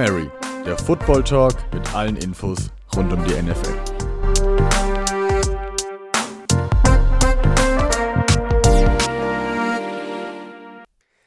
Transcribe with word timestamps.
Mary, 0.00 0.30
der 0.64 0.78
Football 0.78 1.22
Talk 1.22 1.52
mit 1.74 1.94
allen 1.94 2.16
Infos 2.16 2.70
rund 2.96 3.12
um 3.12 3.22
die 3.22 3.34
NFL. 3.34 3.74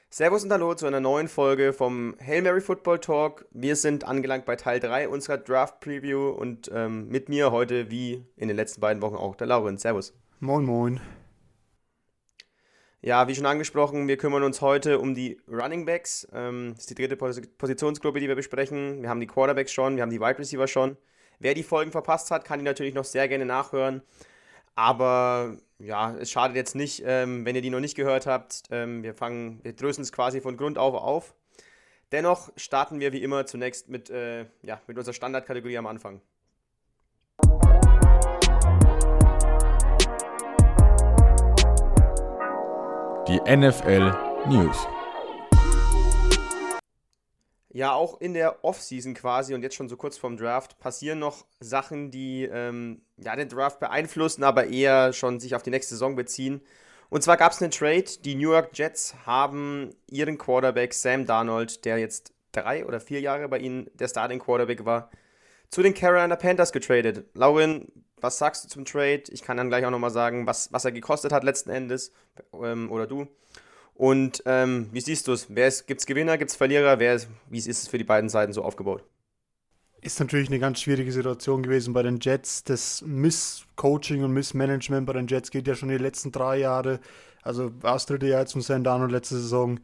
Servus 0.09 0.43
und 0.43 0.51
Hallo 0.51 0.73
zu 0.73 0.87
einer 0.87 0.99
neuen 0.99 1.27
Folge 1.27 1.71
vom 1.71 2.15
Hail 2.19 2.41
Mary 2.41 2.61
Football 2.61 2.97
Talk. 2.97 3.45
Wir 3.51 3.75
sind 3.75 4.05
angelangt 4.05 4.45
bei 4.45 4.55
Teil 4.55 4.79
3 4.79 5.07
unserer 5.07 5.37
Draft 5.37 5.79
Preview 5.79 6.29
und 6.29 6.71
ähm, 6.73 7.09
mit 7.09 7.29
mir 7.29 7.51
heute, 7.51 7.91
wie 7.91 8.25
in 8.37 8.47
den 8.47 8.57
letzten 8.57 8.81
beiden 8.81 9.03
Wochen, 9.03 9.15
auch 9.15 9.35
der 9.35 9.45
Lauren. 9.45 9.77
Servus. 9.77 10.15
Moin, 10.39 10.65
moin. 10.65 10.99
Ja, 13.05 13.27
wie 13.27 13.35
schon 13.35 13.45
angesprochen, 13.45 14.07
wir 14.07 14.15
kümmern 14.15 14.43
uns 14.43 14.61
heute 14.61 14.97
um 14.97 15.13
die 15.13 15.37
Running 15.51 15.85
Backs. 15.85 16.25
Ähm, 16.31 16.71
das 16.73 16.85
ist 16.85 16.89
die 16.89 16.95
dritte 16.95 17.17
Pos 17.17 17.41
Positionsgruppe, 17.57 18.21
die 18.21 18.29
wir 18.29 18.35
besprechen. 18.35 19.01
Wir 19.01 19.09
haben 19.09 19.19
die 19.19 19.27
Quarterbacks 19.27 19.73
schon, 19.73 19.97
wir 19.97 20.03
haben 20.03 20.09
die 20.09 20.21
Wide 20.21 20.39
Receiver 20.39 20.67
schon. 20.69 20.95
Wer 21.37 21.53
die 21.53 21.63
Folgen 21.63 21.91
verpasst 21.91 22.31
hat, 22.31 22.45
kann 22.45 22.59
die 22.59 22.65
natürlich 22.65 22.93
noch 22.93 23.03
sehr 23.03 23.27
gerne 23.27 23.45
nachhören. 23.45 24.03
Aber 24.75 25.57
ja, 25.79 26.15
es 26.15 26.31
schadet 26.31 26.55
jetzt 26.55 26.75
nicht, 26.75 27.03
ähm, 27.05 27.45
wenn 27.45 27.57
ihr 27.57 27.61
die 27.61 27.71
noch 27.71 27.81
nicht 27.81 27.95
gehört 27.95 28.25
habt. 28.25 28.63
Ähm, 28.71 29.03
wir 29.03 29.13
fangen, 29.13 29.59
wir 29.63 29.73
drösen 29.73 30.03
es 30.03 30.13
quasi 30.13 30.39
von 30.39 30.55
Grund 30.55 30.77
auf 30.77 30.93
auf. 30.95 31.35
Dennoch 32.13 32.53
starten 32.55 33.01
wir 33.01 33.11
wie 33.11 33.21
immer 33.21 33.45
zunächst 33.45 33.89
mit, 33.89 34.11
äh, 34.11 34.45
ja, 34.61 34.81
mit 34.87 34.97
unserer 34.97 35.13
Standardkategorie 35.13 35.77
am 35.77 35.87
Anfang. 35.87 36.21
Die 43.33 43.39
NFL 43.39 44.13
News. 44.47 44.85
Ja, 47.69 47.93
auch 47.93 48.21
in 48.21 48.35
der 48.35 48.63
Offseason 48.63 49.15
quasi 49.15 49.55
und 49.55 49.63
jetzt 49.63 49.73
schon 49.73 49.89
so 49.89 49.97
kurz 49.97 50.19
vorm 50.19 50.37
Draft 50.37 50.77
passieren 50.77 51.17
noch 51.17 51.47
Sachen, 51.59 52.11
die 52.11 52.43
ähm, 52.43 53.01
ja, 53.17 53.35
den 53.35 53.49
Draft 53.49 53.79
beeinflussen, 53.79 54.43
aber 54.43 54.67
eher 54.67 55.13
schon 55.13 55.39
sich 55.39 55.55
auf 55.55 55.63
die 55.63 55.71
nächste 55.71 55.95
Saison 55.95 56.15
beziehen. 56.15 56.61
Und 57.09 57.23
zwar 57.23 57.37
gab 57.37 57.53
es 57.53 57.61
einen 57.63 57.71
Trade. 57.71 58.05
Die 58.23 58.35
New 58.35 58.51
York 58.51 58.69
Jets 58.73 59.15
haben 59.25 59.95
ihren 60.11 60.37
Quarterback 60.37 60.93
Sam 60.93 61.25
Darnold, 61.25 61.85
der 61.85 61.97
jetzt 61.97 62.35
drei 62.51 62.85
oder 62.85 62.99
vier 62.99 63.19
Jahre 63.19 63.49
bei 63.49 63.57
ihnen 63.57 63.89
der 63.95 64.09
Starting 64.09 64.37
Quarterback 64.37 64.85
war, 64.85 65.09
zu 65.71 65.81
den 65.81 65.95
Carolina 65.95 66.35
Panthers 66.35 66.71
getradet. 66.71 67.25
Lauren, 67.33 67.87
was 68.23 68.37
sagst 68.37 68.63
du 68.63 68.69
zum 68.69 68.85
Trade? 68.85 69.23
Ich 69.29 69.43
kann 69.43 69.57
dann 69.57 69.67
gleich 69.67 69.85
auch 69.85 69.91
nochmal 69.91 70.09
sagen, 70.09 70.47
was, 70.47 70.71
was 70.71 70.85
er 70.85 70.93
gekostet 70.93 71.33
hat 71.33 71.43
letzten 71.43 71.69
Endes. 71.69 72.13
Ähm, 72.53 72.89
oder 72.89 73.05
du. 73.05 73.27
Und 73.95 74.41
ähm, 74.45 74.89
wie 74.91 75.01
siehst 75.01 75.27
du 75.27 75.33
es? 75.33 75.47
Gibt 75.85 75.99
es 75.99 76.05
Gewinner, 76.05 76.37
gibt 76.37 76.49
es 76.49 76.57
Verlierer? 76.57 76.99
Wer 76.99 77.15
ist, 77.15 77.27
wie 77.49 77.59
ist 77.59 77.67
es 77.67 77.87
für 77.87 77.97
die 77.97 78.03
beiden 78.03 78.29
Seiten 78.29 78.53
so 78.53 78.63
aufgebaut? 78.63 79.03
Ist 80.01 80.19
natürlich 80.19 80.49
eine 80.49 80.59
ganz 80.59 80.81
schwierige 80.81 81.11
Situation 81.11 81.63
gewesen 81.63 81.93
bei 81.93 82.01
den 82.01 82.19
Jets. 82.19 82.63
Das 82.63 83.03
Misscoaching 83.05 84.23
und 84.23 84.33
Missmanagement 84.33 85.05
bei 85.05 85.13
den 85.13 85.27
Jets 85.27 85.51
geht 85.51 85.67
ja 85.67 85.75
schon 85.75 85.89
die 85.89 85.97
letzten 85.97 86.31
drei 86.31 86.57
Jahre. 86.57 86.99
Also 87.41 87.71
war 87.81 87.93
das 87.93 88.05
dritte 88.05 88.27
Jahr 88.27 88.41
jetzt 88.41 88.53
von 88.53 88.61
Sandano 88.61 89.05
letzte 89.05 89.35
Saison. 89.35 89.79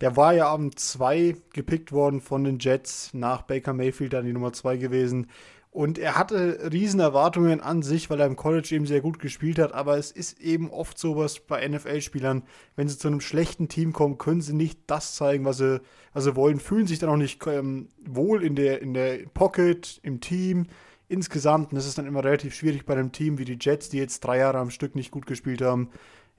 Der 0.00 0.16
war 0.16 0.34
ja 0.34 0.52
am 0.52 0.76
2 0.76 1.36
gepickt 1.52 1.92
worden 1.92 2.20
von 2.20 2.44
den 2.44 2.58
Jets 2.58 3.14
nach 3.14 3.42
Baker 3.42 3.72
Mayfield 3.72 4.12
dann 4.12 4.26
die 4.26 4.32
Nummer 4.32 4.52
2 4.52 4.76
gewesen. 4.76 5.28
Und 5.74 5.98
er 5.98 6.16
hatte 6.16 6.70
riesen 6.72 7.00
Erwartungen 7.00 7.60
an 7.60 7.82
sich, 7.82 8.08
weil 8.08 8.20
er 8.20 8.28
im 8.28 8.36
College 8.36 8.76
eben 8.76 8.86
sehr 8.86 9.00
gut 9.00 9.18
gespielt 9.18 9.58
hat. 9.58 9.72
Aber 9.74 9.98
es 9.98 10.12
ist 10.12 10.40
eben 10.40 10.70
oft 10.70 10.96
sowas 10.96 11.40
bei 11.40 11.66
NFL-Spielern, 11.66 12.44
wenn 12.76 12.86
sie 12.86 12.96
zu 12.96 13.08
einem 13.08 13.20
schlechten 13.20 13.66
Team 13.66 13.92
kommen, 13.92 14.16
können 14.16 14.40
sie 14.40 14.52
nicht 14.52 14.78
das 14.86 15.16
zeigen, 15.16 15.44
was 15.44 15.56
sie, 15.56 15.80
was 16.12 16.22
sie 16.22 16.36
wollen, 16.36 16.60
fühlen 16.60 16.86
sich 16.86 17.00
dann 17.00 17.10
auch 17.10 17.16
nicht 17.16 17.44
ähm, 17.48 17.88
wohl 18.06 18.44
in 18.44 18.54
der, 18.54 18.82
in 18.82 18.94
der 18.94 19.26
Pocket, 19.34 19.98
im 20.04 20.20
Team. 20.20 20.68
Insgesamt, 21.08 21.72
und 21.72 21.74
das 21.74 21.88
ist 21.88 21.98
dann 21.98 22.06
immer 22.06 22.22
relativ 22.22 22.54
schwierig 22.54 22.86
bei 22.86 22.94
einem 22.94 23.10
Team 23.10 23.38
wie 23.38 23.44
die 23.44 23.58
Jets, 23.60 23.88
die 23.88 23.98
jetzt 23.98 24.20
drei 24.20 24.38
Jahre 24.38 24.58
am 24.58 24.70
Stück 24.70 24.94
nicht 24.94 25.10
gut 25.10 25.26
gespielt 25.26 25.60
haben, 25.60 25.90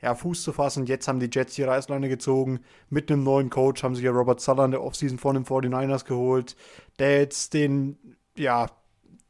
ja, 0.01 0.15
Fuß 0.15 0.43
zu 0.43 0.53
fassen. 0.53 0.85
Jetzt 0.85 1.09
haben 1.09 1.19
die 1.19 1.29
Jets 1.29 1.55
die 1.55 1.63
Reißleine 1.63 2.07
gezogen. 2.07 2.61
Mit 2.89 3.11
einem 3.11 3.25
neuen 3.25 3.49
Coach 3.49 3.83
haben 3.83 3.95
sich 3.95 4.05
ja 4.05 4.11
Robert 4.11 4.39
Suller 4.39 4.63
in 4.63 4.71
der 4.71 4.81
Offseason 4.81 5.17
von 5.17 5.35
den 5.35 5.43
49ers 5.43 6.05
geholt, 6.05 6.55
der 6.99 7.19
jetzt 7.19 7.53
den, 7.53 7.97
ja, 8.37 8.69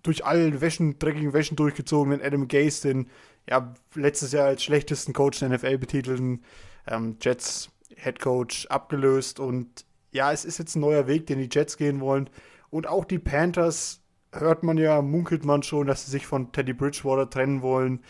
durch 0.06 0.26
alle 0.26 0.62
Wäschen, 0.62 1.00
dreckigen 1.00 1.34
Wäschen 1.34 1.56
durchgezogenen 1.58 2.22
Adam 2.22 2.48
Gase, 2.48 2.88
den 2.88 3.10
ja 3.50 3.74
letztes 3.94 4.32
Jahr 4.32 4.48
als 4.48 4.64
schlechtesten 4.64 5.14
Coach 5.14 5.40
der 5.40 5.50
NFL 5.50 5.78
betitelten 5.78 6.44
ähm, 6.88 7.18
Jets 7.22 7.70
Head 7.96 8.20
Coach 8.20 8.68
abgelöst. 8.68 9.40
Und 9.40 9.86
ja, 10.12 10.32
es 10.32 10.46
ist 10.46 10.60
jetzt 10.60 10.76
ein 10.76 10.82
neuer 10.82 11.08
Weg, 11.08 11.28
den 11.28 11.40
die 11.40 11.50
Jets 11.52 11.78
gehen 11.78 12.00
wollen. 12.00 12.30
Und 12.70 12.88
auch 12.88 13.06
die 13.06 13.20
Panthers 13.20 14.02
hört 14.32 14.64
man 14.64 14.78
ja, 14.78 15.02
munkelt 15.02 15.46
man 15.46 15.64
schon, 15.64 15.88
dass 15.88 16.06
sie 16.06 16.12
sich 16.12 16.28
von 16.28 16.52
Teddy 16.52 16.74
Bridgewater 16.74 17.30
trennen 17.30 17.62
wollen. 17.62 18.04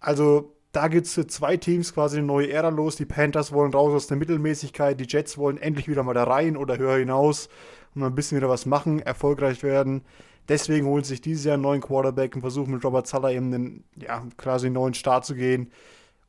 Also 0.00 0.56
da 0.72 0.88
geht 0.88 1.04
es 1.04 1.14
für 1.14 1.26
zwei 1.26 1.56
Teams 1.56 1.94
quasi 1.94 2.18
eine 2.18 2.26
neue 2.26 2.50
Ära 2.50 2.68
los. 2.68 2.96
Die 2.96 3.06
Panthers 3.06 3.52
wollen 3.52 3.72
raus 3.72 3.94
aus 3.94 4.06
der 4.08 4.16
Mittelmäßigkeit, 4.16 5.00
die 5.00 5.06
Jets 5.08 5.38
wollen 5.38 5.56
endlich 5.56 5.88
wieder 5.88 6.02
mal 6.02 6.14
da 6.14 6.24
rein 6.24 6.56
oder 6.56 6.76
höher 6.76 6.98
hinaus 6.98 7.48
und 7.94 8.00
mal 8.00 8.08
ein 8.08 8.14
bisschen 8.14 8.36
wieder 8.36 8.48
was 8.48 8.66
machen, 8.66 9.00
erfolgreich 9.00 9.62
werden. 9.62 10.02
Deswegen 10.48 10.86
holen 10.86 11.04
sie 11.04 11.10
sich 11.10 11.20
dieses 11.20 11.44
Jahr 11.44 11.54
einen 11.54 11.62
neuen 11.62 11.80
Quarterback 11.80 12.34
und 12.34 12.40
versuchen 12.40 12.72
mit 12.72 12.84
Robert 12.84 13.06
Zahler 13.06 13.32
eben 13.32 13.52
einen, 13.52 13.84
ja, 13.96 14.22
quasi 14.36 14.70
neuen 14.70 14.94
Start 14.94 15.24
zu 15.24 15.34
gehen. 15.34 15.70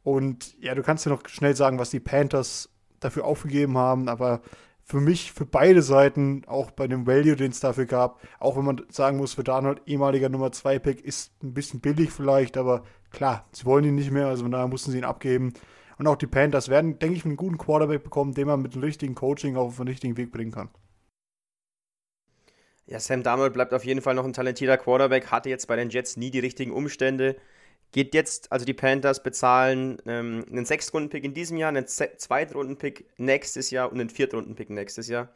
Und 0.04 0.60
ja, 0.62 0.74
du 0.74 0.84
kannst 0.84 1.06
ja 1.06 1.12
noch 1.12 1.28
schnell 1.28 1.56
sagen, 1.56 1.80
was 1.80 1.90
die 1.90 2.00
Panthers 2.00 2.70
dafür 3.00 3.26
aufgegeben 3.26 3.78
haben, 3.78 4.08
aber 4.08 4.42
für 4.84 5.02
mich, 5.02 5.34
für 5.34 5.46
beide 5.46 5.82
Seiten, 5.82 6.44
auch 6.48 6.72
bei 6.72 6.88
dem 6.88 7.06
Value, 7.06 7.36
den 7.36 7.52
es 7.52 7.60
dafür 7.60 7.86
gab, 7.86 8.22
auch 8.40 8.56
wenn 8.56 8.64
man 8.64 8.82
sagen 8.90 9.18
muss, 9.18 9.34
für 9.34 9.44
Darnold 9.44 9.82
ehemaliger 9.86 10.30
Nummer 10.30 10.54
2 10.54 10.80
Pick 10.80 11.02
ist 11.04 11.32
ein 11.44 11.54
bisschen 11.54 11.82
billig 11.82 12.12
vielleicht, 12.12 12.56
aber 12.56 12.84
klar, 13.12 13.46
sie 13.52 13.66
wollen 13.66 13.84
ihn 13.84 13.96
nicht 13.96 14.12
mehr, 14.12 14.28
also 14.28 14.44
von 14.44 14.52
daher 14.52 14.68
mussten 14.68 14.92
sie 14.92 15.00
ihn 15.00 15.04
abgeben. 15.04 15.54
Und 15.98 16.08
auch 16.08 16.16
die 16.16 16.28
Panthers 16.28 16.70
werden, 16.70 17.00
denke 17.00 17.18
ich, 17.18 17.26
einen 17.26 17.36
guten 17.36 17.58
Quarterback 17.58 18.04
bekommen, 18.04 18.34
den 18.34 18.48
man 18.48 18.62
mit 18.62 18.76
dem 18.76 18.82
richtigen 18.84 19.16
Coaching 19.16 19.58
auf 19.58 19.76
den 19.76 19.88
richtigen 19.88 20.16
Weg 20.16 20.32
bringen 20.32 20.52
kann. 20.52 20.70
Ja, 22.90 23.02
Sam 23.02 23.22
Darnold 23.22 23.52
bleibt 23.52 23.74
auf 23.74 23.84
jeden 23.84 24.02
Fall 24.02 24.16
noch 24.16 24.24
ein 24.24 24.32
talentierter 24.32 24.78
Quarterback, 24.78 25.30
hatte 25.30 25.50
jetzt 25.50 25.68
bei 25.68 25.76
den 25.76 25.90
Jets 25.90 26.16
nie 26.16 26.32
die 26.32 26.40
richtigen 26.40 26.72
Umstände. 26.72 27.36
Geht 27.92 28.14
jetzt, 28.14 28.50
also 28.50 28.66
die 28.66 28.74
Panthers 28.74 29.24
bezahlen 29.24 29.98
ähm, 30.06 30.46
einen 30.50 30.66
Sechstrunden-Pick 30.66 31.26
in 31.26 31.34
diesem 31.34 31.58
Jahr, 31.58 31.68
einen 31.68 31.86
Zweitrunden-Pick 31.86 33.06
nächstes 33.18 33.72
Jahr 33.72 33.92
und 33.92 34.00
einen 34.00 34.10
Viertrunden-Pick 34.10 34.70
nächstes 34.70 35.10
Jahr. 35.10 35.28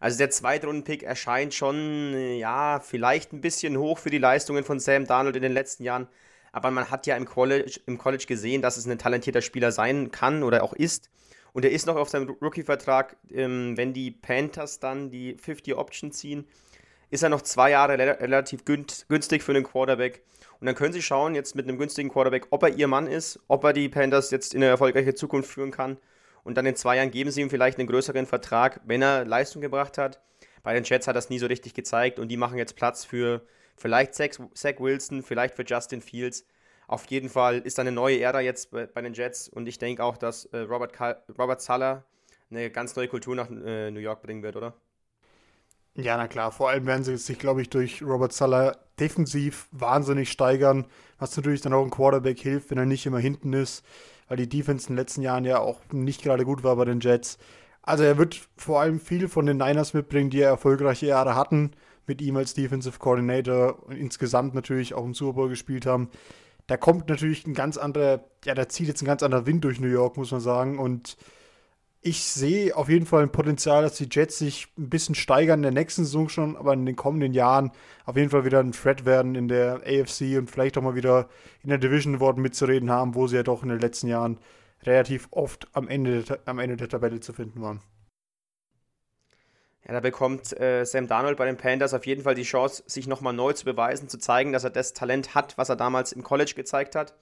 Also 0.00 0.16
der 0.16 0.30
Zweitrunden-Pick 0.30 1.02
erscheint 1.02 1.52
schon, 1.52 2.14
ja, 2.38 2.80
vielleicht 2.80 3.34
ein 3.34 3.42
bisschen 3.42 3.76
hoch 3.76 3.98
für 3.98 4.10
die 4.10 4.18
Leistungen 4.18 4.64
von 4.64 4.80
Sam 4.80 5.06
Darnold 5.06 5.36
in 5.36 5.42
den 5.42 5.52
letzten 5.52 5.84
Jahren. 5.84 6.08
Aber 6.50 6.70
man 6.70 6.90
hat 6.90 7.06
ja 7.06 7.16
im 7.16 7.26
College, 7.26 7.78
im 7.84 7.98
College 7.98 8.24
gesehen, 8.26 8.62
dass 8.62 8.78
es 8.78 8.86
ein 8.86 8.98
talentierter 8.98 9.42
Spieler 9.42 9.70
sein 9.70 10.10
kann 10.10 10.42
oder 10.42 10.62
auch 10.62 10.72
ist. 10.72 11.10
Und 11.52 11.64
er 11.66 11.72
ist 11.72 11.86
noch 11.86 11.96
auf 11.96 12.08
seinem 12.08 12.30
Rookie-Vertrag, 12.40 13.16
ähm, 13.30 13.76
wenn 13.76 13.92
die 13.92 14.10
Panthers 14.10 14.78
dann 14.78 15.10
die 15.10 15.36
50-Option 15.36 16.12
ziehen, 16.12 16.46
ist 17.10 17.22
er 17.22 17.28
noch 17.28 17.42
zwei 17.42 17.70
Jahre 17.70 17.98
relativ 17.98 18.64
günstig 18.64 19.42
für 19.42 19.52
einen 19.52 19.64
Quarterback. 19.64 20.22
Und 20.60 20.66
dann 20.66 20.74
können 20.74 20.92
sie 20.92 21.02
schauen, 21.02 21.34
jetzt 21.34 21.54
mit 21.54 21.68
einem 21.68 21.78
günstigen 21.78 22.08
Quarterback, 22.08 22.46
ob 22.50 22.62
er 22.62 22.70
ihr 22.70 22.88
Mann 22.88 23.06
ist, 23.06 23.38
ob 23.48 23.64
er 23.64 23.72
die 23.72 23.88
Panthers 23.88 24.30
jetzt 24.30 24.54
in 24.54 24.62
eine 24.62 24.70
erfolgreiche 24.70 25.14
Zukunft 25.14 25.50
führen 25.50 25.70
kann. 25.70 25.98
Und 26.44 26.56
dann 26.56 26.66
in 26.66 26.76
zwei 26.76 26.96
Jahren 26.96 27.10
geben 27.10 27.30
sie 27.30 27.42
ihm 27.42 27.50
vielleicht 27.50 27.78
einen 27.78 27.88
größeren 27.88 28.26
Vertrag, 28.26 28.80
wenn 28.84 29.02
er 29.02 29.24
Leistung 29.24 29.60
gebracht 29.60 29.98
hat. 29.98 30.20
Bei 30.62 30.74
den 30.74 30.84
Jets 30.84 31.06
hat 31.06 31.16
das 31.16 31.28
nie 31.28 31.38
so 31.38 31.46
richtig 31.46 31.74
gezeigt 31.74 32.18
und 32.18 32.28
die 32.28 32.36
machen 32.36 32.58
jetzt 32.58 32.76
Platz 32.76 33.04
für 33.04 33.42
vielleicht 33.76 34.14
Zach, 34.14 34.78
Wilson, 34.78 35.22
vielleicht 35.22 35.54
für 35.54 35.64
Justin 35.64 36.00
Fields. 36.00 36.46
Auf 36.88 37.04
jeden 37.06 37.28
Fall 37.28 37.58
ist 37.58 37.78
da 37.78 37.82
eine 37.82 37.92
neue 37.92 38.20
Ära 38.20 38.40
jetzt 38.40 38.70
bei, 38.70 38.86
bei 38.86 39.02
den 39.02 39.12
Jets 39.12 39.48
und 39.48 39.66
ich 39.66 39.78
denke 39.78 40.02
auch, 40.02 40.16
dass 40.16 40.46
äh, 40.46 40.58
Robert, 40.58 40.92
Robert 41.38 41.60
Sala 41.60 42.04
eine 42.50 42.70
ganz 42.70 42.94
neue 42.94 43.08
Kultur 43.08 43.34
nach 43.34 43.50
äh, 43.50 43.90
New 43.90 44.00
York 44.00 44.22
bringen 44.22 44.42
wird, 44.42 44.56
oder? 44.56 44.74
Ja, 45.96 46.16
na 46.16 46.28
klar. 46.28 46.52
Vor 46.52 46.68
allem 46.68 46.86
werden 46.86 47.04
sie 47.04 47.16
sich, 47.16 47.38
glaube 47.38 47.62
ich, 47.62 47.70
durch 47.70 48.02
Robert 48.02 48.32
Sala 48.32 48.76
defensiv 49.00 49.66
wahnsinnig 49.72 50.30
steigern, 50.30 50.86
was 51.18 51.36
natürlich 51.36 51.62
dann 51.62 51.72
auch 51.72 51.82
ein 51.82 51.90
Quarterback 51.90 52.38
hilft, 52.38 52.70
wenn 52.70 52.78
er 52.78 52.86
nicht 52.86 53.06
immer 53.06 53.18
hinten 53.18 53.54
ist, 53.54 53.84
weil 54.28 54.36
die 54.36 54.48
Defense 54.48 54.88
in 54.88 54.94
den 54.94 54.98
letzten 54.98 55.22
Jahren 55.22 55.44
ja 55.44 55.58
auch 55.58 55.80
nicht 55.92 56.22
gerade 56.22 56.44
gut 56.44 56.62
war 56.64 56.76
bei 56.76 56.84
den 56.84 57.00
Jets. 57.00 57.38
Also 57.82 58.04
er 58.04 58.18
wird 58.18 58.48
vor 58.56 58.80
allem 58.80 59.00
viel 59.00 59.28
von 59.28 59.46
den 59.46 59.56
Niners 59.56 59.94
mitbringen, 59.94 60.28
die 60.28 60.38
ja 60.38 60.48
erfolgreiche 60.48 61.06
Jahre 61.06 61.34
hatten, 61.34 61.72
mit 62.06 62.20
ihm 62.20 62.36
als 62.36 62.52
Defensive 62.52 62.98
Coordinator 62.98 63.82
und 63.86 63.96
insgesamt 63.96 64.54
natürlich 64.54 64.92
auch 64.92 65.04
im 65.04 65.14
Super 65.14 65.34
Bowl 65.34 65.48
gespielt 65.48 65.86
haben. 65.86 66.10
Da 66.66 66.76
kommt 66.76 67.08
natürlich 67.08 67.46
ein 67.46 67.54
ganz 67.54 67.78
anderer, 67.78 68.24
ja, 68.44 68.54
da 68.54 68.68
zieht 68.68 68.88
jetzt 68.88 69.02
ein 69.02 69.06
ganz 69.06 69.22
anderer 69.22 69.46
Wind 69.46 69.64
durch 69.64 69.80
New 69.80 69.88
York, 69.88 70.16
muss 70.16 70.32
man 70.32 70.40
sagen. 70.40 70.78
Und 70.78 71.16
ich 72.00 72.22
sehe 72.24 72.76
auf 72.76 72.88
jeden 72.88 73.06
Fall 73.06 73.22
ein 73.22 73.32
Potenzial, 73.32 73.82
dass 73.82 73.96
die 73.96 74.08
Jets 74.10 74.38
sich 74.38 74.68
ein 74.78 74.88
bisschen 74.88 75.14
steigern 75.14 75.60
in 75.60 75.62
der 75.62 75.72
nächsten 75.72 76.04
Saison 76.04 76.28
schon, 76.28 76.56
aber 76.56 76.72
in 76.72 76.86
den 76.86 76.96
kommenden 76.96 77.32
Jahren 77.32 77.72
auf 78.04 78.16
jeden 78.16 78.30
Fall 78.30 78.44
wieder 78.44 78.60
ein 78.60 78.72
Threat 78.72 79.04
werden 79.04 79.34
in 79.34 79.48
der 79.48 79.82
AFC 79.84 80.38
und 80.38 80.50
vielleicht 80.50 80.78
auch 80.78 80.82
mal 80.82 80.94
wieder 80.94 81.28
in 81.62 81.70
der 81.70 81.78
Division 81.78 82.16
Award 82.16 82.38
mitzureden 82.38 82.90
haben, 82.90 83.14
wo 83.14 83.26
sie 83.26 83.36
ja 83.36 83.42
doch 83.42 83.62
in 83.62 83.70
den 83.70 83.80
letzten 83.80 84.06
Jahren 84.08 84.38
relativ 84.84 85.28
oft 85.32 85.68
am 85.72 85.88
Ende, 85.88 86.24
am 86.44 86.58
Ende 86.58 86.76
der 86.76 86.88
Tabelle 86.88 87.20
zu 87.20 87.32
finden 87.32 87.60
waren. 87.60 87.80
Ja, 89.86 89.92
da 89.92 90.00
bekommt 90.00 90.58
äh, 90.58 90.84
Sam 90.84 91.06
Darnold 91.06 91.36
bei 91.36 91.46
den 91.46 91.56
Panthers 91.56 91.94
auf 91.94 92.06
jeden 92.06 92.22
Fall 92.22 92.34
die 92.34 92.42
Chance, 92.42 92.82
sich 92.86 93.06
nochmal 93.06 93.32
neu 93.32 93.52
zu 93.52 93.64
beweisen, 93.64 94.08
zu 94.08 94.18
zeigen, 94.18 94.52
dass 94.52 94.64
er 94.64 94.70
das 94.70 94.94
Talent 94.94 95.34
hat, 95.34 95.56
was 95.58 95.68
er 95.68 95.76
damals 95.76 96.12
im 96.12 96.24
College 96.24 96.54
gezeigt 96.56 96.96
hat. 96.96 97.14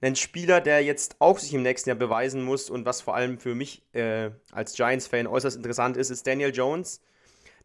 Ein 0.00 0.16
Spieler, 0.16 0.60
der 0.60 0.82
jetzt 0.82 1.16
auch 1.20 1.38
sich 1.38 1.54
im 1.54 1.62
nächsten 1.62 1.88
Jahr 1.88 1.98
beweisen 1.98 2.42
muss 2.42 2.70
und 2.70 2.84
was 2.84 3.00
vor 3.00 3.14
allem 3.14 3.38
für 3.38 3.54
mich 3.54 3.82
äh, 3.92 4.30
als 4.52 4.74
Giants-Fan 4.74 5.26
äußerst 5.26 5.56
interessant 5.56 5.96
ist, 5.96 6.10
ist 6.10 6.26
Daniel 6.26 6.54
Jones. 6.54 7.00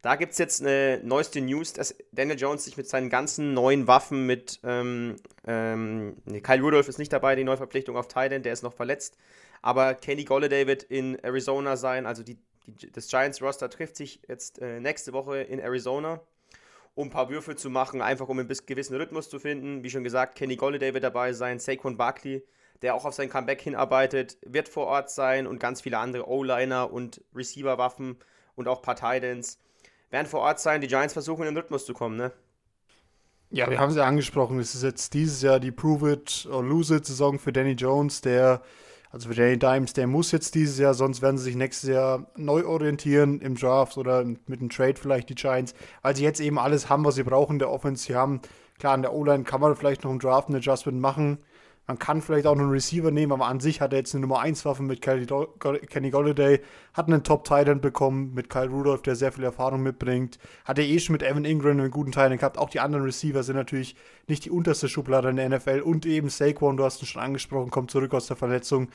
Da 0.00 0.16
gibt 0.16 0.32
es 0.32 0.38
jetzt 0.38 0.60
eine 0.60 1.00
neueste 1.04 1.40
News, 1.40 1.74
dass 1.74 1.94
Daniel 2.10 2.38
Jones 2.38 2.64
sich 2.64 2.76
mit 2.76 2.88
seinen 2.88 3.08
ganzen 3.08 3.54
neuen 3.54 3.86
Waffen 3.86 4.26
mit 4.26 4.58
ähm, 4.64 5.16
ähm, 5.46 6.16
Kyle 6.42 6.60
Rudolph 6.60 6.88
ist 6.88 6.98
nicht 6.98 7.12
dabei, 7.12 7.36
die 7.36 7.44
Neuverpflichtung 7.44 7.96
auf 7.96 8.08
Thailand, 8.08 8.44
der 8.44 8.52
ist 8.52 8.62
noch 8.62 8.74
verletzt. 8.74 9.16
Aber 9.60 9.94
Kenny 9.94 10.24
Golladay 10.24 10.66
wird 10.66 10.82
in 10.82 11.16
Arizona 11.22 11.76
sein, 11.76 12.06
also 12.06 12.24
die 12.24 12.38
die, 12.66 12.90
das 12.90 13.08
Giants-Roster 13.08 13.70
trifft 13.70 13.96
sich 13.96 14.20
jetzt 14.28 14.60
äh, 14.60 14.80
nächste 14.80 15.12
Woche 15.12 15.38
in 15.38 15.58
Arizona, 15.58 16.20
um 16.94 17.08
ein 17.08 17.10
paar 17.10 17.30
Würfe 17.30 17.56
zu 17.56 17.70
machen, 17.70 18.02
einfach 18.02 18.28
um 18.28 18.38
einen 18.38 18.48
gewissen 18.48 18.96
Rhythmus 18.96 19.30
zu 19.30 19.38
finden. 19.38 19.82
Wie 19.82 19.90
schon 19.90 20.04
gesagt, 20.04 20.36
Kenny 20.36 20.56
Golladay 20.56 20.94
wird 20.94 21.04
dabei 21.04 21.32
sein, 21.32 21.58
Saquon 21.58 21.96
Barkley, 21.96 22.44
der 22.82 22.94
auch 22.94 23.04
auf 23.04 23.14
sein 23.14 23.30
Comeback 23.30 23.62
hinarbeitet, 23.62 24.38
wird 24.44 24.68
vor 24.68 24.86
Ort 24.86 25.10
sein 25.10 25.46
und 25.46 25.58
ganz 25.58 25.80
viele 25.80 25.98
andere 25.98 26.28
O-Liner 26.28 26.92
und 26.92 27.22
Receiver-Waffen 27.34 28.16
und 28.56 28.68
auch 28.68 28.82
paar 28.82 28.96
Titans 28.96 29.58
werden 30.10 30.26
vor 30.26 30.40
Ort 30.40 30.60
sein. 30.60 30.80
Die 30.80 30.88
Giants 30.88 31.14
versuchen 31.14 31.42
in 31.42 31.54
den 31.54 31.56
Rhythmus 31.56 31.86
zu 31.86 31.94
kommen, 31.94 32.16
ne? 32.16 32.32
Ja, 33.50 33.68
wir 33.68 33.78
haben 33.78 33.90
es 33.90 33.96
ja 33.96 34.06
angesprochen. 34.06 34.58
Es 34.58 34.74
ist 34.74 34.82
jetzt 34.82 35.12
dieses 35.12 35.42
Jahr 35.42 35.60
die 35.60 35.72
Prove 35.72 36.12
It 36.12 36.48
or 36.50 36.62
Lose 36.62 36.96
It 36.96 37.04
Saison 37.04 37.38
für 37.38 37.52
Danny 37.52 37.72
Jones, 37.72 38.22
der 38.22 38.62
also 39.12 39.28
für 39.28 39.34
Danny 39.34 39.58
Dimes, 39.58 39.92
der 39.92 40.06
muss 40.06 40.32
jetzt 40.32 40.54
dieses 40.54 40.78
Jahr, 40.78 40.94
sonst 40.94 41.20
werden 41.20 41.36
sie 41.36 41.44
sich 41.44 41.54
nächstes 41.54 41.90
Jahr 41.90 42.26
neu 42.34 42.64
orientieren 42.64 43.42
im 43.42 43.56
Draft 43.56 43.98
oder 43.98 44.24
mit 44.24 44.60
einem 44.60 44.70
Trade 44.70 44.94
vielleicht 44.96 45.28
die 45.28 45.34
Giants, 45.34 45.74
weil 46.00 46.16
sie 46.16 46.24
jetzt 46.24 46.40
eben 46.40 46.58
alles 46.58 46.88
haben, 46.88 47.04
was 47.04 47.16
sie 47.16 47.22
brauchen 47.22 47.58
der 47.58 47.70
Offense. 47.70 48.04
Sie 48.04 48.14
haben, 48.14 48.40
klar, 48.78 48.94
in 48.94 49.02
der 49.02 49.12
O-Line 49.12 49.44
kann 49.44 49.60
man 49.60 49.76
vielleicht 49.76 50.02
noch 50.04 50.10
im 50.10 50.18
Draft 50.18 50.48
ein 50.48 50.56
Adjustment 50.56 50.98
machen, 50.98 51.38
man 51.86 51.98
kann 51.98 52.22
vielleicht 52.22 52.46
auch 52.46 52.56
einen 52.56 52.70
Receiver 52.70 53.10
nehmen, 53.10 53.32
aber 53.32 53.46
an 53.46 53.58
sich 53.58 53.80
hat 53.80 53.92
er 53.92 53.98
jetzt 53.98 54.14
eine 54.14 54.22
Nummer 54.22 54.38
1 54.40 54.64
Waffe 54.64 54.82
mit 54.84 55.02
Kenny 55.02 55.26
Golladay, 55.26 56.60
hat 56.94 57.08
einen 57.08 57.24
Top 57.24 57.44
Titan 57.44 57.80
bekommen 57.80 58.32
mit 58.34 58.48
Kyle 58.48 58.68
Rudolph, 58.68 59.02
der 59.02 59.16
sehr 59.16 59.32
viel 59.32 59.42
Erfahrung 59.42 59.82
mitbringt. 59.82 60.38
Hat 60.64 60.78
er 60.78 60.84
eh 60.84 61.00
schon 61.00 61.14
mit 61.14 61.22
Evan 61.22 61.44
Ingram 61.44 61.72
einen 61.72 61.90
guten 61.90 62.12
Titan 62.12 62.38
gehabt. 62.38 62.56
Auch 62.56 62.70
die 62.70 62.78
anderen 62.78 63.04
Receiver 63.04 63.42
sind 63.42 63.56
natürlich 63.56 63.96
nicht 64.28 64.44
die 64.44 64.50
unterste 64.50 64.88
Schublade 64.88 65.30
in 65.30 65.36
der 65.36 65.48
NFL 65.48 65.80
und 65.80 66.06
eben 66.06 66.28
Saquon, 66.28 66.76
du 66.76 66.84
hast 66.84 67.02
ihn 67.02 67.06
schon 67.06 67.22
angesprochen, 67.22 67.70
kommt 67.70 67.90
zurück 67.90 68.14
aus 68.14 68.28
der 68.28 68.36
Verletzung. 68.36 68.88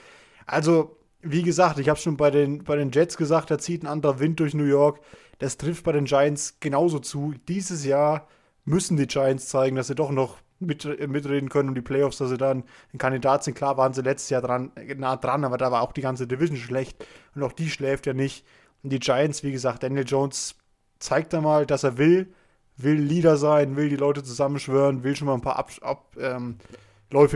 Also, 0.45 0.97
wie 1.21 1.43
gesagt, 1.43 1.79
ich 1.79 1.89
habe 1.89 1.99
schon 1.99 2.15
bei 2.15 2.31
den, 2.31 2.63
bei 2.63 2.77
den 2.77 2.91
Jets 2.91 3.17
gesagt, 3.17 3.51
da 3.51 3.57
zieht 3.57 3.83
ein 3.83 3.87
anderer 3.87 4.19
Wind 4.19 4.39
durch 4.39 4.53
New 4.53 4.63
York. 4.63 5.01
Das 5.39 5.57
trifft 5.57 5.83
bei 5.83 5.91
den 5.91 6.05
Giants 6.05 6.57
genauso 6.61 6.99
zu. 6.99 7.33
Dieses 7.49 7.83
Jahr 7.83 8.27
müssen 8.63 8.95
die 8.95 9.07
Giants 9.07 9.49
zeigen, 9.49 9.75
dass 9.75 9.87
sie 9.87 9.95
doch 9.95 10.11
noch 10.11 10.37
mit, 10.59 10.85
mitreden 11.09 11.49
können 11.49 11.69
um 11.69 11.75
die 11.75 11.81
Playoffs, 11.81 12.17
dass 12.17 12.29
sie 12.29 12.37
dann 12.37 12.63
ein 12.93 12.97
Kandidat 12.97 13.43
sind. 13.43 13.55
Klar 13.55 13.77
waren 13.77 13.93
sie 13.93 14.01
letztes 14.01 14.29
Jahr 14.29 14.41
dran, 14.41 14.71
nah 14.97 15.15
dran, 15.15 15.43
aber 15.43 15.57
da 15.57 15.71
war 15.71 15.81
auch 15.81 15.91
die 15.91 16.01
ganze 16.01 16.27
Division 16.27 16.57
schlecht 16.57 17.05
und 17.35 17.43
auch 17.43 17.53
die 17.53 17.69
schläft 17.69 18.05
ja 18.05 18.13
nicht. 18.13 18.45
Und 18.83 18.91
die 18.91 18.99
Giants, 18.99 19.43
wie 19.43 19.51
gesagt, 19.51 19.83
Daniel 19.83 20.05
Jones 20.05 20.55
zeigt 20.99 21.33
da 21.33 21.41
mal, 21.41 21.65
dass 21.65 21.83
er 21.83 21.97
will, 21.97 22.33
will 22.77 22.99
Leader 22.99 23.37
sein, 23.37 23.75
will 23.75 23.89
die 23.89 23.95
Leute 23.95 24.23
zusammenschwören, 24.23 25.03
will 25.03 25.15
schon 25.15 25.27
mal 25.27 25.33
ein 25.33 25.41
paar 25.41 25.57
Abläufe 25.57 25.85
Ab, 25.85 26.15
ähm, 26.19 26.57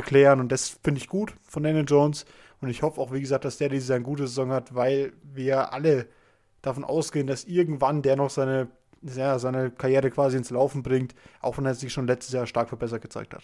klären 0.06 0.40
und 0.40 0.52
das 0.52 0.80
finde 0.84 1.00
ich 1.00 1.08
gut 1.08 1.34
von 1.48 1.64
Daniel 1.64 1.86
Jones. 1.88 2.26
Und 2.62 2.70
ich 2.70 2.84
hoffe 2.84 3.02
auch, 3.02 3.12
wie 3.12 3.22
gesagt, 3.22 3.44
dass 3.44 3.58
der 3.58 3.70
dieses 3.70 3.90
Jahr 3.90 3.96
eine 3.96 4.06
gute 4.06 4.28
Saison 4.28 4.52
hat, 4.52 4.76
weil 4.76 5.14
wir 5.24 5.74
alle 5.74 6.08
davon 6.62 6.84
ausgehen, 6.84 7.26
dass 7.26 7.46
irgendwann 7.46 8.04
der 8.04 8.16
noch 8.16 8.30
seine 8.30 8.68
ja, 9.02 9.40
seine 9.40 9.72
Karriere 9.72 10.10
quasi 10.12 10.38
ins 10.38 10.50
Laufen 10.50 10.84
bringt, 10.84 11.16
auch 11.42 11.58
wenn 11.58 11.66
er 11.66 11.76
sich 11.76 11.92
schon 11.92 12.08
letztes 12.08 12.34
Jahr 12.34 12.48
stark 12.48 12.70
verbessert 12.70 13.02
gezeigt 13.02 13.34
hat. 13.34 13.44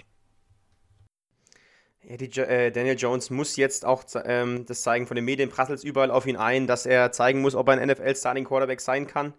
Ja, 2.04 2.16
die, 2.16 2.40
äh, 2.40 2.72
Daniel 2.72 2.98
Jones 2.98 3.30
muss 3.30 3.58
jetzt 3.58 3.86
auch 3.86 4.04
ähm, 4.24 4.66
das 4.66 4.82
zeigen 4.82 5.08
von 5.08 5.16
den 5.16 5.26
Medien, 5.26 5.50
prasselt 5.50 5.84
überall 5.84 6.12
auf 6.12 6.26
ihn 6.26 6.38
ein, 6.38 6.66
dass 6.66 6.86
er 6.86 7.12
zeigen 7.12 7.42
muss, 7.42 7.54
ob 7.54 7.68
er 7.68 7.74
ein 7.74 7.90
NFL-Starting-Quarterback 7.90 8.80
sein 8.80 9.08
kann. 9.08 9.34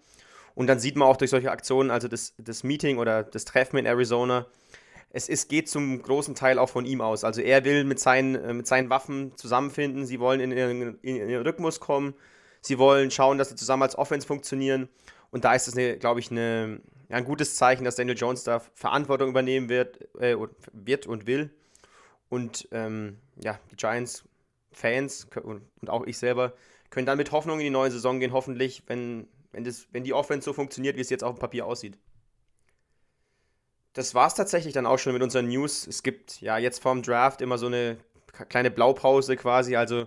Und 0.54 0.66
dann 0.66 0.78
sieht 0.78 0.96
man 0.96 1.08
auch 1.08 1.16
durch 1.16 1.30
solche 1.30 1.50
Aktionen, 1.50 1.90
also 1.90 2.08
das, 2.08 2.34
das 2.36 2.64
Meeting 2.64 2.98
oder 2.98 3.22
das 3.22 3.44
Treffen 3.44 3.78
in 3.78 3.86
Arizona, 3.86 4.46
es 5.10 5.28
ist, 5.28 5.48
geht 5.48 5.68
zum 5.68 6.02
großen 6.02 6.34
Teil 6.34 6.58
auch 6.58 6.68
von 6.68 6.84
ihm 6.84 7.00
aus. 7.00 7.24
Also 7.24 7.40
er 7.40 7.64
will 7.64 7.84
mit 7.84 7.98
seinen, 7.98 8.34
äh, 8.34 8.52
mit 8.52 8.66
seinen 8.66 8.90
Waffen 8.90 9.36
zusammenfinden, 9.36 10.04
sie 10.04 10.20
wollen 10.20 10.40
in 10.40 10.52
ihren, 10.52 10.98
in 11.00 11.16
ihren 11.28 11.46
Rhythmus 11.46 11.80
kommen, 11.80 12.14
sie 12.60 12.78
wollen 12.78 13.10
schauen, 13.10 13.38
dass 13.38 13.48
sie 13.48 13.56
zusammen 13.56 13.84
als 13.84 13.96
Offense 13.96 14.26
funktionieren. 14.26 14.88
Und 15.30 15.44
da 15.44 15.54
ist 15.54 15.68
es, 15.68 16.00
glaube 16.00 16.20
ich, 16.20 16.30
eine, 16.30 16.80
ja, 17.08 17.16
ein 17.16 17.24
gutes 17.24 17.56
Zeichen, 17.56 17.84
dass 17.84 17.96
Daniel 17.96 18.16
Jones 18.16 18.44
da 18.44 18.60
Verantwortung 18.74 19.28
übernehmen 19.28 19.68
wird, 19.68 20.14
äh, 20.20 20.36
wird 20.72 21.06
und 21.06 21.26
will. 21.26 21.50
Und 22.28 22.68
ähm, 22.72 23.18
ja, 23.42 23.58
die 23.70 23.76
Giants-Fans 23.76 25.28
und, 25.42 25.62
auch 25.86 26.06
ich 26.06 26.18
selber 26.18 26.54
können 26.90 27.06
dann 27.06 27.18
mit 27.18 27.32
Hoffnung 27.32 27.58
in 27.58 27.64
die 27.64 27.70
neue 27.70 27.90
Saison 27.90 28.20
gehen, 28.20 28.32
hoffentlich, 28.32 28.82
wenn, 28.86 29.28
wenn, 29.52 29.64
das, 29.64 29.86
wenn 29.92 30.04
die 30.04 30.14
Offense 30.14 30.44
so 30.44 30.52
funktioniert, 30.52 30.96
wie 30.96 31.00
es 31.00 31.10
jetzt 31.10 31.24
auf 31.24 31.36
dem 31.36 31.40
Papier 31.40 31.66
aussieht. 31.66 31.98
Das 33.92 34.14
war 34.14 34.26
es 34.26 34.34
tatsächlich 34.34 34.74
dann 34.74 34.86
auch 34.86 34.98
schon 34.98 35.12
mit 35.12 35.22
unseren 35.22 35.48
News. 35.48 35.86
Es 35.86 36.02
gibt 36.02 36.40
ja 36.40 36.58
jetzt 36.58 36.80
vorm 36.80 37.02
Draft 37.02 37.40
immer 37.40 37.58
so 37.58 37.66
eine 37.66 37.98
kleine 38.48 38.70
Blaupause 38.70 39.36
quasi. 39.36 39.76
Also 39.76 40.06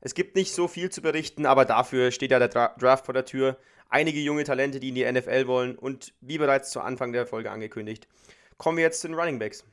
es 0.00 0.14
gibt 0.14 0.36
nicht 0.36 0.54
so 0.54 0.68
viel 0.68 0.90
zu 0.90 1.02
berichten, 1.02 1.46
aber 1.46 1.64
dafür 1.64 2.10
steht 2.10 2.30
ja 2.30 2.38
der 2.38 2.48
Draft 2.48 3.06
vor 3.06 3.14
der 3.14 3.24
Tür 3.24 3.56
einige 3.92 4.20
junge 4.20 4.44
Talente, 4.44 4.80
die 4.80 4.88
in 4.88 4.94
die 4.94 5.10
NFL 5.10 5.46
wollen 5.46 5.76
und 5.76 6.14
wie 6.20 6.38
bereits 6.38 6.70
zu 6.70 6.80
Anfang 6.80 7.12
der 7.12 7.26
Folge 7.26 7.50
angekündigt, 7.50 8.08
kommen 8.56 8.78
wir 8.78 8.84
jetzt 8.84 9.00
zu 9.02 9.08
den 9.08 9.14
Running 9.14 9.38
Backs. 9.38 9.64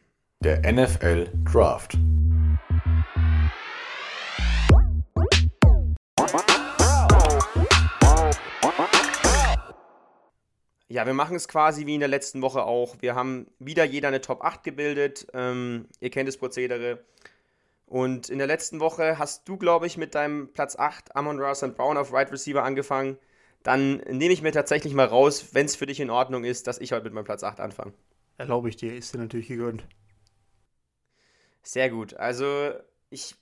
Der 0.42 0.60
NFL 0.72 1.30
Draft. 1.46 1.98
Ja, 10.92 11.06
wir 11.06 11.14
machen 11.14 11.36
es 11.36 11.48
quasi 11.48 11.86
wie 11.86 11.94
in 11.94 12.00
der 12.00 12.10
letzten 12.10 12.42
Woche 12.42 12.64
auch. 12.64 12.98
Wir 13.00 13.16
haben 13.16 13.48
wieder 13.60 13.86
jeder 13.86 14.10
eine 14.10 14.22
Top 14.22 14.44
8 14.44 14.64
gebildet. 14.64 15.28
Ähm, 15.34 15.86
ihr 16.00 16.10
kennt 16.10 16.28
das 16.28 16.38
Prozedere. 16.38 17.00
Und 17.86 18.30
in 18.30 18.40
der 18.40 18.48
letzten 18.48 18.80
Woche 18.80 19.18
hast 19.18 19.48
du, 19.48 19.58
glaube 19.58 19.88
ich, 19.88 19.98
mit 19.98 20.14
deinem 20.14 20.52
Platz 20.52 20.76
8 20.76 21.16
Amon 21.16 21.40
Ross 21.40 21.64
und 21.64 21.78
Brown 21.78 21.98
auf 21.98 22.12
Right 22.12 22.32
Receiver 22.32 22.64
angefangen 22.64 23.18
dann 23.64 23.98
nehme 23.98 24.34
ich 24.34 24.42
mir 24.42 24.52
tatsächlich 24.52 24.94
mal 24.94 25.06
raus, 25.06 25.50
wenn 25.54 25.66
es 25.66 25.76
für 25.76 25.86
dich 25.86 26.00
in 26.00 26.10
Ordnung 26.10 26.44
ist, 26.44 26.68
dass 26.68 26.80
ich 26.80 26.92
heute 26.92 27.06
mit 27.06 27.14
meinem 27.14 27.26
Platz 27.26 27.44
8 27.44 27.60
anfange. 27.60 27.94
Erlaube 28.38 28.70
ich 28.70 28.78
dir, 28.78 28.96
ist 28.96 29.14
dir 29.14 29.18
natürlich 29.18 29.50
gegönnt. 29.50 29.86
Sehr 31.62 31.90
gut. 31.90 32.14
Also, 32.14 32.72
ich 33.10 33.36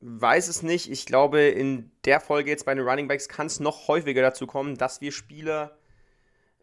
weiß 0.00 0.48
es 0.48 0.62
nicht. 0.62 0.90
Ich 0.90 1.04
glaube, 1.04 1.42
in 1.42 1.90
der 2.04 2.20
Folge 2.20 2.50
jetzt 2.50 2.64
bei 2.64 2.74
den 2.74 2.86
Running 2.86 3.08
Backs 3.08 3.28
kann 3.28 3.46
es 3.46 3.60
noch 3.60 3.86
häufiger 3.86 4.22
dazu 4.22 4.46
kommen, 4.46 4.76
dass 4.76 5.00
wir 5.02 5.12
Spieler, 5.12 5.76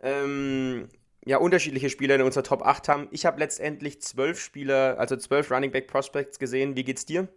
ähm, 0.02 0.90
ja, 1.24 1.38
unterschiedliche 1.38 1.90
Spieler 1.90 2.16
in 2.16 2.22
unserer 2.22 2.44
Top 2.44 2.64
8 2.64 2.90
haben. 2.90 3.08
Ich 3.12 3.26
habe 3.26 3.40
letztendlich 3.40 4.02
zwölf 4.02 4.40
Spieler, 4.40 4.98
also 4.98 5.16
zwölf 5.18 5.52
Running 5.52 5.72
Back 5.72 5.88
Prospects 5.88 6.40
gesehen. 6.40 6.76
Wie 6.76 6.84
geht's 6.84 7.06
dir? 7.06 7.28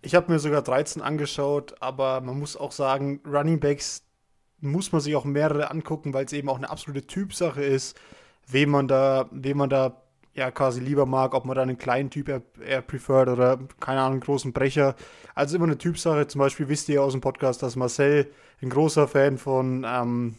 Ich 0.00 0.16
habe 0.16 0.32
mir 0.32 0.40
sogar 0.40 0.62
13 0.62 1.00
angeschaut, 1.00 1.76
aber 1.80 2.20
man 2.20 2.38
muss 2.38 2.56
auch 2.56 2.72
sagen, 2.72 3.20
Running 3.24 3.60
Backs, 3.60 4.02
muss 4.62 4.92
man 4.92 5.00
sich 5.00 5.14
auch 5.16 5.24
mehrere 5.24 5.70
angucken, 5.70 6.14
weil 6.14 6.24
es 6.24 6.32
eben 6.32 6.48
auch 6.48 6.56
eine 6.56 6.70
absolute 6.70 7.06
Typsache 7.06 7.62
ist, 7.62 7.98
wem 8.46 8.70
man 8.70 8.88
da, 8.88 9.28
wem 9.30 9.58
man 9.58 9.68
da 9.68 10.02
ja 10.34 10.50
quasi 10.50 10.80
lieber 10.80 11.04
mag, 11.04 11.34
ob 11.34 11.44
man 11.44 11.56
da 11.56 11.62
einen 11.62 11.76
kleinen 11.76 12.10
Typ 12.10 12.28
eher, 12.28 12.42
eher 12.66 12.80
prefert 12.80 13.28
oder 13.28 13.58
keine 13.80 14.00
Ahnung, 14.00 14.12
einen 14.12 14.20
großen 14.20 14.52
Brecher. 14.52 14.94
Also 15.34 15.56
immer 15.56 15.66
eine 15.66 15.78
Typsache. 15.78 16.26
Zum 16.26 16.38
Beispiel 16.38 16.68
wisst 16.68 16.88
ihr 16.88 17.02
aus 17.02 17.12
dem 17.12 17.20
Podcast, 17.20 17.62
dass 17.62 17.76
Marcel 17.76 18.30
ein 18.62 18.70
großer 18.70 19.08
Fan 19.08 19.36
von, 19.36 19.84
ähm, 19.86 20.36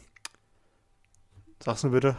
sag's 1.63 1.83
mir 1.83 1.91
bitte. 1.91 2.15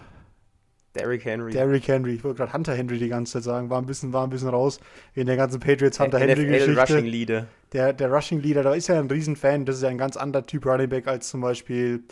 Derrick 0.95 1.25
Henry. 1.25 1.51
Derrick 1.51 1.89
Henry. 1.89 2.15
Ich 2.15 2.23
wollte 2.23 2.39
gerade 2.39 2.53
Hunter 2.53 2.75
Henry 2.75 2.99
die 2.99 3.09
ganze 3.09 3.33
Zeit 3.33 3.43
sagen. 3.43 3.71
War 3.71 3.81
ein 3.83 3.87
bisschen, 3.87 4.13
war 4.13 4.25
ein 4.25 4.31
bisschen 4.31 4.51
raus 4.51 4.79
in 5.15 5.27
der 5.27 5.37
ganzen 5.37 5.59
Patriots 5.59 5.99
Hunter 5.99 6.21
Henry-Geschichte. 6.21 6.81
Rushing 6.81 7.07
Leader. 7.07 7.49
Der, 7.75 7.93
der 7.93 8.11
Rushing 8.11 8.41
Leader, 8.41 8.63
da 8.63 8.73
ist 8.73 8.87
ja 8.87 8.99
ein 8.99 9.11
Riesenfan. 9.11 9.67
Das 9.67 9.77
ist 9.77 9.83
ja 9.83 9.89
ein 9.89 9.99
ganz 9.99 10.17
anderer 10.17 10.47
Typ 10.47 10.65
Running 10.65 10.89
Back 10.89 11.09
als 11.09 11.29
zum 11.29 11.41
Beispiel 11.41 12.05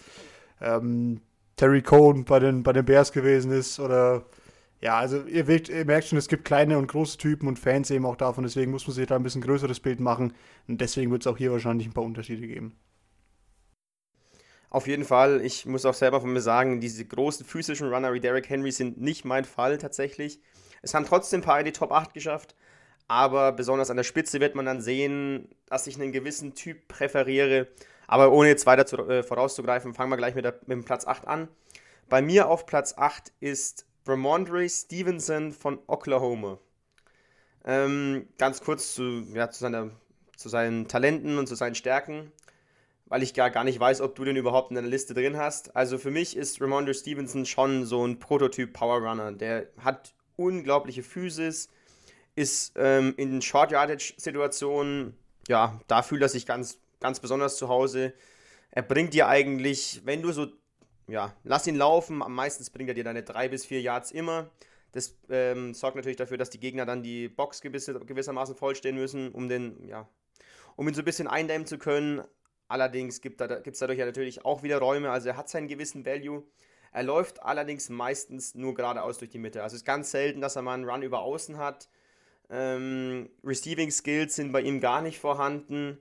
ähm, 0.60 1.20
Terry 1.56 1.82
Cohn 1.82 2.24
bei 2.24 2.40
den, 2.40 2.64
bei 2.64 2.72
den 2.72 2.84
Bears 2.84 3.12
gewesen 3.12 3.52
ist. 3.52 3.78
Oder 3.78 4.26
ja, 4.80 4.98
also 4.98 5.22
ihr, 5.22 5.46
wirkt, 5.46 5.68
ihr 5.68 5.84
merkt 5.84 6.08
schon, 6.08 6.18
es 6.18 6.26
gibt 6.26 6.44
kleine 6.44 6.76
und 6.76 6.88
große 6.88 7.16
Typen 7.16 7.46
und 7.46 7.60
Fans 7.60 7.90
eben 7.92 8.04
auch 8.04 8.16
davon. 8.16 8.42
Deswegen 8.42 8.72
muss 8.72 8.86
man 8.88 8.94
sich 8.94 9.06
da 9.06 9.14
ein 9.14 9.22
bisschen 9.22 9.40
größeres 9.40 9.78
Bild 9.78 10.00
machen. 10.00 10.32
Und 10.66 10.80
deswegen 10.80 11.12
wird 11.12 11.22
es 11.22 11.28
auch 11.28 11.38
hier 11.38 11.52
wahrscheinlich 11.52 11.86
ein 11.86 11.92
paar 11.94 12.04
Unterschiede 12.04 12.46
geben. 12.46 12.76
Auf 14.68 14.88
jeden 14.88 15.04
Fall, 15.04 15.42
ich 15.44 15.66
muss 15.66 15.84
auch 15.84 15.94
selber 15.94 16.20
von 16.20 16.32
mir 16.32 16.40
sagen, 16.40 16.80
diese 16.80 17.04
großen 17.04 17.46
physischen 17.46 17.92
Runner 17.92 18.12
wie 18.14 18.20
Derrick 18.20 18.48
Henry 18.48 18.72
sind 18.72 19.00
nicht 19.00 19.24
mein 19.24 19.44
Fall 19.44 19.78
tatsächlich. 19.78 20.40
Es 20.80 20.94
haben 20.94 21.04
trotzdem 21.04 21.40
ein 21.40 21.44
paar 21.44 21.60
in 21.60 21.66
die 21.66 21.72
Top 21.72 21.92
8 21.92 22.14
geschafft, 22.14 22.56
aber 23.12 23.52
besonders 23.52 23.90
an 23.90 23.98
der 23.98 24.04
Spitze 24.04 24.40
wird 24.40 24.54
man 24.54 24.64
dann 24.64 24.80
sehen, 24.80 25.46
dass 25.66 25.86
ich 25.86 25.96
einen 25.96 26.12
gewissen 26.12 26.54
Typ 26.54 26.88
präferiere. 26.88 27.68
Aber 28.06 28.32
ohne 28.32 28.48
jetzt 28.48 28.64
weiter 28.64 28.86
zu, 28.86 29.06
äh, 29.06 29.22
vorauszugreifen, 29.22 29.92
fangen 29.92 30.10
wir 30.10 30.16
gleich 30.16 30.34
mit, 30.34 30.46
der, 30.46 30.54
mit 30.62 30.70
dem 30.70 30.84
Platz 30.86 31.06
8 31.06 31.28
an. 31.28 31.48
Bei 32.08 32.22
mir 32.22 32.48
auf 32.48 32.64
Platz 32.64 32.94
8 32.96 33.30
ist 33.38 33.84
Ramondre 34.06 34.66
Stevenson 34.66 35.52
von 35.52 35.78
Oklahoma. 35.88 36.58
Ähm, 37.66 38.28
ganz 38.38 38.62
kurz 38.62 38.94
zu, 38.94 39.26
ja, 39.34 39.50
zu, 39.50 39.60
seiner, 39.60 39.90
zu 40.38 40.48
seinen 40.48 40.88
Talenten 40.88 41.36
und 41.36 41.48
zu 41.48 41.54
seinen 41.54 41.74
Stärken, 41.74 42.32
weil 43.04 43.22
ich 43.22 43.34
gar, 43.34 43.50
gar 43.50 43.64
nicht 43.64 43.78
weiß, 43.78 44.00
ob 44.00 44.14
du 44.14 44.24
den 44.24 44.36
überhaupt 44.36 44.70
in 44.70 44.76
deiner 44.76 44.88
Liste 44.88 45.12
drin 45.12 45.36
hast. 45.36 45.76
Also 45.76 45.98
für 45.98 46.10
mich 46.10 46.34
ist 46.34 46.62
Ramondre 46.62 46.94
Stevenson 46.94 47.44
schon 47.44 47.84
so 47.84 48.06
ein 48.06 48.18
Prototyp 48.18 48.72
Power 48.72 49.06
Runner. 49.06 49.32
Der 49.32 49.66
hat 49.76 50.14
unglaubliche 50.36 51.02
Physis, 51.02 51.68
ist 52.34 52.72
ähm, 52.76 53.14
in 53.16 53.42
Short 53.42 53.72
Yardage 53.72 54.14
Situationen, 54.16 55.16
ja, 55.48 55.80
da 55.86 56.02
fühlt 56.02 56.22
er 56.22 56.28
sich 56.28 56.46
ganz, 56.46 56.78
ganz 57.00 57.20
besonders 57.20 57.56
zu 57.56 57.68
Hause. 57.68 58.14
Er 58.70 58.82
bringt 58.82 59.14
dir 59.14 59.28
eigentlich, 59.28 60.00
wenn 60.04 60.22
du 60.22 60.32
so, 60.32 60.46
ja, 61.08 61.34
lass 61.44 61.66
ihn 61.66 61.76
laufen, 61.76 62.22
am 62.22 62.34
meisten 62.34 62.64
bringt 62.72 62.88
er 62.88 62.94
dir 62.94 63.04
deine 63.04 63.22
drei 63.22 63.48
bis 63.48 63.66
vier 63.66 63.80
Yards 63.80 64.10
immer. 64.10 64.50
Das 64.92 65.16
ähm, 65.30 65.74
sorgt 65.74 65.96
natürlich 65.96 66.16
dafür, 66.16 66.36
dass 66.36 66.50
die 66.50 66.60
Gegner 66.60 66.86
dann 66.86 67.02
die 67.02 67.28
Box 67.28 67.60
gewisse, 67.60 67.98
gewissermaßen 67.98 68.54
vollstehen 68.54 68.96
müssen, 68.96 69.32
um 69.32 69.48
den, 69.48 69.88
ja, 69.88 70.08
um 70.76 70.86
ihn 70.86 70.94
so 70.94 71.02
ein 71.02 71.06
bisschen 71.06 71.28
eindämmen 71.28 71.66
zu 71.66 71.78
können. 71.78 72.22
Allerdings 72.68 73.20
gibt 73.20 73.40
es 73.40 73.78
dadurch 73.78 73.98
ja 73.98 74.06
natürlich 74.06 74.44
auch 74.44 74.62
wieder 74.62 74.78
Räume, 74.78 75.10
also 75.10 75.28
er 75.28 75.36
hat 75.36 75.48
seinen 75.48 75.68
gewissen 75.68 76.06
Value. 76.06 76.42
Er 76.92 77.02
läuft 77.02 77.42
allerdings 77.42 77.88
meistens 77.88 78.54
nur 78.54 78.74
geradeaus 78.74 79.18
durch 79.18 79.30
die 79.30 79.38
Mitte. 79.38 79.62
Also 79.62 79.74
es 79.74 79.80
ist 79.82 79.86
ganz 79.86 80.10
selten, 80.10 80.42
dass 80.42 80.56
er 80.56 80.62
mal 80.62 80.74
einen 80.74 80.88
Run 80.88 81.02
über 81.02 81.20
Außen 81.20 81.56
hat. 81.56 81.88
Ähm, 82.50 83.28
Receiving 83.44 83.90
Skills 83.90 84.36
sind 84.36 84.52
bei 84.52 84.60
ihm 84.60 84.80
gar 84.80 85.02
nicht 85.02 85.18
vorhanden. 85.18 85.98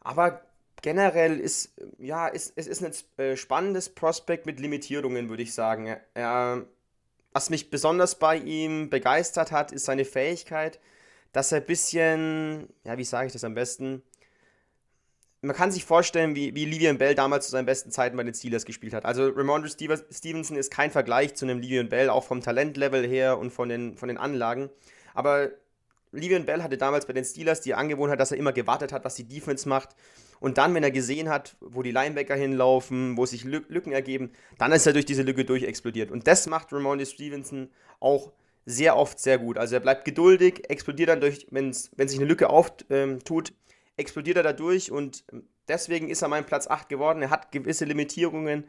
Aber 0.00 0.42
generell 0.82 1.38
ist, 1.40 1.74
ja, 1.98 2.28
ist, 2.28 2.52
es 2.56 2.66
ist 2.66 2.84
ein 2.84 3.24
äh, 3.24 3.36
spannendes 3.36 3.88
Prospekt 3.88 4.46
mit 4.46 4.60
Limitierungen, 4.60 5.28
würde 5.28 5.42
ich 5.42 5.54
sagen. 5.54 5.96
Er, 6.14 6.66
was 7.32 7.50
mich 7.50 7.70
besonders 7.70 8.14
bei 8.16 8.36
ihm 8.36 8.90
begeistert 8.90 9.52
hat, 9.52 9.72
ist 9.72 9.84
seine 9.84 10.04
Fähigkeit, 10.04 10.80
dass 11.32 11.52
er 11.52 11.58
ein 11.58 11.66
bisschen, 11.66 12.68
ja, 12.84 12.96
wie 12.96 13.04
sage 13.04 13.26
ich 13.26 13.32
das 13.32 13.44
am 13.44 13.54
besten? 13.54 14.02
Man 15.40 15.54
kann 15.54 15.70
sich 15.70 15.84
vorstellen, 15.84 16.34
wie, 16.34 16.54
wie 16.56 16.64
Livian 16.64 16.98
Bell 16.98 17.14
damals 17.14 17.44
zu 17.44 17.52
seinen 17.52 17.66
besten 17.66 17.92
Zeiten 17.92 18.16
bei 18.16 18.24
den 18.24 18.34
Steelers 18.34 18.64
gespielt 18.64 18.92
hat. 18.92 19.04
Also 19.04 19.28
Ramondre 19.28 19.68
Stevenson 19.70 20.56
ist 20.56 20.72
kein 20.72 20.90
Vergleich 20.90 21.34
zu 21.36 21.44
einem 21.44 21.60
Livian 21.60 21.88
Bell, 21.88 22.10
auch 22.10 22.24
vom 22.24 22.40
Talentlevel 22.40 23.06
her 23.06 23.38
und 23.38 23.52
von 23.52 23.68
den, 23.68 23.96
von 23.96 24.08
den 24.08 24.18
Anlagen. 24.18 24.68
Aber 25.18 25.50
Livian 26.12 26.46
Bell 26.46 26.62
hatte 26.62 26.78
damals 26.78 27.04
bei 27.04 27.12
den 27.12 27.24
Steelers 27.24 27.60
die 27.60 27.74
Angewohnheit, 27.74 28.20
dass 28.20 28.30
er 28.30 28.38
immer 28.38 28.52
gewartet 28.52 28.92
hat, 28.92 29.04
was 29.04 29.16
die 29.16 29.26
Defense 29.26 29.68
macht. 29.68 29.96
Und 30.38 30.58
dann, 30.58 30.72
wenn 30.74 30.84
er 30.84 30.92
gesehen 30.92 31.28
hat, 31.28 31.56
wo 31.58 31.82
die 31.82 31.90
Linebacker 31.90 32.36
hinlaufen, 32.36 33.16
wo 33.16 33.26
sich 33.26 33.42
Lücken 33.42 33.90
ergeben, 33.90 34.30
dann 34.58 34.70
ist 34.70 34.86
er 34.86 34.92
durch 34.92 35.06
diese 35.06 35.22
Lücke 35.22 35.44
durchexplodiert. 35.44 36.12
Und 36.12 36.28
das 36.28 36.46
macht 36.46 36.72
Ramondre 36.72 37.04
Stevenson 37.04 37.68
auch 37.98 38.30
sehr 38.64 38.96
oft 38.96 39.18
sehr 39.18 39.38
gut. 39.38 39.58
Also 39.58 39.74
er 39.74 39.80
bleibt 39.80 40.04
geduldig, 40.04 40.70
explodiert 40.70 41.08
dann 41.08 41.20
durch, 41.20 41.48
wenn's, 41.50 41.90
wenn 41.96 42.06
sich 42.06 42.20
eine 42.20 42.28
Lücke 42.28 42.48
auftut, 42.48 42.86
ähm, 42.90 43.18
explodiert 43.96 44.36
er 44.36 44.44
dadurch 44.44 44.92
und 44.92 45.24
deswegen 45.66 46.10
ist 46.10 46.22
er 46.22 46.28
mein 46.28 46.46
Platz 46.46 46.68
8 46.68 46.88
geworden. 46.88 47.22
Er 47.22 47.30
hat 47.30 47.50
gewisse 47.50 47.86
Limitierungen, 47.86 48.68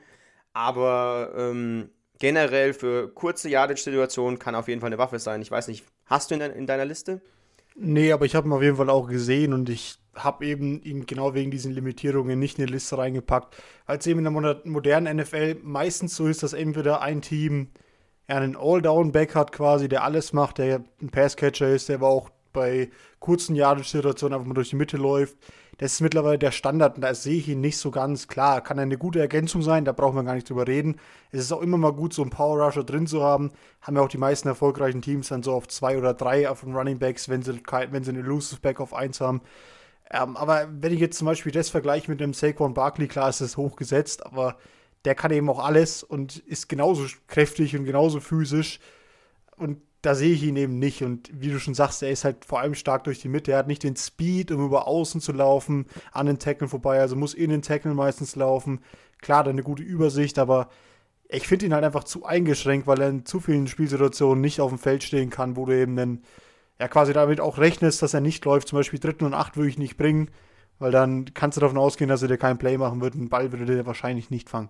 aber 0.54 1.32
ähm, 1.38 1.92
generell 2.20 2.74
für 2.74 3.10
kurze 3.10 3.50
Yardage-Situationen 3.50 4.38
kann 4.40 4.56
auf 4.56 4.68
jeden 4.68 4.82
Fall 4.82 4.90
eine 4.90 4.98
Waffe 4.98 5.20
sein. 5.20 5.42
Ich 5.42 5.52
weiß 5.52 5.68
nicht, 5.70 5.86
hast 6.06 6.30
du 6.30 6.36
ihn 6.36 6.42
in 6.42 6.68
deiner 6.68 6.86
Liste? 6.86 7.22
Nee, 7.76 8.12
aber 8.12 8.26
ich 8.26 8.36
habe 8.36 8.48
ihn 8.48 8.54
auf 8.54 8.62
jeden 8.62 8.76
Fall 8.76 8.90
auch 8.90 9.08
gesehen 9.08 9.54
und 9.54 9.70
ich 9.70 9.98
habe 10.14 10.46
eben 10.46 10.82
ihn 10.84 11.06
genau 11.06 11.34
wegen 11.34 11.50
diesen 11.50 11.72
Limitierungen 11.72 12.38
nicht 12.38 12.60
in 12.60 12.66
die 12.66 12.74
Liste 12.74 12.98
reingepackt. 12.98 13.56
Als 13.86 14.06
eben 14.06 14.26
in 14.26 14.34
der 14.34 14.62
modernen 14.66 15.18
NFL 15.18 15.60
meistens 15.64 16.16
so 16.16 16.28
ist, 16.28 16.44
dass 16.44 16.52
entweder 16.52 17.02
ein 17.02 17.22
Team 17.22 17.70
einen 18.28 18.58
All-Down-Back 18.58 19.34
hat 19.34 19.52
quasi, 19.54 19.88
der 19.88 20.04
alles 20.04 20.34
macht, 20.34 20.58
der 20.58 20.84
ein 21.02 21.10
Passcatcher 21.10 21.70
ist, 21.70 21.88
der 21.88 21.96
aber 21.96 22.10
auch 22.10 22.30
bei 22.52 22.90
kurzen 23.20 23.56
Yardage-Situationen 23.56 24.34
einfach 24.34 24.48
mal 24.48 24.56
durch 24.56 24.72
die 24.72 24.76
Mitte 24.76 24.98
läuft. 24.98 25.38
Das 25.80 25.94
ist 25.94 26.02
mittlerweile 26.02 26.38
der 26.38 26.52
Standard 26.52 26.96
und 26.96 27.02
da 27.02 27.16
sehe 27.16 27.38
ich 27.38 27.48
ihn 27.48 27.62
nicht 27.62 27.78
so 27.78 27.90
ganz 27.90 28.28
klar. 28.28 28.60
Kann 28.60 28.80
eine 28.80 28.98
gute 28.98 29.22
Ergänzung 29.22 29.62
sein, 29.62 29.86
da 29.86 29.94
brauchen 29.94 30.18
wir 30.18 30.24
gar 30.24 30.36
nicht 30.36 30.50
drüber 30.50 30.68
reden. 30.68 30.98
Es 31.32 31.40
ist 31.40 31.54
auch 31.54 31.62
immer 31.62 31.78
mal 31.78 31.94
gut, 31.94 32.14
so 32.14 32.22
einen 32.22 32.32
Power 32.32 32.62
Rusher 32.62 32.84
drin 32.84 33.08
zu 33.08 33.24
haben. 33.24 33.52
Haben 33.82 33.96
ja 33.96 34.02
auch 34.02 34.10
die 34.10 34.18
meisten 34.18 34.50
erfolgreichen 34.50 35.02
Teams 35.02 35.30
dann 35.30 35.42
so 35.42 35.54
auf 35.54 35.70
zwei 35.70 35.98
oder 35.98 36.14
drei 36.14 36.50
auf 36.50 36.62
den 36.62 36.76
Running 36.76 37.00
Backs, 37.00 37.30
wenn 37.30 37.44
sie, 37.44 37.62
wenn 37.92 38.04
sie 38.04 38.10
einen 38.10 38.26
Elusive 38.26 38.60
Back 38.60 38.82
auf 38.82 38.94
eins 38.94 39.22
haben. 39.22 39.40
Ähm, 40.12 40.36
aber 40.36 40.68
wenn 40.70 40.92
ich 40.92 41.00
jetzt 41.00 41.18
zum 41.18 41.28
Beispiel 41.28 41.54
das 41.54 41.70
vergleiche 41.70 42.12
mit 42.12 42.20
dem 42.20 42.34
Saquon 42.34 42.74
Barkley, 42.74 43.08
klar 43.08 43.30
ist 43.30 43.40
es 43.40 43.56
hochgesetzt, 43.56 44.26
aber 44.26 44.58
der 45.06 45.16
kann 45.16 45.32
eben 45.32 45.50
auch 45.50 45.64
alles 45.64 46.04
und 46.04 46.40
ist 46.40 46.68
genauso 46.68 47.06
kräftig 47.28 47.78
und 47.78 47.86
genauso 47.86 48.20
physisch. 48.20 48.82
Und 49.56 49.82
da 50.02 50.16
sehe 50.16 50.34
ich 50.34 50.44
ihn 50.44 50.56
eben 50.56 50.80
nicht. 50.80 51.04
Und 51.04 51.30
wie 51.34 51.50
du 51.50 51.60
schon 51.60 51.74
sagst, 51.74 52.02
er 52.04 52.12
ist 52.12 52.24
halt 52.24 52.46
vor 52.46 52.60
allem 52.60 52.76
stark 52.76 53.04
durch 53.04 53.20
die 53.20 53.30
Mitte. 53.30 53.52
Er 53.52 53.60
hat 53.60 53.68
nicht 53.68 53.84
den 53.84 53.96
Speed, 53.96 54.52
um 54.52 54.66
über 54.66 54.88
außen 54.88 55.22
zu 55.22 55.32
laufen, 55.32 55.88
an 56.12 56.26
den 56.26 56.40
Tackle 56.40 56.68
vorbei. 56.68 57.00
Also 57.00 57.16
muss 57.16 57.34
in 57.34 57.50
den 57.50 57.62
Tackle 57.62 57.94
meistens 57.94 58.36
laufen. 58.36 58.80
Klar, 59.22 59.44
dann 59.44 59.56
eine 59.56 59.64
gute 59.64 59.84
Übersicht, 59.84 60.40
aber 60.40 60.70
ich 61.28 61.48
finde 61.48 61.66
ihn 61.66 61.74
halt 61.74 61.84
einfach 61.84 62.06
zu 62.06 62.26
eingeschränkt, 62.26 62.88
weil 62.88 63.02
er 63.02 63.10
in 63.10 63.26
zu 63.26 63.40
vielen 63.40 63.68
Spielsituationen 63.68 64.42
nicht 64.42 64.62
auf 64.62 64.70
dem 64.70 64.80
Feld 64.80 65.04
stehen 65.04 65.30
kann, 65.30 65.56
wo 65.56 65.66
du 65.66 65.78
eben 65.78 65.96
dann 65.96 66.24
ja 66.80 66.88
quasi 66.88 67.14
damit 67.14 67.42
auch 67.42 67.58
rechnest, 67.58 68.02
dass 68.02 68.14
er 68.14 68.22
nicht 68.22 68.46
läuft. 68.46 68.70
Zum 68.70 68.80
Beispiel 68.80 69.00
dritten 69.00 69.26
und 69.26 69.34
acht 69.34 69.58
würde 69.58 69.70
ich 69.70 69.78
nicht 69.78 69.98
bringen, 69.98 70.32
weil 70.80 70.92
dann 70.92 71.34
kannst 71.34 71.58
du 71.58 71.62
davon 71.62 71.78
ausgehen, 71.78 72.10
dass 72.10 72.22
er 72.22 72.30
dir 72.30 72.38
keinen 72.38 72.58
Play 72.58 72.78
machen 72.78 73.02
wird. 73.02 73.16
Einen 73.16 73.30
Ball 73.30 73.52
würde 73.52 73.66
der 73.66 73.86
wahrscheinlich 73.86 74.30
nicht 74.30 74.50
fangen. 74.50 74.70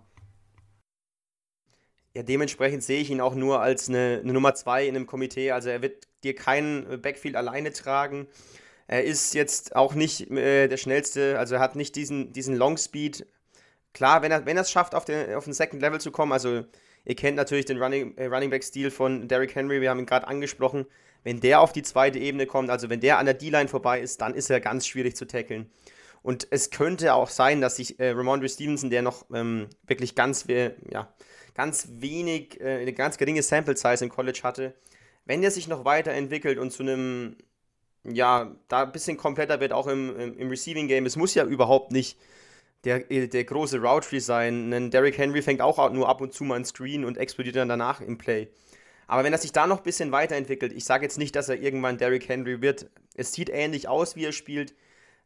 Ja, 2.19 2.23
dementsprechend 2.23 2.83
sehe 2.83 2.99
ich 2.99 3.09
ihn 3.11 3.21
auch 3.21 3.33
nur 3.33 3.61
als 3.61 3.87
eine, 3.87 4.19
eine 4.21 4.33
Nummer 4.33 4.53
2 4.53 4.87
in 4.87 4.97
einem 4.97 5.07
Komitee. 5.07 5.51
Also 5.51 5.69
er 5.69 5.81
wird 5.81 6.05
dir 6.25 6.35
keinen 6.35 7.01
Backfield 7.01 7.37
alleine 7.37 7.71
tragen. 7.71 8.27
Er 8.87 9.05
ist 9.05 9.33
jetzt 9.35 9.73
auch 9.73 9.93
nicht 9.93 10.29
äh, 10.29 10.67
der 10.67 10.75
schnellste, 10.75 11.39
also 11.39 11.55
er 11.55 11.61
hat 11.61 11.77
nicht 11.77 11.95
diesen, 11.95 12.33
diesen 12.33 12.57
Long 12.57 12.75
Speed. 12.75 13.25
Klar, 13.93 14.21
wenn 14.21 14.33
er 14.33 14.45
wenn 14.45 14.57
es 14.57 14.69
schafft, 14.69 14.95
auf 14.95 15.05
den, 15.05 15.33
auf 15.33 15.45
den 15.45 15.53
Second 15.53 15.81
Level 15.81 16.01
zu 16.01 16.11
kommen, 16.11 16.33
also 16.33 16.65
ihr 17.05 17.15
kennt 17.15 17.37
natürlich 17.37 17.63
den 17.63 17.81
Running, 17.81 18.17
äh, 18.17 18.25
Running 18.25 18.49
Back-Stil 18.49 18.91
von 18.91 19.29
Derrick 19.29 19.55
Henry, 19.55 19.79
wir 19.79 19.89
haben 19.89 19.99
ihn 19.99 20.05
gerade 20.05 20.27
angesprochen. 20.27 20.87
Wenn 21.23 21.39
der 21.39 21.61
auf 21.61 21.71
die 21.71 21.83
zweite 21.83 22.19
Ebene 22.19 22.47
kommt, 22.47 22.69
also 22.69 22.89
wenn 22.89 22.99
der 22.99 23.17
an 23.19 23.27
der 23.27 23.35
D-Line 23.35 23.69
vorbei 23.69 24.01
ist, 24.01 24.19
dann 24.19 24.35
ist 24.35 24.49
er 24.49 24.59
ganz 24.59 24.85
schwierig 24.85 25.15
zu 25.15 25.25
tackeln. 25.25 25.71
Und 26.21 26.47
es 26.51 26.69
könnte 26.69 27.13
auch 27.13 27.29
sein, 27.29 27.61
dass 27.61 27.77
sich 27.77 27.97
äh, 27.97 28.09
Ramondre 28.09 28.49
Stevenson, 28.49 28.89
der 28.89 29.03
noch 29.03 29.25
ähm, 29.33 29.67
wirklich 29.87 30.15
ganz, 30.15 30.49
äh, 30.49 30.73
ja, 30.91 31.13
ganz 31.59 31.89
wenig, 31.97 32.61
äh, 32.61 32.77
eine 32.77 32.93
ganz 32.93 33.17
geringe 33.17 33.43
Sample 33.43 33.75
Size 33.75 34.05
im 34.05 34.09
College 34.09 34.39
hatte, 34.43 34.73
wenn 35.25 35.41
der 35.41 35.51
sich 35.51 35.67
noch 35.67 35.83
weiterentwickelt 35.83 36.57
und 36.57 36.71
zu 36.71 36.83
einem, 36.83 37.35
ja, 38.05 38.55
da 38.69 38.83
ein 38.83 38.93
bisschen 38.93 39.17
kompletter 39.17 39.59
wird, 39.59 39.73
auch 39.73 39.87
im, 39.87 40.37
im, 40.37 40.49
Receiving 40.49 40.87
Game, 40.87 41.05
es 41.05 41.17
muss 41.17 41.35
ja 41.35 41.43
überhaupt 41.43 41.91
nicht 41.91 42.17
der, 42.85 42.99
der 43.01 43.43
große 43.43 43.81
Route 43.81 44.21
sein. 44.21 44.71
Ein 44.71 44.89
Derrick 44.89 45.17
Henry 45.17 45.41
fängt 45.41 45.59
auch 45.59 45.91
nur 45.91 46.07
ab 46.07 46.21
und 46.21 46.33
zu 46.33 46.45
mal 46.45 46.55
ein 46.55 46.63
Screen 46.63 47.03
und 47.03 47.17
explodiert 47.17 47.57
dann 47.57 47.67
danach 47.67 47.99
im 47.99 48.17
Play. 48.17 48.47
Aber 49.07 49.25
wenn 49.25 49.33
er 49.33 49.39
sich 49.39 49.51
da 49.51 49.67
noch 49.67 49.79
ein 49.79 49.83
bisschen 49.83 50.13
weiterentwickelt, 50.13 50.71
ich 50.71 50.85
sage 50.85 51.03
jetzt 51.03 51.17
nicht, 51.17 51.35
dass 51.35 51.49
er 51.49 51.61
irgendwann 51.61 51.97
Derrick 51.97 52.29
Henry 52.29 52.61
wird. 52.61 52.89
Es 53.15 53.33
sieht 53.33 53.49
ähnlich 53.49 53.89
aus, 53.89 54.15
wie 54.15 54.23
er 54.23 54.31
spielt. 54.31 54.75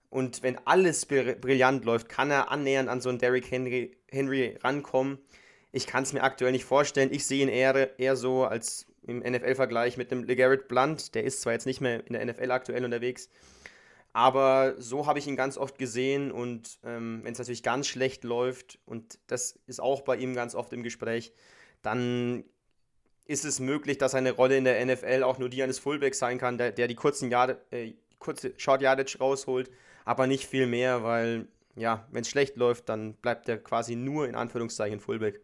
Und 0.10 0.42
wenn 0.42 0.58
alles 0.66 1.06
brillant 1.06 1.86
läuft, 1.86 2.10
kann 2.10 2.32
er 2.32 2.50
annähernd 2.50 2.90
an 2.90 3.02
so 3.02 3.10
einen 3.10 3.20
Derrick 3.20 3.52
Henry, 3.52 3.96
Henry 4.10 4.58
rankommen. 4.64 5.20
Ich 5.74 5.88
kann 5.88 6.04
es 6.04 6.14
mir 6.14 6.24
aktuell 6.24 6.52
nicht 6.52 6.66
vorstellen. 6.66 7.12
Ich 7.12 7.26
sehe 7.26 7.42
ihn 7.42 7.50
eher, 7.50 8.00
eher 8.00 8.16
so 8.16 8.46
als 8.46 8.86
im 9.02 9.20
NFL-Vergleich 9.20 9.98
mit 9.98 10.12
einem 10.12 10.24
LeGarrette 10.24 10.66
Blunt. 10.66 11.16
Der 11.16 11.24
ist 11.24 11.42
zwar 11.42 11.52
jetzt 11.52 11.66
nicht 11.66 11.82
mehr 11.82 12.06
in 12.08 12.14
der 12.14 12.24
NFL 12.24 12.52
aktuell 12.52 12.86
unterwegs, 12.86 13.28
aber 14.14 14.76
so 14.78 15.08
habe 15.08 15.18
ich 15.18 15.26
ihn 15.26 15.36
ganz 15.36 15.58
oft 15.58 15.80
gesehen 15.80 16.32
und 16.32 16.80
ähm, 16.84 17.22
wenn 17.24 17.34
es 17.34 17.40
natürlich 17.40 17.64
ganz 17.64 17.88
schlecht 17.88 18.24
läuft, 18.24 18.78
und 18.86 19.18
das 19.26 19.60
ist 19.66 19.82
auch 19.82 20.02
bei 20.02 20.16
ihm 20.16 20.36
ganz 20.36 20.54
oft 20.54 20.72
im 20.74 20.84
Gespräch, 20.84 21.34
dann 21.82 22.44
ist 23.26 23.44
es 23.44 23.60
möglich, 23.60 23.98
dass 23.98 24.12
seine 24.12 24.34
Rolle 24.34 24.58
in 24.58 24.66
der 24.66 24.86
NFL 24.86 25.24
auch 25.24 25.40
nur 25.40 25.50
die 25.50 25.64
eines 25.64 25.80
Fullbacks 25.80 26.20
sein 26.20 26.38
kann, 26.38 26.60
der, 26.60 26.72
der 26.72 26.88
die 26.88 26.96
kurzen 26.96 27.32
Yard, 27.32 27.58
äh, 27.72 27.94
kurze 28.20 28.54
Short 28.58 28.84
Yardage 28.84 29.18
rausholt, 29.18 29.72
aber 30.06 30.28
nicht 30.28 30.46
viel 30.46 30.68
mehr, 30.68 31.04
weil 31.04 31.48
ja, 31.76 32.08
wenn 32.12 32.22
es 32.22 32.30
schlecht 32.30 32.56
läuft, 32.58 32.90
dann 32.90 33.16
bleibt 33.16 33.50
er 33.50 33.58
quasi 33.58 33.96
nur 33.96 34.28
in 34.28 34.36
Anführungszeichen 34.36 35.00
Fullback 35.00 35.42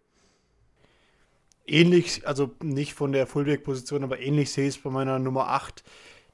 ähnlich, 1.72 2.28
also 2.28 2.52
nicht 2.62 2.94
von 2.94 3.12
der 3.12 3.28
Fullback-Position, 3.28 4.04
aber 4.04 4.20
ähnlich 4.20 4.52
sehe 4.52 4.68
ich 4.68 4.78
es 4.78 4.82
bei 4.82 4.90
meiner 4.90 5.20
Nummer 5.20 5.50
8, 5.50 5.84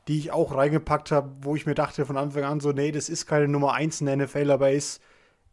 die 0.08 0.18
ich 0.18 0.32
auch 0.32 0.56
reingepackt 0.56 1.12
habe, 1.12 1.32
wo 1.42 1.56
ich 1.56 1.66
mir 1.66 1.76
dachte 1.76 2.06
von 2.06 2.18
Anfang 2.18 2.44
an 2.44 2.60
so, 2.60 2.72
nee, 2.72 2.92
das 2.92 3.10
ist 3.10 3.26
keine 3.26 3.48
Nummer 3.48 3.74
1 3.74 4.02
in 4.02 4.08
der 4.08 4.18
NFL, 4.18 4.52
aber 4.52 4.70
er 4.70 4.76
ist 4.76 5.02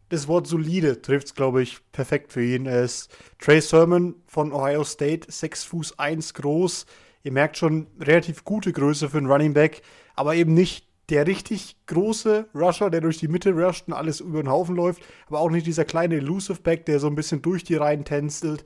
das 0.09 0.27
Wort 0.27 0.45
solide 0.45 1.01
trifft 1.01 1.27
es, 1.27 1.33
glaube 1.33 1.63
ich, 1.63 1.79
perfekt 1.91 2.31
für 2.31 2.43
ihn. 2.43 2.67
Er 2.67 2.83
ist 2.83 3.09
Trey 3.39 3.59
Sermon 3.59 4.15
von 4.27 4.53
Ohio 4.53 4.83
State, 4.83 5.31
6 5.31 5.63
Fuß 5.63 5.97
1 5.97 6.35
groß. 6.35 6.85
Ihr 7.23 7.31
merkt 7.31 7.57
schon, 7.57 7.87
relativ 7.99 8.43
gute 8.43 8.73
Größe 8.73 9.09
für 9.09 9.17
einen 9.17 9.31
Running 9.31 9.53
Back, 9.53 9.81
aber 10.15 10.35
eben 10.35 10.53
nicht 10.53 10.87
der 11.09 11.25
richtig 11.25 11.77
große 11.87 12.47
Rusher, 12.53 12.89
der 12.89 13.01
durch 13.01 13.17
die 13.17 13.27
Mitte 13.27 13.53
rusht 13.53 13.87
und 13.87 13.93
alles 13.93 14.19
über 14.19 14.41
den 14.41 14.51
Haufen 14.51 14.75
läuft, 14.75 15.01
aber 15.27 15.39
auch 15.39 15.49
nicht 15.49 15.65
dieser 15.65 15.85
kleine 15.85 16.15
Elusive 16.15 16.61
Back, 16.61 16.85
der 16.85 16.99
so 16.99 17.07
ein 17.07 17.15
bisschen 17.15 17.41
durch 17.41 17.63
die 17.63 17.75
Reihen 17.75 18.05
tänzelt. 18.05 18.65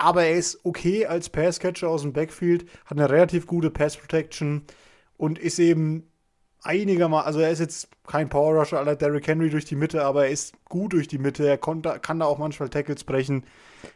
Aber 0.00 0.24
er 0.24 0.34
ist 0.34 0.60
okay 0.64 1.04
als 1.04 1.28
Passcatcher 1.28 1.90
aus 1.90 2.00
dem 2.00 2.14
Backfield, 2.14 2.64
hat 2.86 2.96
eine 2.96 3.10
relativ 3.10 3.46
gute 3.46 3.68
Pass 3.68 3.98
Protection 3.98 4.62
und 5.18 5.38
ist 5.38 5.58
eben 5.58 6.10
einigermaßen, 6.62 7.26
also 7.26 7.40
er 7.40 7.50
ist 7.50 7.58
jetzt 7.58 7.90
kein 8.06 8.30
Power 8.30 8.58
Rusher 8.58 8.78
aller 8.78 8.96
Derrick 8.96 9.26
Henry 9.26 9.50
durch 9.50 9.66
die 9.66 9.76
Mitte, 9.76 10.02
aber 10.02 10.24
er 10.24 10.30
ist 10.30 10.54
gut 10.70 10.94
durch 10.94 11.06
die 11.06 11.18
Mitte, 11.18 11.46
er 11.46 11.58
konnte, 11.58 11.98
kann 12.00 12.18
da 12.18 12.24
auch 12.24 12.38
manchmal 12.38 12.70
Tackles 12.70 13.04
brechen. 13.04 13.44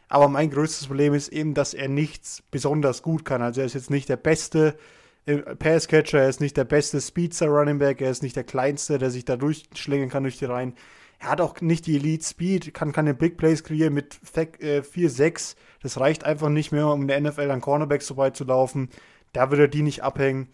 Aber 0.07 0.29
mein 0.29 0.51
größtes 0.51 0.85
Problem 0.85 1.15
ist 1.15 1.29
eben, 1.29 1.55
dass 1.55 1.73
er 1.73 1.87
nichts 1.87 2.43
besonders 2.51 3.01
gut 3.01 3.25
kann. 3.25 3.41
Also 3.41 3.61
er 3.61 3.65
ist 3.65 3.73
jetzt 3.73 3.89
nicht 3.89 4.07
der 4.07 4.17
beste 4.17 4.77
äh, 5.25 5.37
Passcatcher, 5.37 6.19
er 6.19 6.29
ist 6.29 6.39
nicht 6.39 6.55
der 6.55 6.65
beste 6.65 7.01
Speedster 7.01 7.47
Running 7.47 7.79
Back, 7.79 7.99
er 7.99 8.11
ist 8.11 8.21
nicht 8.21 8.35
der 8.35 8.43
kleinste, 8.43 8.99
der 8.99 9.09
sich 9.09 9.25
da 9.25 9.37
durchschlängen 9.37 10.09
kann 10.09 10.21
durch 10.21 10.37
die 10.37 10.45
Reihen. 10.45 10.75
Er 11.25 11.31
hat 11.31 11.41
auch 11.41 11.59
nicht 11.59 11.87
die 11.87 11.95
Elite 11.95 12.23
Speed, 12.23 12.75
kann 12.75 12.91
keine 12.91 13.15
Big 13.15 13.35
Plays 13.35 13.63
kreieren 13.63 13.95
mit 13.95 14.13
4-6. 14.13 15.23
Äh, 15.23 15.55
das 15.81 15.99
reicht 15.99 16.23
einfach 16.23 16.49
nicht 16.49 16.71
mehr, 16.71 16.87
um 16.87 17.01
in 17.01 17.07
der 17.07 17.19
NFL 17.19 17.49
an 17.49 17.61
Cornerbacks 17.61 18.05
vorbeizulaufen. 18.05 18.89
Da 19.33 19.49
würde 19.49 19.63
er 19.63 19.67
die 19.67 19.81
nicht 19.81 20.03
abhängen. 20.03 20.49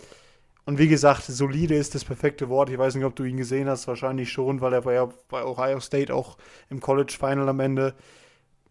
Und 0.64 0.80
wie 0.80 0.88
gesagt, 0.88 1.24
solide 1.24 1.76
ist 1.76 1.94
das 1.94 2.06
perfekte 2.06 2.48
Wort. 2.48 2.70
Ich 2.70 2.78
weiß 2.78 2.96
nicht, 2.96 3.04
ob 3.04 3.18
du 3.18 3.26
ihn 3.26 3.36
gesehen 3.36 3.68
hast, 3.68 3.90
wahrscheinlich 3.90 4.32
schon, 4.32 4.62
weil 4.62 4.72
er 4.72 4.86
war 4.86 4.94
ja 4.94 5.10
bei 5.28 5.44
Ohio 5.44 5.82
State 5.82 6.16
auch 6.16 6.38
im 6.70 6.80
College 6.80 7.18
Final 7.20 7.50
am 7.50 7.60
Ende. 7.60 7.94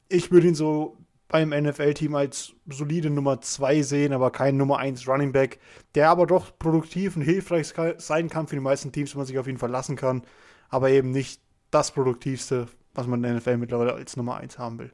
Ich 0.09 0.31
würde 0.31 0.49
ihn 0.49 0.55
so 0.55 0.97
beim 1.29 1.51
NFL-Team 1.51 2.15
als 2.15 2.55
solide 2.67 3.11
Nummer 3.11 3.43
2 3.43 3.83
sehen, 3.83 4.15
aber 4.15 4.31
kein 4.31 4.57
Nummer 4.57 4.79
1 4.79 5.07
Running 5.07 5.33
Back, 5.33 5.59
der 5.95 6.09
aber 6.09 6.27
doch 6.27 6.59
produktiv 6.59 7.17
und 7.17 7.23
hilfreich 7.23 7.75
sein 7.99 8.31
kann 8.31 8.47
für 8.47 8.57
die 8.57 8.63
meisten 8.63 8.91
Teams, 8.91 9.15
wo 9.15 9.19
man 9.19 9.27
sich 9.27 9.39
auf 9.39 9.47
ihn 9.47 9.59
verlassen 9.59 9.97
kann, 9.97 10.23
aber 10.71 10.89
eben 10.89 11.11
nicht 11.11 11.43
das 11.71 11.93
Produktivste, 11.93 12.69
was 12.95 13.07
man 13.07 13.23
in 13.23 13.31
der 13.31 13.41
NFL 13.41 13.57
mittlerweile 13.57 13.95
als 13.95 14.17
Nummer 14.17 14.37
1 14.37 14.59
haben 14.59 14.79
will. 14.79 14.93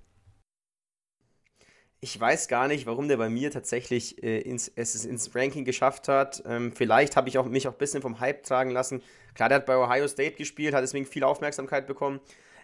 Ich 2.01 2.21
weiß 2.21 2.49
gar 2.49 2.69
nicht, 2.69 2.87
warum 2.87 3.09
der 3.09 3.17
bei 3.17 3.31
mir 3.31 3.51
tatsächlich 3.51 4.23
äh, 4.23 4.39
ins, 4.41 4.71
es 4.77 5.05
ins 5.05 5.35
Ranking 5.35 5.65
geschafft 5.65 6.09
hat. 6.09 6.43
Ähm, 6.47 6.73
vielleicht 6.73 7.17
habe 7.17 7.29
ich 7.29 7.39
auch, 7.39 7.47
mich 7.47 7.67
auch 7.67 7.73
ein 7.73 7.79
bisschen 7.79 8.03
vom 8.03 8.21
Hype 8.21 8.43
tragen 8.43 8.71
lassen. 8.71 9.03
Klar, 9.35 9.49
der 9.49 9.57
hat 9.57 9.67
bei 9.67 9.77
Ohio 9.77 10.07
State 10.07 10.37
gespielt, 10.37 10.75
hat 10.75 10.83
deswegen 10.83 11.07
viel 11.07 11.25
Aufmerksamkeit 11.25 11.87
bekommen. 11.87 12.21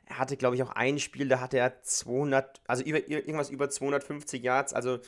Er 0.07 0.19
hatte, 0.19 0.37
glaube 0.37 0.57
ich, 0.57 0.63
auch 0.63 0.71
ein 0.71 0.99
Spiel, 0.99 1.29
da 1.29 1.41
hatte 1.41 1.59
er 1.59 1.83
200, 1.83 2.61
also 2.67 2.85
über, 2.85 3.09
irgendwas 3.09 3.51
über 3.51 3.71
250 3.71 4.43
Yards. 4.43 4.75
Also 4.75 4.99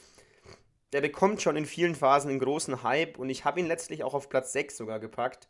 der 0.92 1.00
bekommt 1.00 1.42
schon 1.42 1.56
in 1.56 1.66
vielen 1.66 1.94
Phasen 1.94 2.30
einen 2.30 2.38
großen 2.38 2.82
Hype 2.82 3.18
und 3.18 3.28
ich 3.28 3.44
habe 3.44 3.60
ihn 3.60 3.66
letztlich 3.66 4.04
auch 4.04 4.14
auf 4.14 4.28
Platz 4.28 4.52
6 4.52 4.76
sogar 4.76 5.00
gepackt. 5.00 5.48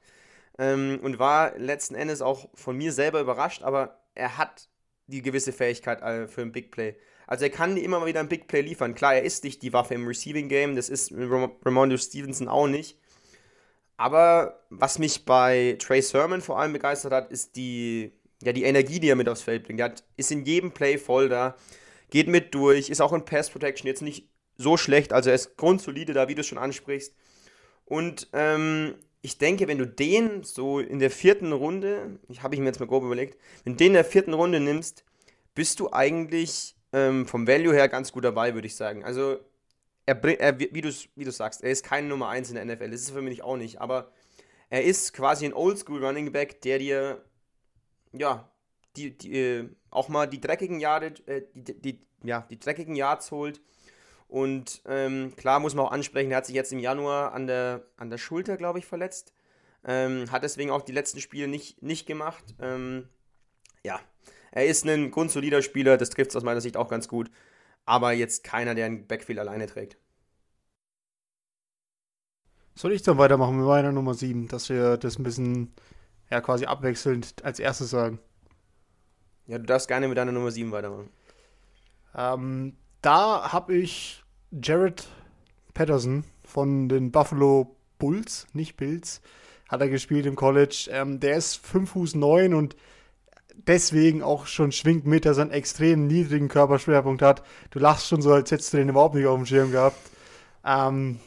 Ähm, 0.59 1.01
und 1.03 1.19
war 1.19 1.59
letzten 1.59 1.95
Endes 1.95 2.23
auch 2.23 2.49
von 2.55 2.77
mir 2.77 2.93
selber 2.93 3.21
überrascht, 3.21 3.63
aber 3.63 4.01
er 4.15 4.39
hat 4.39 4.69
die 5.07 5.23
gewisse 5.23 5.53
Fähigkeit 5.53 6.01
äh, 6.03 6.29
für 6.29 6.43
ein 6.43 6.53
Big 6.53 6.71
Play. 6.71 6.97
Also 7.27 7.45
er 7.45 7.51
kann 7.51 7.77
immer 7.77 8.01
mal 8.01 8.07
wieder 8.07 8.21
ein 8.21 8.29
Big 8.29 8.47
Play 8.47 8.61
liefern. 8.61 8.95
Klar, 8.95 9.15
er 9.15 9.23
ist 9.23 9.45
nicht 9.45 9.63
die 9.63 9.73
Waffe 9.73 9.95
im 9.95 10.07
Receiving 10.07 10.49
Game, 10.49 10.77
das 10.77 10.89
ist 10.89 11.13
Ramondo 11.13 11.97
Stevenson 11.97 12.49
auch 12.49 12.67
nicht. 12.67 12.99
Aber 13.97 14.61
was 14.71 14.99
mich 14.99 15.25
bei 15.25 15.77
Trey 15.79 16.03
Sermon 16.03 16.41
vor 16.41 16.59
allem 16.59 16.73
begeistert 16.73 17.13
hat, 17.13 17.31
ist 17.31 17.57
die, 17.57 18.13
ja, 18.43 18.53
die 18.53 18.65
Energie, 18.65 18.99
die 19.01 19.09
er 19.09 19.17
mit 19.17 19.29
aufs 19.29 19.43
Feld 19.43 19.65
bringt. 19.65 19.81
Er 19.81 19.87
hat, 19.87 20.05
ist 20.17 20.33
in 20.33 20.45
jedem 20.45 20.73
Play 20.73 20.99
voll 20.99 21.29
da, 21.29 21.57
geht 22.11 22.29
mit 22.29 22.55
durch, 22.55 22.91
ist 22.91 23.01
auch 23.01 23.13
in 23.13 23.25
Pass 23.25 23.51
Protection 23.51 23.87
jetzt 23.87 24.03
nicht 24.03 24.29
so 24.57 24.77
schlecht, 24.77 25.13
also 25.13 25.31
er 25.31 25.37
ist 25.37 25.57
grundsolide 25.57 26.13
da, 26.13 26.29
wie 26.29 26.35
du 26.35 26.41
es 26.41 26.47
schon 26.47 26.59
ansprichst. 26.59 27.15
Und 27.85 28.29
ähm, 28.33 28.95
ich 29.25 29.39
denke, 29.39 29.69
wenn 29.69 29.79
du 29.79 29.87
den 29.87 30.45
so 30.45 30.81
in 30.81 30.99
der 30.99 31.11
vierten 31.11 31.53
Runde, 31.53 32.19
ich 32.29 32.43
habe 32.43 32.55
ich 32.55 32.61
mir 32.61 32.67
jetzt 32.67 32.79
mal 32.79 32.85
grob 32.85 33.05
überlegt, 33.05 33.39
wenn 33.65 33.73
du 33.73 33.79
den 33.79 33.89
in 33.89 33.93
der 33.95 34.05
vierten 34.05 34.35
Runde 34.35 34.61
nimmst, 34.61 35.03
bist 35.55 35.81
du 35.81 35.91
eigentlich 35.91 36.77
ähm, 36.93 37.27
vom 37.27 37.47
Value 37.47 37.73
her 37.73 37.89
ganz 37.89 38.13
gut 38.13 38.23
dabei, 38.23 38.53
würde 38.53 38.67
ich 38.67 38.77
sagen. 38.77 39.03
Also, 39.03 39.39
er, 40.05 40.23
er 40.23 40.59
wie 40.59 40.83
du 40.83 40.93
wie 41.17 41.31
sagst, 41.31 41.65
er 41.65 41.71
ist 41.71 41.87
keine 41.87 42.07
Nummer 42.07 42.29
1 42.29 42.51
in 42.51 42.57
der 42.57 42.67
NFL. 42.67 42.91
Das 42.91 43.01
ist 43.01 43.13
für 43.13 43.23
mich 43.23 43.43
auch 43.43 43.57
nicht. 43.57 43.81
Aber 43.81 44.13
er 44.69 44.85
ist 44.85 45.15
quasi 45.15 45.47
ein 45.47 45.55
Oldschool 45.55 46.05
Running 46.05 46.31
Back, 46.31 46.61
der 46.61 46.79
dir, 46.79 47.25
ja, 48.13 48.53
die, 48.95 49.17
die, 49.17 49.39
äh, 49.39 49.69
auch 49.89 50.11
mal 50.11 50.27
die 50.27 50.41
dreckigen 50.41 50.81
Jahre, 50.81 51.15
äh, 51.25 51.45
die, 51.55 51.81
die, 51.81 52.07
ja, 52.23 52.47
die 52.51 52.59
dreckigen 52.59 52.95
Yards 52.95 53.31
holt. 53.31 53.63
Und 54.35 54.83
ähm, 54.87 55.33
klar 55.37 55.61
muss 55.61 55.77
man 55.77 55.87
auch 55.87 55.93
ansprechen, 55.93 56.33
er 56.33 56.39
hat 56.39 56.47
sich 56.47 56.57
jetzt 56.57 56.73
im 56.73 56.81
Januar 56.81 57.35
an 57.35 57.47
der, 57.47 57.85
an 57.97 58.11
der 58.11 58.19
Schulter, 58.19 58.57
glaube 58.57 58.81
ich, 58.81 58.85
verletzt. 58.85 59.33
Ähm, 59.85 60.29
hat 60.33 60.43
deswegen 60.43 60.73
auch 60.73 60.83
die 60.83 60.91
letzten 60.91 61.21
Spiele 61.21 61.47
nicht, 61.47 61.85
nicht 61.85 62.05
gemacht. 62.05 62.43
Ähm, 62.59 63.09
ja, 63.85 64.01
er 64.51 64.67
ist 64.67 64.85
ein 64.87 65.13
grundsolider 65.13 65.63
Spieler, 65.63 65.97
das 65.99 66.11
trifft 66.11 66.31
es 66.31 66.37
aus 66.37 66.43
meiner 66.43 66.61
Sicht 66.61 66.77
auch 66.77 66.89
ganz 66.89 67.07
gut. 67.07 67.31
Aber 67.85 68.11
jetzt 68.11 68.43
keiner, 68.43 68.75
der 68.75 68.87
ein 68.87 69.07
Backfield 69.07 69.39
alleine 69.39 69.69
trägt. 69.69 69.99
Soll 72.75 72.91
ich 72.91 73.03
dann 73.03 73.19
weitermachen 73.19 73.57
mit 73.57 73.67
meiner 73.67 73.93
Nummer 73.93 74.15
7, 74.15 74.49
dass 74.49 74.69
wir 74.69 74.97
das 74.97 75.17
ein 75.17 75.23
bisschen 75.23 75.73
ja, 76.29 76.41
quasi 76.41 76.65
abwechselnd 76.65 77.37
als 77.45 77.61
erstes 77.61 77.91
sagen? 77.91 78.19
Ja, 79.47 79.59
du 79.59 79.65
darfst 79.65 79.87
gerne 79.87 80.09
mit 80.09 80.19
deiner 80.19 80.33
Nummer 80.33 80.51
7 80.51 80.73
weitermachen. 80.73 81.09
Ähm, 82.17 82.77
da 83.01 83.53
habe 83.53 83.77
ich 83.77 84.24
Jared 84.63 85.07
Patterson 85.73 86.25
von 86.45 86.89
den 86.89 87.11
Buffalo 87.11 87.77
Bulls, 87.99 88.47
nicht 88.53 88.77
Bills, 88.77 89.21
hat 89.69 89.81
er 89.81 89.89
gespielt 89.89 90.27
im 90.27 90.37
College. 90.37 90.89
Ähm, 90.91 91.21
der 91.21 91.37
ist 91.37 91.57
5 91.67 91.91
Fuß 91.91 92.15
9 92.15 92.55
und 92.55 92.77
deswegen 93.67 94.23
auch 94.23 94.47
schon 94.47 94.73
schwingt 94.73 95.07
mit, 95.07 95.25
dass 95.25 95.39
er 95.39 95.43
einen 95.43 95.51
extrem 95.51 96.07
niedrigen 96.07 96.49
Körperschwerpunkt 96.49 97.23
hat. 97.23 97.43
Du 97.71 97.79
lachst 97.79 98.09
schon 98.09 98.23
so, 98.23 98.33
als 98.33 98.51
hättest 98.51 98.73
du 98.73 98.77
den 98.77 98.89
überhaupt 98.89 99.15
nicht 99.15 99.27
auf 99.27 99.37
dem 99.37 99.47
Schirm 99.47 99.73
gehabt. 99.73 99.99
Ähm, 100.65 101.19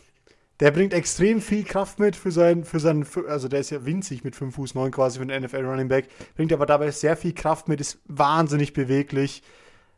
der 0.60 0.72
bringt 0.72 0.94
extrem 0.94 1.40
viel 1.40 1.64
Kraft 1.64 2.00
mit 2.00 2.16
für 2.16 2.32
seinen, 2.32 2.64
für 2.64 2.80
seinen, 2.80 3.06
also 3.28 3.48
der 3.48 3.60
ist 3.60 3.70
ja 3.70 3.86
winzig 3.86 4.24
mit 4.24 4.36
5 4.36 4.56
Fuß 4.56 4.76
9 4.76 4.92
quasi 4.92 5.20
für 5.20 5.26
den 5.26 5.44
NFL 5.44 5.66
Running 5.66 5.88
Back, 5.88 6.08
bringt 6.36 6.52
aber 6.52 6.66
dabei 6.66 6.90
sehr 6.92 7.16
viel 7.16 7.34
Kraft 7.34 7.68
mit, 7.68 7.80
ist 7.80 8.00
wahnsinnig 8.06 8.74
beweglich, 8.74 9.44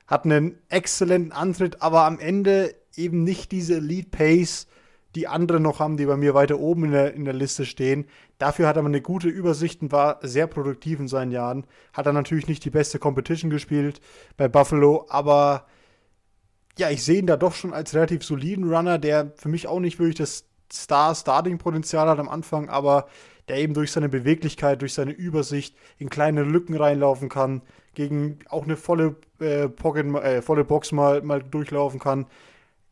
hat 0.05 0.25
einen 0.25 0.57
exzellenten 0.67 1.31
Antritt, 1.31 1.81
aber 1.81 2.03
am 2.03 2.19
Ende 2.19 2.75
eben 2.99 3.23
nicht 3.23 3.51
diese 3.51 3.79
Lead 3.79 4.11
Pace, 4.11 4.67
die 5.15 5.27
andere 5.27 5.59
noch 5.59 5.79
haben, 5.79 5.97
die 5.97 6.05
bei 6.05 6.17
mir 6.17 6.33
weiter 6.35 6.59
oben 6.59 6.85
in 6.85 6.91
der, 6.91 7.13
in 7.13 7.25
der 7.25 7.33
Liste 7.33 7.65
stehen. 7.65 8.05
Dafür 8.37 8.67
hat 8.67 8.77
er 8.77 8.85
eine 8.85 9.01
gute 9.01 9.27
Übersicht 9.27 9.81
und 9.81 9.91
war 9.91 10.19
sehr 10.21 10.45
produktiv 10.45 10.99
in 10.99 11.07
seinen 11.07 11.31
Jahren. 11.31 11.65
Hat 11.93 12.05
er 12.05 12.13
natürlich 12.13 12.47
nicht 12.47 12.63
die 12.63 12.69
beste 12.69 12.99
Competition 12.99 13.49
gespielt 13.49 14.01
bei 14.37 14.47
Buffalo, 14.47 15.07
aber 15.09 15.65
ja, 16.77 16.89
ich 16.89 17.03
sehe 17.03 17.19
ihn 17.19 17.27
da 17.27 17.37
doch 17.37 17.53
schon 17.53 17.73
als 17.73 17.95
relativ 17.95 18.23
soliden 18.23 18.71
Runner, 18.71 18.99
der 18.99 19.33
für 19.35 19.49
mich 19.49 19.67
auch 19.67 19.79
nicht 19.79 19.99
wirklich 19.99 20.15
das 20.15 20.45
Star-Starting-Potenzial 20.71 22.07
hat 22.07 22.19
am 22.19 22.29
Anfang, 22.29 22.69
aber 22.69 23.07
der 23.49 23.57
eben 23.57 23.73
durch 23.73 23.91
seine 23.91 24.09
Beweglichkeit, 24.09 24.81
durch 24.81 24.93
seine 24.93 25.11
Übersicht 25.11 25.75
in 25.97 26.09
kleine 26.09 26.43
Lücken 26.43 26.75
reinlaufen 26.75 27.27
kann, 27.27 27.63
gegen 27.95 28.39
auch 28.47 28.63
eine 28.63 28.77
volle, 28.77 29.15
äh, 29.39 29.67
Pocket, 29.67 30.05
äh, 30.23 30.41
volle 30.41 30.63
Box 30.63 30.91
mal, 30.91 31.21
mal 31.23 31.41
durchlaufen 31.41 31.99
kann. 31.99 32.27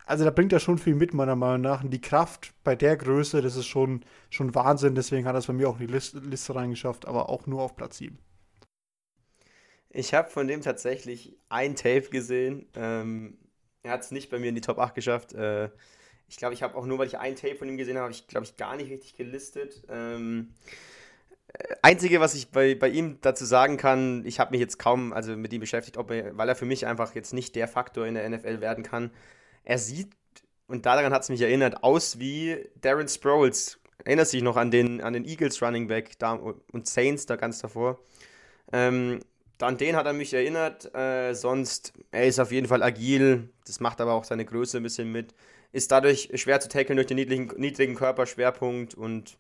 Also 0.07 0.23
da 0.23 0.31
bringt 0.31 0.53
er 0.53 0.61
schon 0.61 0.77
viel 0.77 0.95
mit, 0.95 1.13
meiner 1.13 1.35
Meinung 1.35 1.61
nach. 1.61 1.83
Und 1.83 1.91
die 1.91 1.99
Kraft 1.99 2.53
bei 2.63 2.75
der 2.75 2.95
Größe, 2.95 3.41
das 3.41 3.57
ist 3.57 3.67
schon, 3.67 4.05
schon 4.29 4.55
Wahnsinn. 4.55 4.95
Deswegen 4.95 5.27
hat 5.27 5.35
er 5.35 5.39
es 5.39 5.47
bei 5.47 5.53
mir 5.53 5.67
auch 5.67 5.79
in 5.79 5.87
die 5.87 5.93
Liste, 5.93 6.19
Liste 6.19 6.55
reingeschafft, 6.55 7.05
aber 7.05 7.29
auch 7.29 7.45
nur 7.45 7.61
auf 7.61 7.75
Platz 7.75 7.97
7. 7.97 8.17
Ich 9.89 10.13
habe 10.13 10.29
von 10.29 10.47
dem 10.47 10.61
tatsächlich 10.61 11.37
ein 11.49 11.75
Tape 11.75 12.09
gesehen. 12.09 12.67
Ähm, 12.75 13.37
er 13.83 13.91
hat 13.91 14.01
es 14.01 14.11
nicht 14.11 14.29
bei 14.29 14.39
mir 14.39 14.47
in 14.47 14.55
die 14.55 14.61
Top 14.61 14.79
8 14.79 14.95
geschafft. 14.95 15.33
Äh, 15.33 15.69
ich 16.29 16.37
glaube, 16.37 16.53
ich 16.53 16.63
habe 16.63 16.75
auch 16.75 16.85
nur, 16.85 16.99
weil 16.99 17.07
ich 17.07 17.17
ein 17.17 17.35
Tape 17.35 17.55
von 17.55 17.67
ihm 17.67 17.77
gesehen 17.77 17.97
habe, 17.97 18.11
ich 18.11 18.27
glaube 18.27 18.45
ich 18.45 18.55
gar 18.55 18.77
nicht 18.77 18.89
richtig 18.89 19.15
gelistet. 19.15 19.83
Ähm, 19.89 20.53
äh, 21.51 21.75
Einzige, 21.81 22.21
was 22.21 22.33
ich 22.33 22.51
bei, 22.51 22.75
bei 22.75 22.87
ihm 22.87 23.17
dazu 23.19 23.43
sagen 23.43 23.75
kann, 23.75 24.25
ich 24.25 24.39
habe 24.39 24.51
mich 24.51 24.61
jetzt 24.61 24.79
kaum 24.79 25.11
also 25.11 25.35
mit 25.35 25.51
ihm 25.51 25.59
beschäftigt, 25.59 25.97
ob 25.97 26.11
er, 26.11 26.37
weil 26.37 26.47
er 26.47 26.55
für 26.55 26.65
mich 26.65 26.85
einfach 26.85 27.13
jetzt 27.13 27.33
nicht 27.33 27.55
der 27.55 27.67
Faktor 27.67 28.05
in 28.05 28.13
der 28.13 28.29
NFL 28.29 28.61
werden 28.61 28.83
kann, 28.85 29.11
er 29.67 29.77
sieht, 29.77 30.13
und 30.67 30.85
daran 30.85 31.11
hat 31.13 31.23
es 31.23 31.29
mich 31.29 31.41
erinnert, 31.41 31.83
aus 31.83 32.19
wie 32.19 32.57
Darren 32.79 33.07
Sproles. 33.07 33.79
Erinnerst 34.05 34.31
du 34.31 34.37
dich 34.37 34.43
noch 34.43 34.55
an 34.55 34.71
den, 34.71 35.01
an 35.01 35.11
den 35.11 35.25
Eagles 35.25 35.61
Running 35.61 35.87
Back 35.87 36.17
da, 36.19 36.33
und 36.33 36.87
Saints 36.87 37.25
da 37.25 37.35
ganz 37.35 37.59
davor? 37.59 37.99
Ähm, 38.71 39.19
an 39.59 39.77
den 39.77 39.97
hat 39.97 40.05
er 40.05 40.13
mich 40.13 40.33
erinnert. 40.33 40.93
Äh, 40.95 41.33
sonst, 41.33 41.93
er 42.11 42.27
ist 42.27 42.39
auf 42.39 42.53
jeden 42.53 42.67
Fall 42.67 42.81
agil. 42.81 43.49
Das 43.65 43.81
macht 43.81 43.99
aber 43.99 44.13
auch 44.13 44.23
seine 44.23 44.45
Größe 44.45 44.77
ein 44.77 44.83
bisschen 44.83 45.11
mit. 45.11 45.35
Ist 45.73 45.91
dadurch 45.91 46.31
schwer 46.35 46.61
zu 46.61 46.69
tackeln 46.69 46.95
durch 46.95 47.07
den 47.07 47.17
niedrigen, 47.17 47.51
niedrigen 47.57 47.95
Körperschwerpunkt. 47.95 48.93
Und 48.93 49.37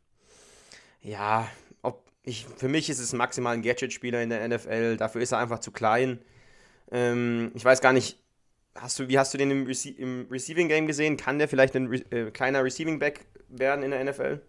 ja, 1.01 1.47
ob 1.81 2.03
ich, 2.23 2.45
für 2.57 2.67
mich 2.67 2.89
ist 2.89 2.99
es 2.99 3.13
maximal 3.13 3.53
ein 3.53 3.61
Gadget-Spieler 3.61 4.21
in 4.21 4.29
der 4.29 4.45
NFL. 4.45 4.97
Dafür 4.97 5.21
ist 5.21 5.31
er 5.31 5.37
einfach 5.37 5.59
zu 5.59 5.71
klein. 5.71 6.19
Ähm, 6.91 7.51
ich 7.53 7.63
weiß 7.63 7.79
gar 7.79 7.93
nicht, 7.93 8.17
Hast 8.79 8.99
du, 8.99 9.07
wie 9.07 9.17
hast 9.17 9.33
du 9.33 9.37
den 9.37 9.51
im, 9.51 9.65
Rece 9.65 9.87
im 9.87 10.27
Receiving 10.29 10.67
Game 10.67 10.87
gesehen? 10.87 11.17
Kann 11.17 11.39
der 11.39 11.47
vielleicht 11.47 11.75
ein 11.75 11.91
äh, 12.11 12.31
kleiner 12.31 12.63
Receiving 12.63 12.99
Back 12.99 13.25
werden 13.49 13.83
in 13.83 13.91
der 13.91 14.03
NFL? 14.03 14.39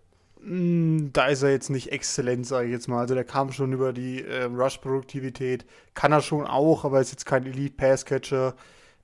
Mm, 0.40 1.08
da 1.12 1.26
ist 1.26 1.42
er 1.42 1.50
jetzt 1.50 1.70
nicht 1.70 1.90
exzellent, 1.92 2.46
sage 2.46 2.66
ich 2.66 2.72
jetzt 2.72 2.88
mal. 2.88 3.00
Also 3.00 3.14
der 3.14 3.24
kam 3.24 3.52
schon 3.52 3.72
über 3.72 3.92
die 3.92 4.22
äh, 4.22 4.44
Rush-Produktivität. 4.44 5.64
Kann 5.94 6.12
er 6.12 6.20
schon 6.20 6.46
auch, 6.46 6.84
aber 6.84 7.00
ist 7.00 7.10
jetzt 7.10 7.26
kein 7.26 7.46
Elite-Pass-Catcher, 7.46 8.54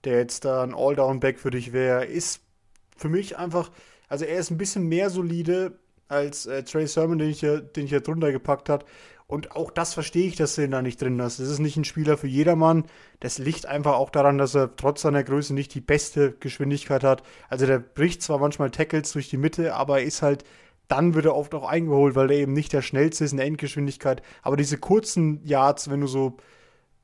der 0.05 0.19
jetzt 0.19 0.45
da 0.45 0.63
ein 0.63 0.75
All-Down-Back 0.75 1.39
für 1.39 1.51
dich 1.51 1.73
wäre. 1.73 2.05
Ist 2.05 2.41
für 2.97 3.09
mich 3.09 3.39
einfach, 3.39 3.71
also 4.09 4.25
er 4.25 4.39
ist 4.39 4.51
ein 4.51 4.59
bisschen 4.59 4.89
mehr 4.89 5.11
solide 5.11 5.79
als 6.09 6.47
äh, 6.47 6.63
Trey 6.63 6.87
Sermon, 6.87 7.19
den 7.19 7.31
ich, 7.31 7.41
ja, 7.41 7.59
den 7.59 7.87
ich 7.87 7.91
ja 7.91 8.01
drunter 8.01 8.31
gepackt 8.31 8.69
habe. 8.69 8.85
Und 9.35 9.57
auch 9.57 9.73
das 9.73 9.95
verstehe 9.95 10.29
ich, 10.29 10.37
dass 10.37 10.55
du 10.55 10.63
ihn 10.63 10.71
da 10.71 10.81
nicht 10.81 11.03
drin 11.03 11.21
hast. 11.21 11.41
Das 11.41 11.49
ist 11.49 11.59
nicht 11.59 11.77
ein 11.77 11.85
Spieler 11.85 12.17
für 12.17 12.29
jedermann. 12.29 12.85
Das 13.19 13.39
liegt 13.39 13.67
einfach 13.67 13.95
auch 13.95 14.11
daran, 14.11 14.39
dass 14.39 14.55
er 14.55 14.77
trotz 14.77 15.03
seiner 15.03 15.25
Größe 15.25 15.53
nicht 15.55 15.75
die 15.75 15.81
beste 15.81 16.35
Geschwindigkeit 16.39 17.03
hat. 17.03 17.25
Also 17.49 17.67
der 17.67 17.81
bricht 17.81 18.23
zwar 18.23 18.39
manchmal 18.39 18.71
Tackles 18.71 19.11
durch 19.13 19.29
die 19.29 19.37
Mitte, 19.37 19.75
aber 19.75 19.99
er 19.99 20.07
ist 20.07 20.23
halt 20.23 20.45
dann 20.87 21.15
wird 21.15 21.25
er 21.25 21.35
oft 21.35 21.55
auch 21.55 21.67
eingeholt, 21.67 22.15
weil 22.15 22.31
er 22.31 22.39
eben 22.39 22.53
nicht 22.53 22.73
der 22.73 22.83
schnellste 22.83 23.25
ist 23.25 23.33
in 23.33 23.39
der 23.39 23.47
Endgeschwindigkeit. 23.47 24.23
Aber 24.43 24.57
diese 24.57 24.79
kurzen 24.79 25.41
Yards, 25.43 25.91
wenn 25.91 26.03
du 26.03 26.07
so, 26.07 26.37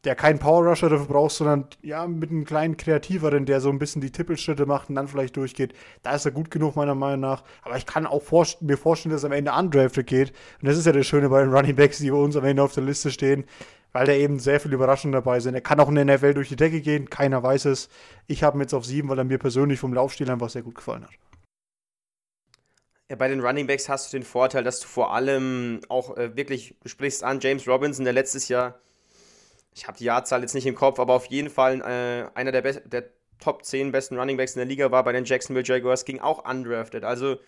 der 0.05 0.15
keinen 0.15 0.39
Power 0.39 0.67
Rusher 0.67 0.89
dafür 0.89 1.07
brauchst, 1.07 1.37
sondern 1.37 1.67
ja, 1.83 2.07
mit 2.07 2.31
einem 2.31 2.45
kleinen 2.45 2.77
Kreativeren, 2.77 3.45
der 3.45 3.61
so 3.61 3.69
ein 3.69 3.79
bisschen 3.79 4.01
die 4.01 4.11
Tippelschritte 4.11 4.65
macht 4.65 4.89
und 4.89 4.95
dann 4.95 5.09
vielleicht 5.09 5.37
durchgeht, 5.37 5.75
da 6.03 6.15
ist 6.15 6.25
er 6.25 6.31
gut 6.31 6.51
genug, 6.51 6.77
meiner 6.77 6.95
Meinung 6.95 7.21
nach. 7.21 7.45
Aber 7.63 7.77
ich 7.77 7.85
kann 7.85 8.07
auch 8.07 8.23
vor, 8.23 8.47
mir 8.61 8.79
vorstellen, 8.79 9.13
dass 9.13 9.25
er 9.25 9.27
am 9.27 9.33
Ende 9.33 9.53
undrafted 9.53 10.07
geht. 10.07 10.31
Und 10.61 10.69
das 10.69 10.79
ist 10.79 10.87
ja 10.87 10.93
das 10.93 11.07
Schöne 11.07 11.29
bei 11.29 11.43
den 11.43 11.55
Running 11.55 11.77
Backs, 11.77 11.99
die 11.99 12.11
bei 12.11 12.17
uns 12.17 12.35
am 12.37 12.45
Ende 12.45 12.63
auf 12.63 12.73
der 12.73 12.85
Liste 12.85 13.11
stehen, 13.11 13.45
weil 13.93 14.07
da 14.07 14.13
eben 14.13 14.39
sehr 14.39 14.59
viele 14.59 14.75
Überraschungen 14.75 15.13
dabei 15.13 15.39
sind. 15.41 15.55
Er 15.55 15.61
kann 15.61 15.81
auch 15.81 15.89
in 15.91 15.97
der 15.97 16.07
NFL 16.07 16.33
durch 16.33 16.49
die 16.49 16.57
Decke 16.57 16.81
gehen, 16.81 17.11
keiner 17.11 17.43
weiß 17.43 17.67
es. 17.67 17.91
Ich 18.27 18.43
habe 18.43 18.57
ihn 18.57 18.63
jetzt 18.63 18.73
auf 18.73 18.87
sieben, 18.87 19.11
weil 19.11 19.19
er 19.19 19.25
mir 19.25 19.39
persönlich 19.39 19.81
vom 19.81 19.93
Laufstil 19.93 20.31
einfach 20.31 20.49
sehr 20.49 20.63
gut 20.63 20.77
gefallen 20.77 21.05
hat. 21.05 21.11
Ja, 23.11 23.17
bei 23.17 23.29
den 23.29 23.41
Running 23.41 23.67
Backs 23.67 23.89
hast 23.89 24.13
du 24.13 24.17
den 24.17 24.25
Vorteil, 24.25 24.65
dass 24.65 24.81
du 24.81 24.87
vor 24.87 25.13
allem 25.13 25.81
auch 25.89 26.17
äh, 26.17 26.37
wirklich, 26.37 26.77
du 26.81 26.89
sprichst 26.89 27.25
an, 27.25 27.41
James 27.41 27.67
Robinson, 27.67 28.05
der 28.05 28.15
letztes 28.15 28.49
Jahr, 28.49 28.79
ich 29.75 29.87
habe 29.87 29.99
die 29.99 30.05
Jahrzahl 30.05 30.41
jetzt 30.43 30.55
nicht 30.55 30.67
im 30.67 30.75
Kopf, 30.75 30.99
aber 30.99 31.15
auf 31.15 31.27
jeden 31.27 31.51
Fall 31.51 31.81
äh, 31.81 32.37
einer 32.37 32.53
der, 32.53 32.63
der 32.63 33.05
Top 33.39 33.65
10 33.65 33.93
besten 33.93 34.19
Running 34.19 34.37
Backs 34.37 34.55
in 34.55 34.59
der 34.59 34.67
Liga 34.67 34.91
war 34.91 35.03
bei 35.03 35.13
den 35.13 35.25
Jacksonville 35.25 35.67
Jaguars, 35.67 36.05
ging 36.05 36.21
auch 36.21 36.49
undrafted. 36.49 37.05
Also 37.05 37.39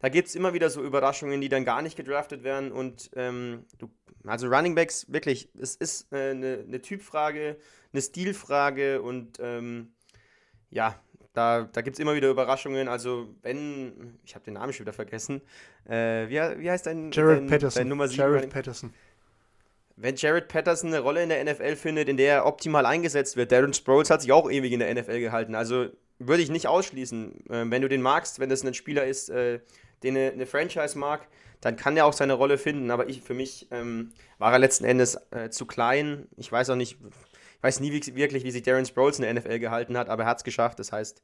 da 0.00 0.08
gibt 0.08 0.28
es 0.28 0.34
immer 0.34 0.54
wieder 0.54 0.70
so 0.70 0.82
Überraschungen, 0.82 1.40
die 1.40 1.48
dann 1.48 1.64
gar 1.64 1.82
nicht 1.82 1.96
gedraftet 1.96 2.42
werden. 2.42 2.72
Und 2.72 3.10
ähm, 3.14 3.66
du, 3.78 3.90
also 4.24 4.48
Running 4.48 4.74
Backs, 4.74 5.12
wirklich, 5.12 5.48
es 5.60 5.76
ist 5.76 6.12
äh, 6.12 6.30
eine, 6.30 6.64
eine 6.66 6.80
Typfrage, 6.80 7.56
eine 7.92 8.02
Stilfrage 8.02 9.02
und 9.02 9.38
ähm, 9.40 9.92
ja, 10.70 10.98
da, 11.34 11.68
da 11.72 11.80
gibt 11.80 11.96
es 11.96 12.00
immer 12.00 12.14
wieder 12.14 12.28
Überraschungen. 12.28 12.88
Also, 12.88 13.28
wenn, 13.42 14.18
ich 14.24 14.34
habe 14.34 14.44
den 14.44 14.54
Namen 14.54 14.72
schon 14.72 14.84
wieder 14.84 14.92
vergessen. 14.92 15.40
Äh, 15.86 16.28
wie, 16.28 16.60
wie 16.60 16.70
heißt 16.70 16.86
dein, 16.86 17.10
Jared 17.10 17.40
dein, 17.40 17.46
Patterson. 17.46 17.80
dein 17.80 17.88
Nummer 17.88 18.08
7? 18.08 18.18
Jared 18.18 18.50
Patterson. 18.50 18.92
Wenn 19.96 20.16
Jared 20.16 20.48
Patterson 20.48 20.88
eine 20.88 21.00
Rolle 21.00 21.22
in 21.22 21.28
der 21.28 21.44
NFL 21.44 21.76
findet, 21.76 22.08
in 22.08 22.16
der 22.16 22.34
er 22.34 22.46
optimal 22.46 22.86
eingesetzt 22.86 23.36
wird, 23.36 23.52
Darren 23.52 23.74
Sproles 23.74 24.10
hat 24.10 24.22
sich 24.22 24.32
auch 24.32 24.50
ewig 24.50 24.72
in 24.72 24.80
der 24.80 24.92
NFL 24.94 25.20
gehalten. 25.20 25.54
Also 25.54 25.88
würde 26.18 26.42
ich 26.42 26.50
nicht 26.50 26.66
ausschließen. 26.66 27.46
Äh, 27.50 27.70
wenn 27.70 27.82
du 27.82 27.88
den 27.88 28.02
magst, 28.02 28.38
wenn 28.38 28.48
das 28.48 28.64
ein 28.64 28.74
Spieler 28.74 29.04
ist, 29.04 29.28
äh, 29.30 29.60
den 30.02 30.16
eine, 30.16 30.46
Franchise 30.46 30.98
mag, 30.98 31.28
dann 31.60 31.76
kann 31.76 31.96
er 31.96 32.06
auch 32.06 32.12
seine 32.12 32.34
Rolle 32.34 32.58
finden. 32.58 32.90
Aber 32.90 33.08
ich, 33.08 33.22
für 33.22 33.34
mich 33.34 33.68
ähm, 33.70 34.12
war 34.38 34.52
er 34.52 34.58
letzten 34.58 34.84
Endes 34.84 35.18
äh, 35.30 35.50
zu 35.50 35.66
klein. 35.66 36.26
Ich 36.36 36.50
weiß 36.50 36.70
auch 36.70 36.76
nicht, 36.76 36.98
ich 37.02 37.62
weiß 37.62 37.80
nie 37.80 37.92
wirklich, 37.92 38.44
wie 38.44 38.50
sich 38.50 38.62
Darren 38.62 38.86
Sproles 38.86 39.18
in 39.18 39.24
der 39.24 39.34
NFL 39.34 39.58
gehalten 39.58 39.96
hat, 39.96 40.08
aber 40.08 40.24
er 40.24 40.28
hat 40.28 40.38
es 40.38 40.44
geschafft. 40.44 40.78
Das 40.78 40.90
heißt, 40.90 41.22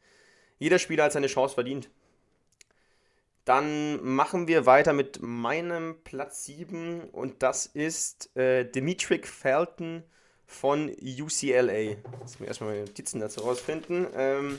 jeder 0.59 0.78
Spieler 0.78 1.04
hat 1.04 1.12
seine 1.12 1.26
Chance 1.26 1.54
verdient. 1.54 1.90
Dann 3.48 4.04
machen 4.04 4.46
wir 4.46 4.66
weiter 4.66 4.92
mit 4.92 5.22
meinem 5.22 5.96
Platz 6.04 6.44
7 6.44 7.00
und 7.12 7.42
das 7.42 7.64
ist 7.64 8.37
äh, 8.37 8.70
Dimitri 8.70 9.22
Felton 9.22 10.02
von 10.44 10.90
UCLA. 10.90 11.96
Lass 12.20 12.40
mich 12.40 12.46
erstmal 12.46 12.72
meine 12.72 12.84
Notizen 12.84 13.20
dazu 13.20 13.40
rausfinden. 13.40 14.06
Ähm, 14.14 14.58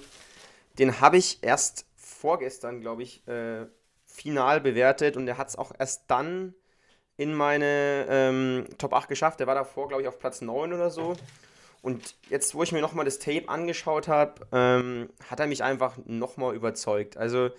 den 0.80 1.02
habe 1.02 1.18
ich 1.18 1.38
erst 1.44 1.86
vorgestern, 1.98 2.82
glaube 2.82 3.04
ich, 3.04 3.28
äh, 3.28 3.68
final 4.06 4.60
bewertet 4.60 5.18
und 5.18 5.28
er 5.28 5.38
hat 5.38 5.50
es 5.50 5.56
auch 5.56 5.72
erst 5.78 6.06
dann 6.08 6.56
in 7.16 7.36
meine 7.36 8.08
ähm, 8.10 8.66
Top 8.80 8.94
8 8.94 9.08
geschafft. 9.08 9.40
Der 9.40 9.46
war 9.46 9.54
davor, 9.54 9.88
glaube 9.88 10.02
ich, 10.02 10.08
auf 10.08 10.18
Platz 10.18 10.42
9 10.42 10.74
oder 10.74 10.90
so. 10.90 11.16
Und 11.84 12.16
jetzt, 12.32 12.56
wo 12.56 12.64
ich 12.64 12.72
mir 12.72 12.82
nochmal 12.82 13.06
das 13.06 13.20
Tape 13.20 13.50
angeschaut 13.50 14.08
habe, 14.08 14.48
ähm, 14.52 15.10
hat 15.30 15.40
er 15.40 15.46
mich 15.46 15.62
einfach 15.62 15.96
nochmal 16.06 16.56
überzeugt. 16.56 17.18
Also, 17.18 17.52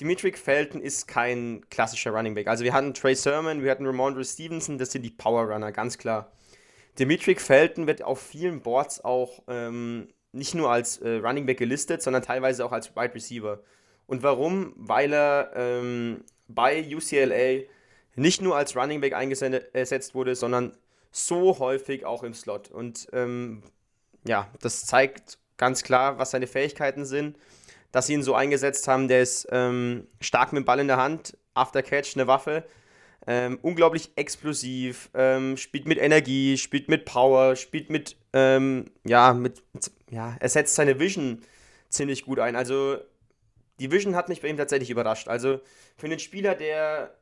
Dimitri 0.00 0.32
Felton 0.32 0.82
ist 0.82 1.08
kein 1.08 1.64
klassischer 1.70 2.10
Running 2.10 2.34
Back. 2.34 2.48
Also, 2.48 2.64
wir 2.64 2.72
hatten 2.72 2.92
Trey 2.92 3.14
Sermon, 3.14 3.62
wir 3.62 3.70
hatten 3.70 3.86
Ramondre 3.86 4.24
Stevenson, 4.24 4.78
das 4.78 4.92
sind 4.92 5.02
die 5.02 5.10
Power 5.10 5.44
Runner, 5.52 5.72
ganz 5.72 5.96
klar. 5.96 6.32
Dimitri 6.98 7.34
Felton 7.34 7.86
wird 7.86 8.02
auf 8.02 8.20
vielen 8.20 8.60
Boards 8.60 9.04
auch 9.04 9.42
ähm, 9.48 10.08
nicht 10.32 10.54
nur 10.54 10.70
als 10.70 10.98
äh, 10.98 11.16
Running 11.16 11.46
Back 11.46 11.58
gelistet, 11.58 12.02
sondern 12.02 12.22
teilweise 12.22 12.64
auch 12.64 12.72
als 12.72 12.94
Wide 12.94 13.14
Receiver. 13.14 13.60
Und 14.06 14.22
warum? 14.22 14.74
Weil 14.76 15.12
er 15.12 15.50
ähm, 15.54 16.24
bei 16.48 16.86
UCLA 16.94 17.64
nicht 18.14 18.40
nur 18.40 18.56
als 18.56 18.76
Running 18.76 19.00
Back 19.00 19.14
eingesetzt 19.14 20.14
wurde, 20.14 20.34
sondern 20.34 20.76
so 21.10 21.58
häufig 21.58 22.04
auch 22.04 22.22
im 22.22 22.34
Slot. 22.34 22.70
Und 22.70 23.08
ähm, 23.12 23.62
ja, 24.26 24.50
das 24.60 24.86
zeigt 24.86 25.38
ganz 25.56 25.82
klar, 25.82 26.18
was 26.18 26.30
seine 26.30 26.46
Fähigkeiten 26.46 27.04
sind. 27.04 27.38
Dass 27.96 28.08
sie 28.08 28.12
ihn 28.12 28.22
so 28.22 28.34
eingesetzt 28.34 28.88
haben, 28.88 29.08
der 29.08 29.22
ist 29.22 29.48
ähm, 29.50 30.06
stark 30.20 30.52
mit 30.52 30.60
dem 30.60 30.66
Ball 30.66 30.80
in 30.80 30.86
der 30.86 30.98
Hand, 30.98 31.38
After 31.54 31.82
Catch 31.82 32.14
eine 32.14 32.26
Waffe, 32.26 32.62
ähm, 33.26 33.58
unglaublich 33.62 34.10
explosiv, 34.16 35.08
ähm, 35.14 35.56
spielt 35.56 35.86
mit 35.86 35.96
Energie, 35.96 36.58
spielt 36.58 36.90
mit 36.90 37.06
Power, 37.06 37.56
spielt 37.56 37.88
mit, 37.88 38.18
ähm, 38.34 38.90
ja, 39.06 39.32
mit, 39.32 39.62
ja, 40.10 40.36
er 40.38 40.48
setzt 40.50 40.74
seine 40.74 41.00
Vision 41.00 41.40
ziemlich 41.88 42.26
gut 42.26 42.38
ein. 42.38 42.54
Also 42.54 42.98
die 43.80 43.90
Vision 43.90 44.14
hat 44.14 44.28
mich 44.28 44.42
bei 44.42 44.48
ihm 44.48 44.58
tatsächlich 44.58 44.90
überrascht. 44.90 45.28
Also 45.28 45.60
für 45.96 46.04
einen 46.04 46.18
Spieler, 46.18 46.54
der 46.54 47.16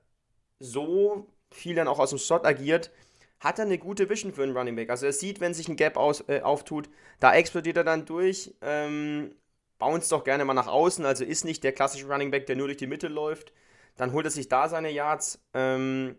so 0.59 1.29
viel 1.53 1.77
dann 1.77 1.87
auch 1.87 2.01
aus 2.01 2.11
dem 2.11 2.19
Slot 2.19 2.45
agiert, 2.45 2.91
hat 3.39 3.61
er 3.61 3.67
eine 3.67 3.79
gute 3.79 4.11
Vision 4.11 4.33
für 4.33 4.43
einen 4.43 4.57
Running 4.57 4.75
Back. 4.75 4.91
Also 4.91 5.07
er 5.07 5.13
sieht, 5.13 5.39
wenn 5.39 5.55
sich 5.55 5.69
ein 5.69 5.77
Gap 5.77 5.97
aus, 5.97 6.25
äh, 6.27 6.41
auftut, 6.41 6.89
da 7.21 7.33
explodiert 7.33 7.77
er 7.77 7.85
dann 7.85 8.07
durch, 8.07 8.53
ähm, 8.61 9.37
bounce 9.79 10.11
doch 10.11 10.25
gerne 10.25 10.45
mal 10.45 10.55
nach 10.55 10.67
außen, 10.67 11.05
also 11.05 11.25
ist 11.25 11.45
nicht 11.45 11.65
der 11.65 11.73
klassische 11.73 12.07
Running 12.07 12.31
Back, 12.31 12.47
der 12.47 12.57
nur 12.57 12.69
durch 12.69 12.79
die 12.79 12.87
Mitte 12.87 13.09
läuft. 13.09 13.53
Dann 13.97 14.13
holt 14.13 14.27
er 14.27 14.31
sich 14.31 14.49
da 14.49 14.69
seine 14.69 14.91
Yards. 14.91 15.41
Ähm, 15.55 16.17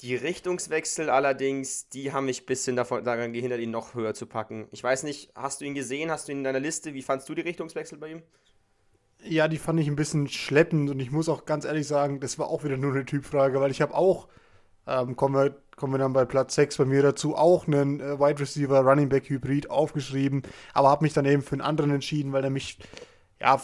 die 0.00 0.16
Richtungswechsel 0.16 1.10
allerdings, 1.10 1.88
die 1.88 2.12
haben 2.12 2.24
mich 2.24 2.42
ein 2.42 2.46
bisschen 2.46 2.74
davon, 2.74 3.04
daran 3.04 3.32
gehindert, 3.32 3.60
ihn 3.60 3.70
noch 3.70 3.94
höher 3.94 4.14
zu 4.14 4.26
packen. 4.26 4.66
Ich 4.72 4.82
weiß 4.82 5.02
nicht, 5.02 5.30
hast 5.34 5.60
du 5.60 5.66
ihn 5.66 5.74
gesehen? 5.74 6.10
Hast 6.10 6.26
du 6.28 6.32
ihn 6.32 6.38
in 6.38 6.44
deiner 6.44 6.60
Liste? 6.60 6.94
Wie 6.94 7.02
fandst 7.02 7.28
du 7.28 7.34
die 7.34 7.42
Richtungswechsel 7.42 7.98
bei 7.98 8.12
ihm? 8.12 8.22
Ja, 9.22 9.48
die 9.48 9.58
fand 9.58 9.78
ich 9.78 9.88
ein 9.88 9.96
bisschen 9.96 10.28
schleppend 10.28 10.88
und 10.88 10.98
ich 11.00 11.10
muss 11.10 11.28
auch 11.28 11.44
ganz 11.44 11.66
ehrlich 11.66 11.86
sagen, 11.86 12.20
das 12.20 12.38
war 12.38 12.48
auch 12.48 12.64
wieder 12.64 12.78
nur 12.78 12.92
eine 12.92 13.04
Typfrage, 13.04 13.60
weil 13.60 13.70
ich 13.70 13.82
habe 13.82 13.94
auch 13.94 14.28
ähm, 14.90 15.16
kommen, 15.16 15.34
wir, 15.34 15.54
kommen 15.76 15.94
wir 15.94 15.98
dann 15.98 16.12
bei 16.12 16.24
Platz 16.24 16.54
6 16.56 16.78
bei 16.78 16.84
mir 16.84 17.02
dazu, 17.02 17.36
auch 17.36 17.66
einen 17.66 18.00
äh, 18.00 18.18
Wide 18.18 18.40
Receiver 18.40 18.80
Running 18.80 19.08
Back 19.08 19.28
Hybrid 19.28 19.70
aufgeschrieben, 19.70 20.42
aber 20.74 20.90
habe 20.90 21.04
mich 21.04 21.12
dann 21.12 21.24
eben 21.24 21.42
für 21.42 21.52
einen 21.52 21.60
anderen 21.60 21.92
entschieden, 21.92 22.32
weil 22.32 22.44
er 22.44 22.50
mich, 22.50 22.78
ja, 23.40 23.60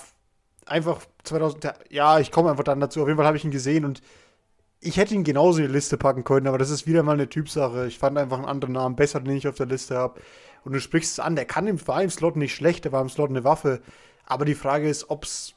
einfach 0.67 1.01
2000, 1.25 1.75
ja, 1.91 2.19
ich 2.19 2.31
komme 2.31 2.51
einfach 2.51 2.65
dann 2.65 2.81
dazu, 2.81 3.03
auf 3.03 3.09
jeden 3.09 3.17
Fall 3.17 3.27
habe 3.27 3.37
ich 3.37 3.45
ihn 3.45 3.51
gesehen 3.51 3.85
und 3.85 4.03
ich 4.81 4.97
hätte 4.97 5.15
ihn 5.15 5.25
genauso 5.25 5.59
in 5.59 5.67
die 5.67 5.73
Liste 5.73 5.97
packen 5.97 6.25
können, 6.25 6.47
aber 6.47 6.59
das 6.59 6.71
ist 6.71 6.87
wieder 6.87 7.03
mal 7.03 7.13
eine 7.13 7.29
Typsache. 7.29 7.87
Ich 7.87 7.99
fand 7.99 8.19
einfach 8.19 8.37
einen 8.37 8.47
anderen 8.47 8.75
Namen 8.75 8.95
besser, 8.95 9.21
den 9.21 9.37
ich 9.37 9.49
auf 9.49 9.57
der 9.57 9.67
Liste 9.67 9.97
habe. 9.97 10.21
Und 10.65 10.73
du 10.73 10.81
sprichst 10.81 11.13
es 11.13 11.21
an, 11.21 11.35
der 11.35 11.45
kann 11.45 11.67
im, 11.67 11.85
war 11.89 12.03
im 12.03 12.11
Slot 12.11 12.37
nicht 12.37 12.55
schlecht, 12.55 12.85
der 12.85 12.93
war 12.93 13.01
im 13.01 13.09
Slot 13.09 13.31
eine 13.31 13.43
Waffe. 13.43 13.81
Aber 14.27 14.45
die 14.45 14.55
Frage 14.55 14.89
ist, 14.89 15.11
ob 15.11 15.25
es 15.25 15.56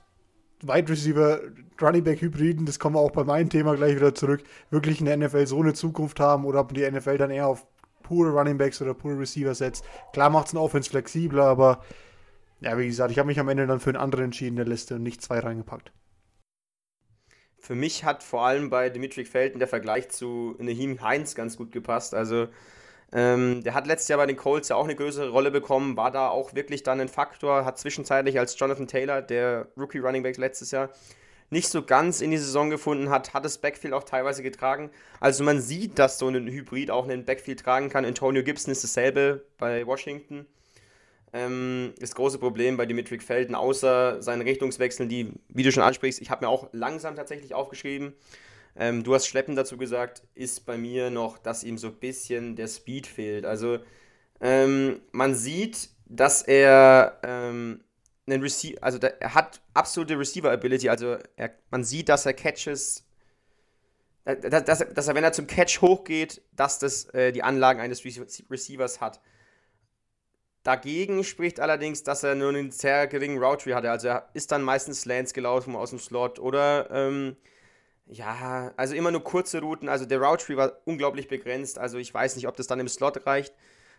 Wide 0.61 0.91
Receiver, 0.91 1.39
Running 1.81 2.03
Back 2.03 2.21
Hybriden, 2.21 2.65
das 2.65 2.79
kommen 2.79 2.95
wir 2.95 2.99
auch 2.99 3.11
bei 3.11 3.23
meinem 3.23 3.49
Thema 3.49 3.75
gleich 3.75 3.95
wieder 3.95 4.13
zurück, 4.13 4.43
wirklich 4.69 4.99
in 4.99 5.05
der 5.05 5.17
NFL 5.17 5.47
so 5.47 5.61
eine 5.61 5.73
Zukunft 5.73 6.19
haben 6.19 6.45
oder 6.45 6.59
ob 6.59 6.73
die 6.73 6.89
NFL 6.89 7.17
dann 7.17 7.31
eher 7.31 7.47
auf 7.47 7.65
pure 8.03 8.31
Running 8.31 8.57
Backs 8.57 8.81
oder 8.81 8.93
pure 8.93 9.19
Receiver 9.19 9.55
setzt. 9.55 9.85
Klar 10.13 10.29
macht 10.29 10.47
es 10.47 10.53
eine 10.53 10.61
Offense 10.61 10.89
flexibler, 10.89 11.45
aber 11.45 11.83
ja, 12.59 12.77
wie 12.77 12.87
gesagt, 12.87 13.11
ich 13.11 13.19
habe 13.19 13.27
mich 13.27 13.39
am 13.39 13.47
Ende 13.47 13.67
dann 13.67 13.79
für 13.79 13.91
einen 13.91 13.97
anderen 13.97 14.25
entschieden 14.25 14.51
in 14.51 14.55
der 14.57 14.65
Liste 14.65 14.95
und 14.95 15.03
nicht 15.03 15.21
zwei 15.21 15.39
reingepackt. 15.39 15.91
Für 17.57 17.75
mich 17.75 18.03
hat 18.03 18.23
vor 18.23 18.45
allem 18.45 18.69
bei 18.69 18.89
Dimitri 18.89 19.25
Felton 19.25 19.59
der 19.59 19.67
Vergleich 19.67 20.09
zu 20.09 20.55
Nahim 20.59 21.01
Heinz 21.01 21.35
ganz 21.35 21.55
gut 21.57 21.71
gepasst. 21.71 22.13
Also 22.13 22.47
ähm, 23.11 23.63
der 23.63 23.73
hat 23.73 23.87
letztes 23.87 24.07
Jahr 24.07 24.17
bei 24.19 24.25
den 24.25 24.37
Colts 24.37 24.69
ja 24.69 24.75
auch 24.75 24.83
eine 24.83 24.95
größere 24.95 25.29
Rolle 25.29 25.51
bekommen, 25.51 25.97
war 25.97 26.11
da 26.11 26.29
auch 26.29 26.53
wirklich 26.53 26.83
dann 26.83 27.01
ein 27.01 27.07
Faktor, 27.07 27.65
hat 27.65 27.79
zwischenzeitlich 27.79 28.37
als 28.37 28.57
Jonathan 28.59 28.87
Taylor, 28.87 29.21
der 29.21 29.67
Rookie 29.77 29.99
Running 29.99 30.23
Back 30.23 30.37
letztes 30.37 30.71
Jahr, 30.71 30.89
nicht 31.49 31.69
so 31.69 31.81
ganz 31.81 32.21
in 32.21 32.29
die 32.29 32.37
Saison 32.37 32.69
gefunden 32.69 33.09
hat, 33.09 33.33
hat 33.33 33.43
das 33.43 33.57
Backfield 33.57 33.93
auch 33.93 34.03
teilweise 34.03 34.43
getragen. 34.43 34.91
Also 35.19 35.43
man 35.43 35.59
sieht, 35.59 35.97
dass 35.97 36.19
so 36.19 36.27
ein 36.27 36.47
Hybrid 36.47 36.91
auch 36.91 37.05
einen 37.05 37.25
Backfield 37.25 37.61
tragen 37.61 37.89
kann. 37.89 38.05
Antonio 38.05 38.43
Gibson 38.43 38.71
ist 38.71 38.83
dasselbe 38.83 39.43
bei 39.57 39.87
Washington. 39.87 40.45
ähm, 41.33 41.93
das 41.99 42.15
große 42.15 42.39
Problem 42.39 42.77
bei 42.77 42.85
Dimitri 42.85 43.19
Felden, 43.19 43.55
außer 43.55 44.21
seinen 44.21 44.41
Richtungswechseln, 44.41 45.09
die, 45.09 45.33
wie 45.47 45.63
du 45.63 45.71
schon 45.71 45.83
ansprichst, 45.83 46.21
ich 46.21 46.29
habe 46.29 46.45
mir 46.45 46.49
auch 46.49 46.69
langsam 46.71 47.15
tatsächlich 47.15 47.53
aufgeschrieben. 47.53 48.13
Ähm, 48.75 49.03
du 49.03 49.13
hast 49.13 49.27
Schleppen 49.27 49.55
dazu 49.55 49.77
gesagt, 49.77 50.23
ist 50.35 50.65
bei 50.65 50.77
mir 50.77 51.09
noch, 51.09 51.37
dass 51.37 51.63
ihm 51.63 51.77
so 51.77 51.87
ein 51.87 51.99
bisschen 51.99 52.55
der 52.55 52.67
Speed 52.67 53.07
fehlt. 53.07 53.45
Also 53.45 53.79
ähm, 54.41 55.01
man 55.11 55.35
sieht, 55.35 55.89
dass 56.05 56.41
er 56.41 57.19
ähm, 57.23 57.83
einen 58.25 58.41
Receiver, 58.41 58.81
also 58.83 58.97
der, 58.97 59.21
er 59.21 59.33
hat 59.33 59.61
absolute 59.73 60.17
Receiver-Ability, 60.17 60.89
also 60.89 61.17
er, 61.35 61.51
man 61.71 61.83
sieht, 61.83 62.09
dass 62.09 62.25
er 62.25 62.33
Catches, 62.33 63.05
äh, 64.25 64.37
dass, 64.37 64.63
dass, 64.65 64.93
dass, 64.93 65.07
er, 65.07 65.15
wenn 65.15 65.23
er 65.23 65.33
zum 65.33 65.47
Catch 65.47 65.81
hochgeht, 65.81 66.41
dass 66.53 66.79
das 66.79 67.05
äh, 67.13 67.31
die 67.31 67.43
Anlagen 67.43 67.79
eines 67.79 68.03
Receivers 68.05 69.01
hat. 69.01 69.19
Dagegen 70.63 71.23
spricht 71.23 71.59
allerdings, 71.59 72.03
dass 72.03 72.23
er 72.23 72.35
nur 72.35 72.49
einen 72.49 72.71
sehr 72.71 73.07
geringen 73.07 73.41
Route 73.41 73.63
Tree 73.63 73.73
hatte. 73.73 73.91
Also 73.91 74.09
er 74.09 74.29
ist 74.33 74.51
dann 74.51 74.61
meistens 74.61 75.01
Slants 75.01 75.33
gelaufen 75.33 75.75
aus 75.75 75.91
dem 75.91 75.99
Slot 75.99 76.37
oder 76.37 76.89
ähm, 76.91 77.37
ja, 78.09 78.73
also 78.75 78.95
immer 78.95 79.11
nur 79.11 79.23
kurze 79.23 79.61
Routen. 79.61 79.87
Also 79.87 80.05
der 80.05 80.19
Route 80.19 80.57
war 80.57 80.73
unglaublich 80.85 81.27
begrenzt. 81.27 81.77
Also 81.77 81.97
ich 81.97 82.13
weiß 82.13 82.35
nicht, 82.35 82.47
ob 82.47 82.57
das 82.57 82.67
dann 82.67 82.79
im 82.79 82.87
Slot 82.87 83.25
reicht. 83.25 83.53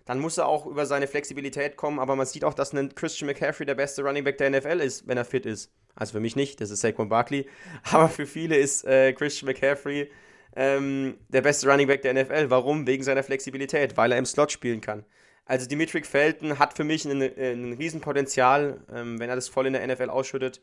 Dann 0.04 0.18
muss 0.18 0.38
er 0.38 0.46
auch 0.46 0.66
über 0.66 0.86
seine 0.86 1.06
Flexibilität 1.06 1.76
kommen, 1.76 2.00
aber 2.00 2.16
man 2.16 2.26
sieht 2.26 2.44
auch, 2.44 2.54
dass 2.54 2.72
ein 2.72 2.94
Christian 2.94 3.26
McCaffrey 3.28 3.66
der 3.66 3.74
beste 3.74 4.02
Running 4.02 4.24
Back 4.24 4.38
der 4.38 4.50
NFL 4.50 4.80
ist, 4.80 5.06
wenn 5.06 5.16
er 5.16 5.24
fit 5.24 5.46
ist. 5.46 5.70
Also 5.94 6.12
für 6.12 6.20
mich 6.20 6.36
nicht, 6.36 6.60
das 6.60 6.70
ist 6.70 6.80
Saquon 6.80 7.08
Barkley. 7.08 7.46
Aber 7.92 8.08
für 8.08 8.26
viele 8.26 8.56
ist 8.56 8.84
äh, 8.84 9.12
Christian 9.12 9.46
McCaffrey 9.46 10.10
ähm, 10.56 11.18
der 11.28 11.42
beste 11.42 11.70
Running 11.70 11.86
Back 11.86 12.02
der 12.02 12.14
NFL. 12.14 12.50
Warum? 12.50 12.86
Wegen 12.86 13.04
seiner 13.04 13.22
Flexibilität, 13.22 13.96
weil 13.96 14.10
er 14.10 14.18
im 14.18 14.26
Slot 14.26 14.50
spielen 14.50 14.80
kann. 14.80 15.04
Also 15.44 15.66
Dimitri 15.66 16.02
Felton 16.02 16.58
hat 16.58 16.74
für 16.74 16.84
mich 16.84 17.04
ein, 17.04 17.20
ein 17.22 17.72
Riesenpotenzial, 17.74 18.80
ähm, 18.92 19.20
wenn 19.20 19.28
er 19.28 19.36
das 19.36 19.48
voll 19.48 19.66
in 19.66 19.74
der 19.74 19.86
NFL 19.86 20.10
ausschüttet. 20.10 20.60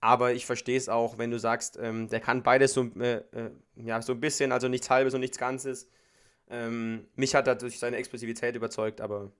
Aber 0.00 0.32
ich 0.32 0.46
verstehe 0.46 0.78
es 0.78 0.88
auch, 0.88 1.18
wenn 1.18 1.30
du 1.30 1.38
sagst, 1.38 1.78
ähm, 1.80 2.08
der 2.08 2.20
kann 2.20 2.42
beides 2.42 2.72
so, 2.72 2.84
äh, 2.98 3.22
äh, 3.32 3.50
ja, 3.76 4.00
so 4.00 4.12
ein 4.12 4.20
bisschen, 4.20 4.52
also 4.52 4.68
nichts 4.68 4.88
Halbes 4.88 5.14
und 5.14 5.20
nichts 5.20 5.38
Ganzes. 5.38 5.88
Ähm, 6.48 7.06
mich 7.16 7.34
hat 7.34 7.46
er 7.46 7.54
durch 7.54 7.78
seine 7.78 7.96
Explosivität 7.96 8.56
überzeugt, 8.56 9.00
aber 9.00 9.30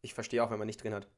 ich 0.00 0.14
verstehe 0.14 0.42
auch, 0.42 0.50
wenn 0.50 0.58
man 0.58 0.66
nicht 0.66 0.82
drin 0.82 0.94
hat. 0.94 1.08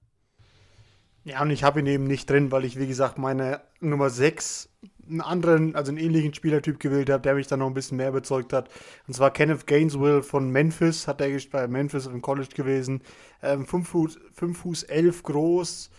Ja, 1.24 1.42
und 1.42 1.50
ich 1.50 1.64
habe 1.64 1.80
ihn 1.80 1.86
eben 1.86 2.04
nicht 2.04 2.28
drin, 2.30 2.50
weil 2.50 2.64
ich, 2.64 2.78
wie 2.78 2.86
gesagt, 2.86 3.18
meine 3.18 3.60
Nummer 3.80 4.08
6 4.08 4.70
einen 5.06 5.20
anderen, 5.20 5.74
also 5.74 5.90
einen 5.90 5.98
ähnlichen 5.98 6.32
Spielertyp 6.32 6.80
gewählt 6.80 7.10
habe, 7.10 7.22
der 7.22 7.34
mich 7.34 7.46
dann 7.46 7.58
noch 7.58 7.66
ein 7.66 7.74
bisschen 7.74 7.98
mehr 7.98 8.08
überzeugt 8.08 8.52
hat. 8.52 8.70
Und 9.06 9.14
zwar 9.14 9.32
Kenneth 9.32 9.66
Gainesville 9.66 10.22
von 10.22 10.50
Memphis, 10.50 11.06
hat 11.06 11.20
er 11.20 11.38
bei 11.50 11.68
Memphis 11.68 12.06
im 12.06 12.22
College 12.22 12.54
gewesen. 12.54 13.02
5 13.40 13.72
ähm, 13.72 13.84
Fuß, 13.84 14.18
5 14.32 14.58
Fuß 14.58 14.82
11 14.84 15.22
groß, 15.24 15.90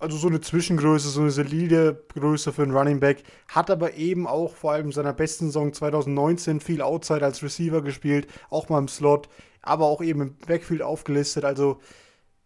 also 0.00 0.16
so 0.16 0.28
eine 0.28 0.40
Zwischengröße, 0.40 1.10
so 1.10 1.20
eine 1.20 1.30
solide 1.30 2.04
Größe 2.14 2.52
für 2.52 2.62
einen 2.62 2.76
Running 2.76 3.00
Back. 3.00 3.22
Hat 3.48 3.70
aber 3.70 3.94
eben 3.94 4.26
auch 4.26 4.54
vor 4.56 4.72
allem 4.72 4.86
in 4.86 4.92
seiner 4.92 5.12
besten 5.12 5.46
Saison 5.46 5.72
2019 5.72 6.60
viel 6.60 6.82
Outside 6.82 7.24
als 7.24 7.42
Receiver 7.42 7.82
gespielt, 7.82 8.26
auch 8.48 8.68
mal 8.70 8.78
im 8.78 8.88
Slot, 8.88 9.28
aber 9.62 9.86
auch 9.86 10.02
eben 10.02 10.22
im 10.22 10.36
Backfield 10.38 10.82
aufgelistet. 10.82 11.44
Also 11.44 11.80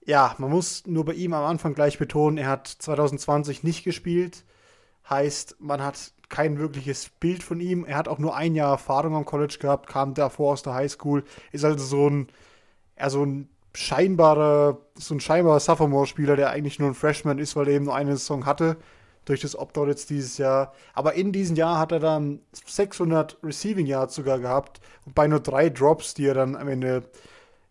ja, 0.05 0.35
man 0.38 0.51
muss 0.51 0.87
nur 0.87 1.05
bei 1.05 1.14
ihm 1.14 1.33
am 1.33 1.45
Anfang 1.45 1.75
gleich 1.75 1.99
betonen, 1.99 2.38
er 2.38 2.49
hat 2.49 2.67
2020 2.67 3.62
nicht 3.62 3.85
gespielt. 3.85 4.45
Heißt, 5.09 5.57
man 5.61 5.83
hat 5.83 6.12
kein 6.29 6.59
wirkliches 6.59 7.11
Bild 7.21 7.43
von 7.43 7.61
ihm. 7.61 7.85
Er 7.85 7.97
hat 7.97 8.09
auch 8.09 8.19
nur 8.19 8.35
ein 8.35 8.55
Jahr 8.55 8.73
Erfahrung 8.73 9.14
am 9.14 9.25
College 9.25 9.59
gehabt, 9.61 9.88
kam 9.88 10.14
davor 10.14 10.55
aus 10.55 10.62
der 10.62 10.75
Highschool, 10.75 11.25
ist 11.53 11.64
also 11.64 11.85
so 11.85 12.09
ein, 12.09 12.29
ja, 12.99 13.11
so 13.11 13.25
ein 13.25 13.49
scheinbarer, 13.74 14.78
so 14.94 15.14
ein 15.14 15.20
scheinbarer 15.20 15.60
Sophomore-Spieler, 15.60 16.37
der 16.37 16.50
eigentlich 16.50 16.78
nur 16.78 16.88
ein 16.88 16.94
Freshman 16.94 17.38
ist, 17.38 17.56
weil 17.56 17.68
er 17.68 17.74
eben 17.74 17.87
nur 17.87 17.94
eine 17.94 18.16
Saison 18.16 18.46
hatte, 18.46 18.76
durch 19.24 19.40
das 19.40 19.56
Opt-out 19.58 19.88
jetzt 19.88 20.10
dieses 20.10 20.38
Jahr. 20.38 20.72
Aber 20.92 21.14
in 21.14 21.32
diesem 21.32 21.56
Jahr 21.56 21.78
hat 21.78 21.92
er 21.92 22.00
dann 22.00 22.40
600 22.66 23.38
Receiving 23.42 23.87
Yards 23.87 24.14
sogar 24.14 24.38
gehabt 24.38 24.80
und 25.06 25.14
bei 25.14 25.26
nur 25.26 25.40
drei 25.40 25.70
Drops, 25.70 26.14
die 26.14 26.26
er 26.26 26.34
dann 26.34 26.56
am 26.56 26.68
Ende, 26.68 27.02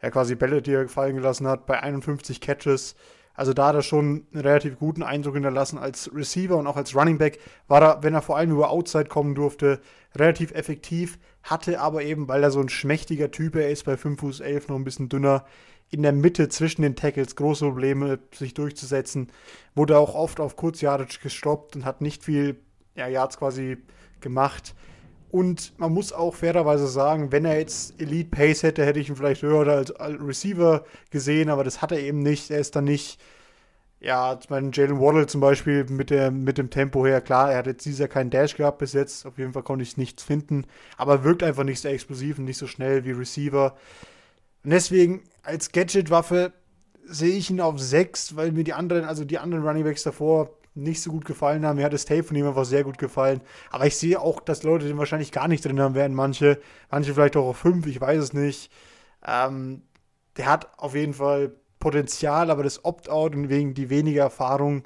ja 0.01 0.09
quasi 0.09 0.35
Bälle, 0.35 0.61
die 0.61 0.73
er 0.73 0.89
fallen 0.89 1.15
gelassen 1.15 1.47
hat, 1.47 1.65
bei 1.65 1.81
51 1.81 2.41
Catches. 2.41 2.95
Also 3.35 3.53
da 3.53 3.67
hat 3.67 3.75
er 3.75 3.81
schon 3.81 4.27
einen 4.31 4.41
relativ 4.41 4.77
guten 4.77 5.01
Eindruck 5.01 5.33
hinterlassen 5.33 5.79
als 5.79 6.13
Receiver 6.13 6.57
und 6.57 6.67
auch 6.67 6.75
als 6.75 6.95
Running 6.95 7.17
Back 7.17 7.39
war 7.67 7.81
er, 7.81 8.03
wenn 8.03 8.13
er 8.13 8.21
vor 8.21 8.37
allem 8.37 8.51
über 8.51 8.69
Outside 8.69 9.05
kommen 9.05 9.33
durfte, 9.33 9.79
relativ 10.15 10.51
effektiv, 10.51 11.17
hatte 11.41 11.79
aber 11.79 12.03
eben, 12.03 12.27
weil 12.27 12.43
er 12.43 12.51
so 12.51 12.59
ein 12.59 12.69
schmächtiger 12.69 13.31
Typ 13.31 13.55
er 13.55 13.71
ist, 13.71 13.85
bei 13.85 13.97
5 13.97 14.19
Fuß 14.19 14.39
11 14.41 14.67
noch 14.67 14.75
ein 14.75 14.83
bisschen 14.83 15.09
dünner, 15.09 15.45
in 15.93 16.01
der 16.01 16.11
Mitte 16.11 16.49
zwischen 16.49 16.81
den 16.81 16.95
Tackles 16.95 17.35
große 17.35 17.65
Probleme, 17.65 18.19
sich 18.33 18.53
durchzusetzen. 18.53 19.29
Wurde 19.75 19.97
auch 19.97 20.15
oft 20.15 20.39
auf 20.39 20.55
Kurzjahrisch 20.55 21.19
gestoppt 21.21 21.75
und 21.75 21.85
hat 21.85 22.01
nicht 22.01 22.23
viel 22.23 22.57
ja, 22.95 23.07
Yards 23.07 23.37
quasi 23.37 23.77
gemacht. 24.19 24.73
Und 25.33 25.73
man 25.79 25.91
muss 25.91 26.13
auch 26.13 26.35
fairerweise 26.35 26.87
sagen, 26.87 27.31
wenn 27.31 27.45
er 27.45 27.57
jetzt 27.57 27.99
Elite 27.99 28.29
Pace 28.29 28.63
hätte, 28.63 28.85
hätte 28.85 28.99
ich 28.99 29.09
ihn 29.09 29.15
vielleicht 29.15 29.41
höher 29.41 29.67
als, 29.67 29.91
Receiver 29.99 30.85
gesehen, 31.09 31.49
aber 31.49 31.63
das 31.63 31.81
hat 31.81 31.91
er 31.91 31.99
eben 31.99 32.19
nicht. 32.19 32.51
Er 32.51 32.59
ist 32.59 32.75
dann 32.75 32.83
nicht, 32.83 33.19
ja, 33.99 34.37
ich 34.39 34.51
meine, 34.51 34.69
Jalen 34.71 34.99
Waddle 34.99 35.25
zum 35.25 35.41
Beispiel 35.41 35.85
mit, 35.85 36.11
der, 36.11 36.29
mit 36.29 36.59
dem 36.59 36.69
Tempo 36.69 37.03
her, 37.05 37.19
klar, 37.19 37.51
er 37.51 37.57
hat 37.57 37.65
jetzt 37.65 37.83
dieses 37.83 37.99
Jahr 37.99 38.09
keinen 38.09 38.29
Dash 38.29 38.55
gehabt 38.55 38.77
bis 38.77 38.93
jetzt, 38.93 39.25
auf 39.25 39.39
jeden 39.39 39.53
Fall 39.53 39.63
konnte 39.63 39.81
ich 39.81 39.97
nichts 39.97 40.21
finden, 40.21 40.65
aber 40.97 41.23
wirkt 41.23 41.41
einfach 41.41 41.63
nicht 41.63 41.79
so 41.79 41.87
explosiv 41.87 42.37
und 42.37 42.45
nicht 42.45 42.59
so 42.59 42.67
schnell 42.67 43.03
wie 43.03 43.11
Receiver. 43.11 43.75
Und 44.63 44.71
deswegen 44.71 45.23
als 45.43 45.71
Gadget-Waffe 45.71 46.53
sehe 47.05 47.35
ich 47.35 47.49
ihn 47.49 47.61
auf 47.61 47.79
6, 47.79 48.35
weil 48.35 48.51
mir 48.51 48.63
die 48.63 48.73
anderen, 48.73 49.03
also 49.05 49.25
die 49.25 49.39
anderen 49.39 49.65
Runningbacks 49.65 50.03
davor 50.03 50.57
nicht 50.75 51.01
so 51.01 51.11
gut 51.11 51.25
gefallen 51.25 51.65
haben. 51.65 51.77
Mir 51.77 51.85
hat 51.85 51.93
das 51.93 52.05
Tape 52.05 52.23
von 52.23 52.35
ihm 52.35 52.47
einfach 52.47 52.65
sehr 52.65 52.83
gut 52.83 52.97
gefallen. 52.97 53.41
Aber 53.69 53.85
ich 53.85 53.97
sehe 53.97 54.19
auch, 54.19 54.39
dass 54.39 54.63
Leute 54.63 54.87
den 54.87 54.97
wahrscheinlich 54.97 55.31
gar 55.31 55.47
nicht 55.47 55.63
drin 55.63 55.79
haben 55.79 55.95
werden. 55.95 56.15
Manche, 56.15 56.59
manche 56.89 57.13
vielleicht 57.13 57.37
auch 57.37 57.45
auf 57.45 57.57
5, 57.57 57.85
ich 57.87 58.01
weiß 58.01 58.19
es 58.21 58.33
nicht. 58.33 58.71
Ähm, 59.27 59.83
der 60.37 60.47
hat 60.47 60.79
auf 60.79 60.95
jeden 60.95 61.13
Fall 61.13 61.53
Potenzial, 61.79 62.49
aber 62.49 62.63
das 62.63 62.85
Opt-out 62.85 63.35
und 63.35 63.49
wegen 63.49 63.73
die 63.73 63.89
weniger 63.89 64.23
Erfahrung 64.23 64.83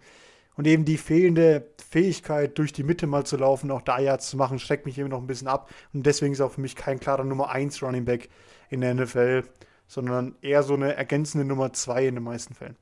und 0.56 0.66
eben 0.66 0.84
die 0.84 0.98
fehlende 0.98 1.70
Fähigkeit, 1.90 2.58
durch 2.58 2.74
die 2.74 2.84
Mitte 2.84 3.08
mal 3.08 3.26
zu 3.26 3.38
laufen, 3.38 3.72
auch 3.72 3.84
da 3.84 4.00
ja 4.00 4.18
zu 4.18 4.36
machen, 4.36 4.60
schreckt 4.60 4.88
mich 4.88 4.98
eben 4.98 5.10
noch 5.10 5.22
ein 5.22 5.28
bisschen 5.28 5.48
ab. 5.48 5.70
Und 5.94 6.06
deswegen 6.06 6.34
ist 6.34 6.42
auch 6.42 6.52
für 6.52 6.62
mich 6.62 6.76
kein 6.76 7.00
klarer 7.00 7.24
Nummer 7.24 7.52
1 7.52 7.82
Running 7.84 8.06
Back 8.06 8.30
in 8.70 8.82
der 8.82 8.94
NFL 8.94 9.44
sondern 9.88 10.36
eher 10.42 10.64
so 10.64 10.74
eine 10.74 10.96
ergänzende 10.96 11.46
Nummer 11.46 11.74
zwei 11.74 12.06
in 12.06 12.16
den 12.16 12.24
meisten 12.24 12.54
Fällen. 12.54 12.78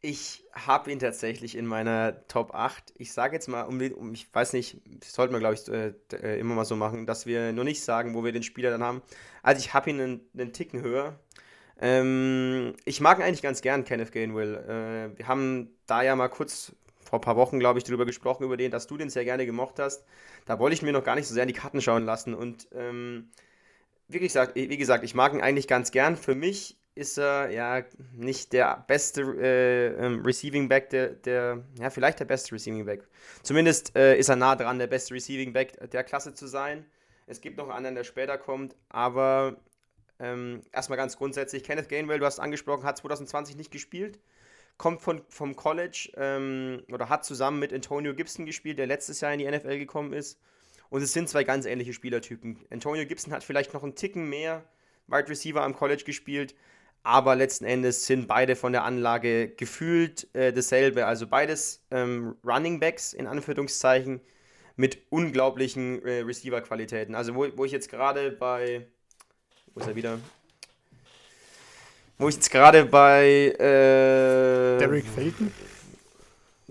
Ich 0.00 0.44
habe 0.52 0.92
ihn 0.92 0.98
tatsächlich 0.98 1.56
in 1.56 1.64
meiner 1.64 2.26
Top 2.28 2.54
8. 2.54 2.92
Ich 2.98 3.14
sage 3.14 3.34
jetzt 3.34 3.48
mal, 3.48 3.62
um, 3.62 3.80
um, 3.80 4.12
ich 4.12 4.32
weiß 4.32 4.52
nicht, 4.52 4.82
das 5.00 5.14
sollten 5.14 5.32
wir, 5.32 5.40
glaube 5.40 5.54
ich, 5.54 5.66
äh, 5.68 5.94
äh, 6.12 6.38
immer 6.38 6.54
mal 6.54 6.66
so 6.66 6.76
machen, 6.76 7.06
dass 7.06 7.24
wir 7.24 7.54
nur 7.54 7.64
nicht 7.64 7.82
sagen, 7.82 8.14
wo 8.14 8.22
wir 8.22 8.32
den 8.32 8.42
Spieler 8.42 8.70
dann 8.70 8.82
haben. 8.82 9.00
Also 9.42 9.60
ich 9.60 9.72
habe 9.72 9.88
ihn 9.88 10.00
einen, 10.00 10.20
einen, 10.36 10.52
Ticken 10.52 10.82
höher. 10.82 11.18
Ähm, 11.80 12.74
ich 12.84 13.00
mag 13.00 13.18
ihn 13.18 13.22
eigentlich 13.24 13.40
ganz 13.40 13.62
gern, 13.62 13.84
Kenneth 13.84 14.12
Gainwell. 14.12 14.56
Äh, 15.14 15.18
wir 15.18 15.26
haben 15.26 15.70
da 15.86 16.02
ja 16.02 16.14
mal 16.16 16.28
kurz 16.28 16.76
vor 17.14 17.20
ein 17.20 17.36
paar 17.36 17.36
Wochen, 17.36 17.60
glaube 17.60 17.78
ich, 17.78 17.84
darüber 17.84 18.06
gesprochen, 18.06 18.42
über 18.42 18.56
den, 18.56 18.72
dass 18.72 18.88
du 18.88 18.96
den 18.96 19.08
sehr 19.08 19.24
gerne 19.24 19.46
gemocht 19.46 19.78
hast. 19.78 20.04
Da 20.46 20.58
wollte 20.58 20.74
ich 20.74 20.82
mir 20.82 20.92
noch 20.92 21.04
gar 21.04 21.14
nicht 21.14 21.28
so 21.28 21.34
sehr 21.34 21.44
in 21.44 21.48
die 21.48 21.54
Karten 21.54 21.80
schauen 21.80 22.04
lassen 22.04 22.34
und 22.34 22.66
ähm, 22.74 23.30
wie 24.08 24.18
gesagt, 24.18 24.56
wie 24.56 24.76
gesagt, 24.76 25.04
ich 25.04 25.14
mag 25.14 25.32
ihn 25.32 25.40
eigentlich 25.40 25.68
ganz 25.68 25.90
gern. 25.92 26.16
Für 26.16 26.34
mich 26.34 26.76
ist 26.96 27.18
er 27.18 27.50
ja 27.50 27.84
nicht 28.12 28.52
der 28.52 28.84
beste 28.86 29.22
äh, 29.22 29.86
ähm, 30.04 30.22
Receiving 30.24 30.68
Back, 30.68 30.90
der, 30.90 31.10
der, 31.10 31.64
ja, 31.78 31.90
vielleicht 31.90 32.20
der 32.20 32.24
beste 32.24 32.52
Receiving 32.52 32.84
Back. 32.84 33.06
Zumindest 33.42 33.96
äh, 33.96 34.18
ist 34.18 34.28
er 34.28 34.36
nah 34.36 34.56
dran, 34.56 34.78
der 34.78 34.86
beste 34.88 35.14
Receiving 35.14 35.52
Back 35.52 35.90
der 35.90 36.04
Klasse 36.04 36.34
zu 36.34 36.46
sein. 36.46 36.84
Es 37.26 37.40
gibt 37.40 37.56
noch 37.56 37.64
einen 37.64 37.76
anderen, 37.76 37.94
der 37.94 38.04
später 38.04 38.36
kommt, 38.38 38.76
aber 38.90 39.56
ähm, 40.18 40.62
erstmal 40.72 40.98
ganz 40.98 41.16
grundsätzlich: 41.16 41.64
Kenneth 41.64 41.88
Gainwell, 41.88 42.18
du 42.18 42.26
hast 42.26 42.40
angesprochen, 42.40 42.84
hat 42.84 42.98
2020 42.98 43.56
nicht 43.56 43.70
gespielt, 43.70 44.18
kommt 44.76 45.00
von, 45.00 45.22
vom 45.28 45.56
College 45.56 46.10
ähm, 46.16 46.82
oder 46.92 47.08
hat 47.08 47.24
zusammen 47.24 47.58
mit 47.58 47.72
Antonio 47.72 48.14
Gibson 48.14 48.46
gespielt, 48.46 48.78
der 48.78 48.86
letztes 48.86 49.20
Jahr 49.20 49.32
in 49.32 49.38
die 49.38 49.50
NFL 49.50 49.78
gekommen 49.78 50.12
ist. 50.12 50.40
Und 50.90 51.02
es 51.02 51.12
sind 51.12 51.28
zwei 51.28 51.44
ganz 51.44 51.66
ähnliche 51.66 51.92
Spielertypen. 51.92 52.58
Antonio 52.70 53.06
Gibson 53.06 53.32
hat 53.32 53.44
vielleicht 53.44 53.74
noch 53.74 53.82
einen 53.82 53.94
Ticken 53.94 54.28
mehr 54.28 54.64
Wide 55.06 55.28
Receiver 55.28 55.62
am 55.62 55.74
College 55.74 56.04
gespielt, 56.04 56.54
aber 57.02 57.36
letzten 57.36 57.66
Endes 57.66 58.06
sind 58.06 58.26
beide 58.26 58.56
von 58.56 58.72
der 58.72 58.84
Anlage 58.84 59.48
gefühlt 59.48 60.26
äh, 60.34 60.52
dasselbe. 60.52 61.06
Also 61.06 61.26
beides 61.26 61.84
ähm, 61.90 62.36
Running 62.44 62.80
Backs 62.80 63.12
in 63.12 63.26
Anführungszeichen 63.26 64.20
mit 64.76 64.98
unglaublichen 65.10 66.04
äh, 66.04 66.20
Receiver-Qualitäten. 66.20 67.14
Also 67.14 67.34
wo, 67.34 67.46
wo 67.56 67.64
ich 67.64 67.72
jetzt 67.72 67.90
gerade 67.90 68.30
bei. 68.30 68.86
Wo 69.74 69.80
ist 69.80 69.86
er 69.86 69.96
wieder? 69.96 70.18
Wo 72.18 72.28
ich 72.28 72.36
jetzt 72.36 72.50
gerade 72.50 72.84
bei. 72.84 73.54
Äh, 73.58 74.78
Derek 74.78 75.04
Felton? 75.06 75.52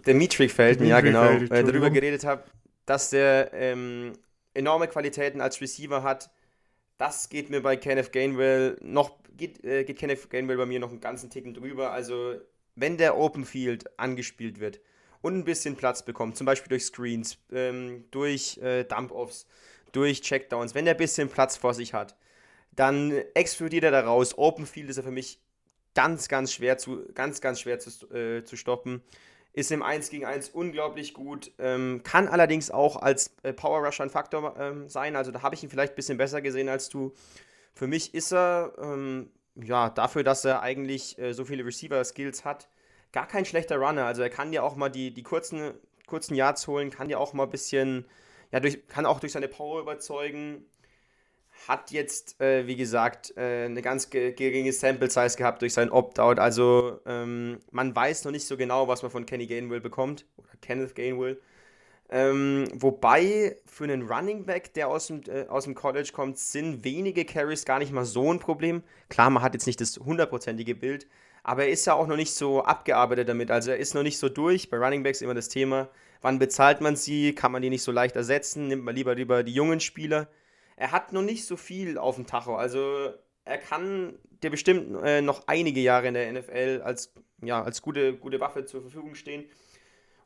Der 0.06 0.16
Metric 0.16 0.52
Felton, 0.52 0.86
ja 0.88 1.02
genau. 1.02 1.24
Felton, 1.24 1.52
äh, 1.52 1.64
darüber 1.64 1.90
geredet 1.90 2.26
habe, 2.26 2.44
dass 2.86 3.10
der 3.10 3.54
ähm, 3.54 4.14
enorme 4.54 4.88
Qualitäten 4.88 5.42
als 5.42 5.62
Receiver 5.62 6.04
hat. 6.04 6.30
Das 6.98 7.30
geht 7.30 7.50
mir 7.50 7.62
bei 7.62 7.76
Kenneth 7.76 8.12
Gainwell 8.12 8.78
noch 8.82 9.12
geht, 9.36 9.64
äh, 9.64 9.84
geht 9.84 9.98
Kenneth 9.98 10.30
Gainwell 10.30 10.58
bei 10.58 10.66
mir 10.66 10.80
noch 10.80 10.90
einen 10.90 11.02
ganzen 11.02 11.30
Ticken 11.30 11.54
drüber. 11.54 11.92
Also, 11.92 12.36
wenn 12.76 12.98
der 12.98 13.18
Open 13.18 13.46
Field 13.46 14.00
angespielt 14.00 14.60
wird 14.60 14.80
und 15.22 15.36
ein 15.36 15.44
bisschen 15.46 15.76
Platz 15.76 16.04
bekommt, 16.04 16.38
zum 16.38 16.46
Beispiel 16.46 16.70
durch 16.70 16.86
Screens, 16.86 17.38
ähm, 17.52 18.06
durch 18.12 18.58
äh, 18.60 18.84
Dump-Offs, 18.84 19.46
durch 19.92 20.22
Checkdowns, 20.22 20.76
wenn 20.76 20.86
der 20.86 20.96
ein 20.96 20.98
bisschen 20.98 21.30
Platz 21.30 21.58
vor 21.58 21.74
sich 21.74 21.94
hat, 21.94 22.16
dann 22.76 23.12
explodiert 23.34 23.84
er 23.84 23.92
da 23.92 24.02
raus. 24.02 24.38
Open 24.38 24.66
Field 24.66 24.90
ist 24.90 24.98
er 24.98 25.04
für 25.04 25.12
mich 25.12 25.40
ganz, 25.94 26.28
ganz 26.28 26.52
schwer 26.52 26.78
zu, 26.78 27.06
ganz, 27.14 27.42
ganz 27.42 27.60
schwer 27.60 27.80
zu, 27.80 28.10
äh, 28.14 28.44
zu 28.44 28.56
stoppen. 28.56 29.02
Ist 29.54 29.72
im 29.72 29.84
1 29.84 30.10
gegen 30.10 30.26
1 30.26 30.50
unglaublich 30.50 31.14
gut, 31.14 31.52
ähm, 31.60 32.02
kann 32.04 32.28
allerdings 32.28 32.72
auch 32.72 32.96
als 32.96 33.36
äh, 33.44 33.54
Power 33.54 33.86
Rusher 33.86 34.04
ein 34.04 34.10
Faktor 34.10 34.56
ähm, 34.58 34.90
sein. 34.90 35.16
Also 35.16 35.32
da 35.32 35.44
habe 35.44 35.54
ich 35.54 35.64
ihn 35.64 35.70
vielleicht 35.70 35.94
ein 35.94 35.96
bisschen 35.96 36.18
besser 36.18 36.42
gesehen 36.42 36.70
als 36.70 36.90
du. 36.90 37.14
Für 37.76 37.86
mich 37.86 38.16
ist 38.16 38.34
er, 38.34 38.74
ähm, 38.82 39.30
ja, 39.56 39.92
dafür, 39.92 40.24
dass 40.24 40.44
er 40.44 40.64
eigentlich 40.64 41.20
äh, 41.20 41.34
so 41.34 41.46
viele 41.46 41.64
Receiver-Skills 41.64 42.46
hat, 42.46 42.68
gar 43.12 43.28
kein 43.28 43.46
schlechter 43.46 43.78
Runner. 43.78 44.06
Also 44.06 44.24
er 44.24 44.32
kann 44.32 44.52
dir 44.52 44.64
auch 44.64 44.76
mal 44.76 44.90
die, 44.90 45.14
die 45.14 45.22
kurzen, 45.22 45.74
kurzen 46.08 46.34
Yards 46.34 46.66
holen, 46.68 46.90
kann 46.90 47.08
dir 47.08 47.20
auch 47.20 47.34
mal 47.34 47.44
ein 47.44 47.52
bisschen, 47.52 48.06
ja, 48.52 48.60
durch, 48.60 48.88
kann 48.88 49.06
auch 49.06 49.20
durch 49.20 49.34
seine 49.34 49.48
Power 49.48 49.82
überzeugen 49.82 50.66
hat 51.68 51.92
jetzt, 51.92 52.40
äh, 52.42 52.68
wie 52.68 52.76
gesagt, 52.76 53.34
äh, 53.38 53.66
eine 53.66 53.82
ganz 53.82 54.10
geringe 54.10 54.74
Sample 54.74 55.10
Size 55.10 55.38
gehabt 55.38 55.62
durch 55.62 55.74
sein 55.74 55.92
Opt-out. 55.92 56.40
Also 56.40 57.00
ähm, 57.06 57.60
man 57.72 57.96
weiß 57.96 58.26
noch 58.26 58.32
nicht 58.32 58.48
so 58.48 58.58
genau, 58.58 58.88
was 58.88 59.02
man 59.02 59.12
von 59.12 59.26
Kenny 59.26 59.48
Gainwell 59.48 59.82
bekommt 59.82 60.26
oder 60.38 60.50
Kenneth 60.62 60.96
Gainwell. 60.96 61.40
Ähm, 62.10 62.68
wobei 62.74 63.58
für 63.66 63.86
einen 63.86 64.04
Running 64.04 64.46
Back, 64.46 64.74
der 64.74 64.88
aus 64.88 65.08
dem, 65.08 65.22
äh, 65.28 65.48
aus 65.48 65.64
dem 65.64 65.74
College 65.74 66.12
kommt, 66.14 66.38
sind 66.38 66.84
wenige 66.84 67.26
Carries 67.26 67.66
gar 67.66 67.80
nicht 67.80 67.92
mal 67.92 68.06
so 68.06 68.32
ein 68.32 68.40
Problem. 68.40 68.84
Klar, 69.10 69.30
man 69.30 69.42
hat 69.42 69.54
jetzt 69.54 69.66
nicht 69.66 69.82
das 69.82 69.98
hundertprozentige 69.98 70.76
Bild, 70.76 71.08
aber 71.44 71.64
er 71.64 71.70
ist 71.72 71.86
ja 71.86 71.94
auch 71.94 72.08
noch 72.08 72.18
nicht 72.18 72.34
so 72.34 72.64
abgearbeitet 72.64 73.30
damit. 73.30 73.50
Also 73.52 73.72
er 73.72 73.78
ist 73.78 73.96
noch 73.96 74.04
nicht 74.04 74.18
so 74.20 74.30
durch. 74.30 74.70
Bei 74.70 74.78
Running 74.78 75.04
Backs 75.04 75.22
immer 75.22 75.34
das 75.34 75.50
Thema, 75.50 75.90
wann 76.22 76.40
bezahlt 76.40 76.82
man 76.82 76.96
sie? 76.96 77.34
Kann 77.34 77.52
man 77.52 77.62
die 77.62 77.70
nicht 77.70 77.84
so 77.84 77.92
leicht 77.92 78.16
ersetzen? 78.16 78.68
Nimmt 78.68 78.84
man 78.84 78.96
lieber 78.96 79.16
lieber 79.16 79.44
die 79.44 79.54
jungen 79.54 79.80
Spieler? 79.80 80.28
Er 80.76 80.92
hat 80.92 81.14
noch 81.14 81.22
nicht 81.22 81.46
so 81.46 81.58
viel 81.58 81.98
auf 81.98 82.16
dem 82.16 82.26
Tacho. 82.26 82.56
Also 82.56 83.14
er 83.46 83.58
kann 83.58 84.18
dir 84.42 84.50
bestimmt 84.50 85.04
äh, 85.04 85.22
noch 85.22 85.48
einige 85.48 85.80
Jahre 85.82 86.08
in 86.08 86.14
der 86.14 86.32
NFL 86.32 86.82
als, 86.84 87.14
ja, 87.42 87.62
als 87.62 87.82
gute, 87.82 88.14
gute 88.14 88.40
Waffe 88.40 88.66
zur 88.66 88.82
Verfügung 88.82 89.16
stehen. 89.16 89.46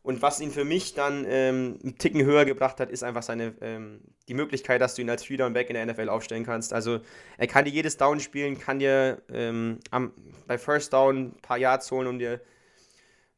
Und 0.03 0.21
was 0.21 0.39
ihn 0.39 0.51
für 0.51 0.63
mich 0.63 0.93
dann 0.93 1.25
ähm, 1.27 1.79
einen 1.83 1.97
Ticken 1.97 2.23
höher 2.23 2.45
gebracht 2.45 2.79
hat, 2.79 2.89
ist 2.89 3.03
einfach 3.03 3.23
seine, 3.23 3.53
ähm, 3.59 3.99
die 4.29 4.35
Möglichkeit, 4.35 4.79
dass 4.79 4.95
du 4.95 5.01
ihn 5.01 5.09
als 5.09 5.25
Free 5.25 5.35
Down 5.35 5.51
Back 5.51 5.69
in 5.69 5.73
der 5.73 5.85
NFL 5.85 6.07
aufstellen 6.07 6.45
kannst. 6.45 6.71
Also 6.71 7.01
er 7.37 7.47
kann 7.47 7.65
dir 7.65 7.71
jedes 7.71 7.97
Down 7.97 8.21
spielen, 8.21 8.57
kann 8.57 8.79
dir 8.79 9.21
ähm, 9.29 9.79
am, 9.91 10.13
bei 10.47 10.57
First 10.57 10.93
Down 10.93 11.17
ein 11.17 11.41
paar 11.41 11.57
Yards 11.57 11.91
holen, 11.91 12.07
um 12.07 12.19
dir 12.19 12.39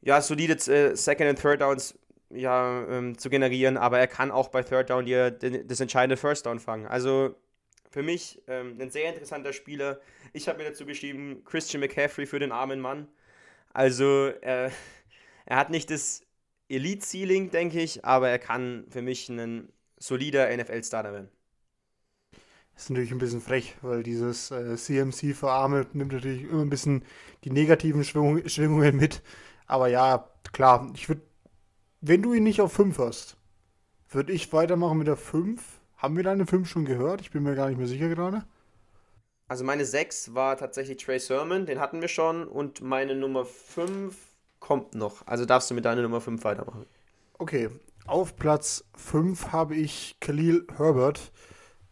ja, 0.02 0.20
solide 0.22 0.54
äh, 0.72 0.94
Second 0.96 1.30
und 1.30 1.40
Third 1.40 1.60
Downs 1.60 1.98
ja, 2.30 2.86
ähm, 2.88 3.18
zu 3.18 3.30
generieren, 3.30 3.76
aber 3.76 3.98
er 3.98 4.06
kann 4.06 4.30
auch 4.30 4.48
bei 4.48 4.62
Third 4.62 4.90
Down 4.90 5.04
dir 5.04 5.30
das 5.30 5.80
entscheidende 5.80 6.16
First 6.16 6.46
Down 6.46 6.60
fangen. 6.60 6.86
Also 6.86 7.34
für 7.90 8.02
mich 8.02 8.40
ähm, 8.46 8.76
ein 8.80 8.90
sehr 8.90 9.08
interessanter 9.08 9.52
Spieler. 9.52 10.00
Ich 10.32 10.48
habe 10.48 10.58
mir 10.58 10.64
dazu 10.64 10.86
geschrieben, 10.86 11.42
Christian 11.44 11.80
McCaffrey 11.80 12.26
für 12.26 12.38
den 12.38 12.52
armen 12.52 12.80
Mann. 12.80 13.08
Also 13.72 14.28
äh, 14.28 14.70
er 15.46 15.56
hat 15.56 15.70
nicht 15.70 15.90
das 15.90 16.22
Elite-Ceiling, 16.68 17.50
denke 17.50 17.80
ich, 17.80 18.04
aber 18.04 18.28
er 18.28 18.38
kann 18.38 18.86
für 18.90 19.02
mich 19.02 19.28
ein 19.28 19.72
solider 19.98 20.56
NFL-Starter 20.56 21.12
werden. 21.12 21.28
Das 22.74 22.84
ist 22.84 22.90
natürlich 22.90 23.10
ein 23.10 23.18
bisschen 23.18 23.42
frech, 23.42 23.76
weil 23.82 24.02
dieses 24.02 24.50
äh, 24.50 24.76
CMC 24.76 25.34
für 25.34 25.50
Arme 25.50 25.86
nimmt 25.92 26.12
natürlich 26.12 26.44
immer 26.44 26.62
ein 26.62 26.70
bisschen 26.70 27.04
die 27.44 27.50
negativen 27.50 28.04
Schwingung, 28.04 28.48
Schwingungen 28.48 28.96
mit. 28.96 29.20
Aber 29.66 29.88
ja, 29.88 30.30
klar, 30.52 30.90
ich 30.94 31.08
würde 31.08 31.20
wenn 32.00 32.22
du 32.22 32.34
ihn 32.34 32.42
nicht 32.42 32.60
auf 32.60 32.72
5 32.72 32.98
hast, 32.98 33.36
würde 34.08 34.32
ich 34.32 34.52
weitermachen 34.52 34.98
mit 34.98 35.06
der 35.06 35.16
5. 35.16 35.62
Haben 35.96 36.16
wir 36.16 36.24
deine 36.24 36.46
5 36.46 36.68
schon 36.68 36.84
gehört? 36.84 37.20
Ich 37.20 37.30
bin 37.30 37.42
mir 37.42 37.54
gar 37.54 37.68
nicht 37.68 37.78
mehr 37.78 37.86
sicher 37.86 38.08
gerade. 38.08 38.44
Also 39.48 39.64
meine 39.64 39.84
6 39.84 40.34
war 40.34 40.56
tatsächlich 40.56 41.04
Trey 41.04 41.18
Sermon, 41.18 41.66
den 41.66 41.80
hatten 41.80 42.00
wir 42.00 42.08
schon. 42.08 42.46
Und 42.46 42.80
meine 42.80 43.14
Nummer 43.14 43.44
5 43.44 44.16
kommt 44.60 44.94
noch. 44.94 45.26
Also 45.26 45.44
darfst 45.44 45.70
du 45.70 45.74
mit 45.74 45.84
deiner 45.84 46.02
Nummer 46.02 46.20
5 46.20 46.42
weitermachen. 46.44 46.86
Okay, 47.38 47.68
auf 48.06 48.36
Platz 48.36 48.84
5 48.96 49.52
habe 49.52 49.74
ich 49.76 50.16
Khalil 50.20 50.66
Herbert, 50.76 51.32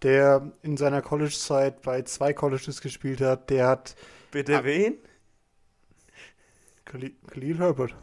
der 0.03 0.53
in 0.63 0.77
seiner 0.77 1.03
College-Zeit 1.03 1.83
bei 1.83 2.03
zwei 2.03 2.33
Colleges 2.33 2.81
gespielt 2.81 3.21
hat. 3.21 3.51
Der 3.51 3.67
hat. 3.67 3.97
Bitte 4.31 4.63
wen? 4.65 4.99
Khalil, 6.85 7.13
Khalil 7.27 7.59
Herbert. 7.59 7.95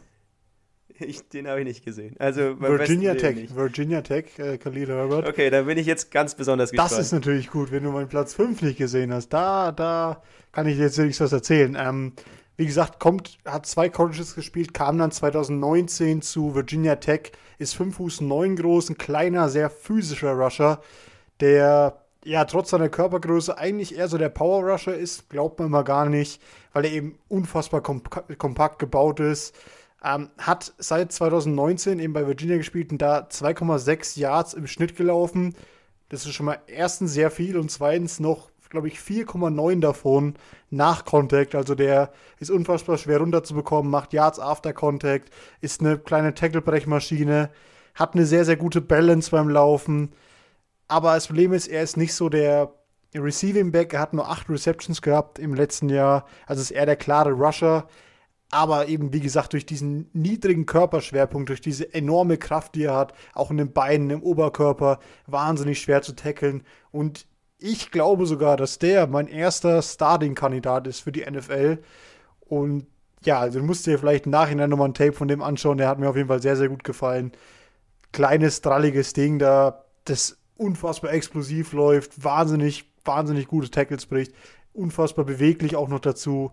Ich, 0.98 1.28
den 1.28 1.46
habe 1.46 1.60
ich 1.60 1.66
nicht 1.66 1.84
gesehen. 1.84 2.16
Also 2.18 2.60
Virginia 2.60 3.14
Tech, 3.14 3.54
Virginia 3.54 4.00
Tech, 4.00 4.38
äh, 4.38 4.56
Khalil 4.58 4.88
Herbert. 4.88 5.28
Okay, 5.28 5.50
da 5.50 5.62
bin 5.62 5.78
ich 5.78 5.86
jetzt 5.86 6.10
ganz 6.10 6.34
besonders 6.34 6.70
gespannt. 6.70 6.92
Das 6.92 6.98
ist 6.98 7.12
natürlich 7.12 7.50
gut, 7.50 7.70
wenn 7.70 7.82
du 7.82 7.90
meinen 7.90 8.08
Platz 8.08 8.34
5 8.34 8.62
nicht 8.62 8.78
gesehen 8.78 9.12
hast. 9.12 9.28
Da, 9.28 9.72
da 9.72 10.22
kann 10.52 10.66
ich 10.66 10.78
jetzt 10.78 10.98
nichts 10.98 11.20
was 11.20 11.32
erzählen. 11.32 11.76
Ähm, 11.78 12.12
wie 12.56 12.66
gesagt, 12.66 12.98
kommt, 12.98 13.38
hat 13.44 13.66
zwei 13.66 13.88
Colleges 13.88 14.34
gespielt, 14.34 14.72
kam 14.72 14.98
dann 14.98 15.10
2019 15.10 16.22
zu 16.22 16.54
Virginia 16.54 16.96
Tech, 16.96 17.32
ist 17.58 17.74
5 17.74 17.96
Fuß 17.96 18.20
9 18.22 18.56
groß, 18.56 18.90
ein 18.90 18.98
kleiner, 18.98 19.48
sehr 19.50 19.68
physischer 19.68 20.32
Rusher, 20.32 20.80
der 21.40 22.00
ja 22.24 22.44
trotz 22.44 22.70
seiner 22.70 22.88
Körpergröße 22.88 23.56
eigentlich 23.56 23.96
eher 23.96 24.08
so 24.08 24.18
der 24.18 24.30
Power 24.30 24.64
Rusher 24.64 24.94
ist, 24.94 25.28
glaubt 25.28 25.60
man 25.60 25.70
mal 25.70 25.84
gar 25.84 26.08
nicht, 26.08 26.42
weil 26.72 26.86
er 26.86 26.92
eben 26.92 27.18
unfassbar 27.28 27.82
komp 27.82 28.38
kompakt 28.38 28.78
gebaut 28.78 29.20
ist. 29.20 29.54
Ähm, 30.06 30.30
hat 30.38 30.72
seit 30.78 31.10
2019 31.10 31.98
eben 31.98 32.12
bei 32.12 32.28
Virginia 32.28 32.56
gespielt 32.58 32.92
und 32.92 33.02
da 33.02 33.26
2,6 33.28 34.16
Yards 34.20 34.54
im 34.54 34.68
Schnitt 34.68 34.94
gelaufen. 34.94 35.56
Das 36.10 36.24
ist 36.24 36.32
schon 36.32 36.46
mal 36.46 36.60
erstens 36.68 37.12
sehr 37.12 37.32
viel 37.32 37.58
und 37.58 37.72
zweitens 37.72 38.20
noch, 38.20 38.50
glaube 38.70 38.86
ich, 38.86 38.98
4,9 39.00 39.80
davon 39.80 40.34
nach 40.70 41.04
Contact. 41.04 41.56
Also 41.56 41.74
der 41.74 42.12
ist 42.38 42.52
unfassbar 42.52 42.98
schwer 42.98 43.18
runterzubekommen, 43.18 43.90
macht 43.90 44.12
Yards 44.12 44.38
after 44.38 44.72
Contact, 44.72 45.30
ist 45.60 45.80
eine 45.80 45.98
kleine 45.98 46.34
Tackle-Brechmaschine, 46.34 47.50
hat 47.96 48.14
eine 48.14 48.26
sehr, 48.26 48.44
sehr 48.44 48.56
gute 48.56 48.80
Balance 48.80 49.32
beim 49.32 49.48
Laufen. 49.48 50.12
Aber 50.86 51.14
das 51.14 51.26
Problem 51.26 51.52
ist, 51.52 51.66
er 51.66 51.82
ist 51.82 51.96
nicht 51.96 52.14
so 52.14 52.28
der 52.28 52.72
Receiving 53.12 53.72
Back. 53.72 53.92
Er 53.94 54.00
hat 54.00 54.12
nur 54.12 54.28
8 54.28 54.50
Receptions 54.50 55.02
gehabt 55.02 55.40
im 55.40 55.54
letzten 55.54 55.88
Jahr. 55.88 56.26
Also 56.46 56.62
ist 56.62 56.70
er 56.70 56.86
der 56.86 56.96
klare 56.96 57.32
Rusher 57.32 57.88
aber 58.50 58.88
eben, 58.88 59.12
wie 59.12 59.20
gesagt, 59.20 59.52
durch 59.52 59.66
diesen 59.66 60.08
niedrigen 60.12 60.66
Körperschwerpunkt, 60.66 61.48
durch 61.48 61.60
diese 61.60 61.92
enorme 61.92 62.36
Kraft, 62.36 62.74
die 62.74 62.84
er 62.84 62.94
hat, 62.94 63.12
auch 63.34 63.50
in 63.50 63.56
den 63.56 63.72
Beinen, 63.72 64.10
im 64.10 64.22
Oberkörper, 64.22 65.00
wahnsinnig 65.26 65.80
schwer 65.80 66.02
zu 66.02 66.14
tackeln. 66.14 66.62
Und 66.92 67.26
ich 67.58 67.90
glaube 67.90 68.26
sogar, 68.26 68.56
dass 68.56 68.78
der 68.78 69.06
mein 69.06 69.26
erster 69.26 69.82
Starting-Kandidat 69.82 70.86
ist 70.86 71.00
für 71.00 71.12
die 71.12 71.24
NFL. 71.28 71.78
Und 72.40 72.86
ja, 73.24 73.40
also 73.40 73.60
musst 73.60 73.86
dir 73.86 73.98
vielleicht 73.98 74.26
im 74.26 74.32
Nachhinein 74.32 74.70
nochmal 74.70 74.88
ein 74.88 74.94
Tape 74.94 75.12
von 75.12 75.28
dem 75.28 75.42
anschauen. 75.42 75.78
Der 75.78 75.88
hat 75.88 75.98
mir 75.98 76.08
auf 76.08 76.16
jeden 76.16 76.28
Fall 76.28 76.42
sehr, 76.42 76.56
sehr 76.56 76.68
gut 76.68 76.84
gefallen. 76.84 77.32
Kleines, 78.12 78.60
dralliges 78.60 79.12
Ding 79.12 79.38
da, 79.38 79.84
das 80.04 80.38
unfassbar 80.56 81.12
explosiv 81.12 81.72
läuft, 81.72 82.22
wahnsinnig, 82.22 82.92
wahnsinnig 83.04 83.48
gute 83.48 83.70
Tackles 83.70 84.06
bricht, 84.06 84.32
unfassbar 84.72 85.24
beweglich 85.24 85.76
auch 85.76 85.88
noch 85.88 86.00
dazu. 86.00 86.52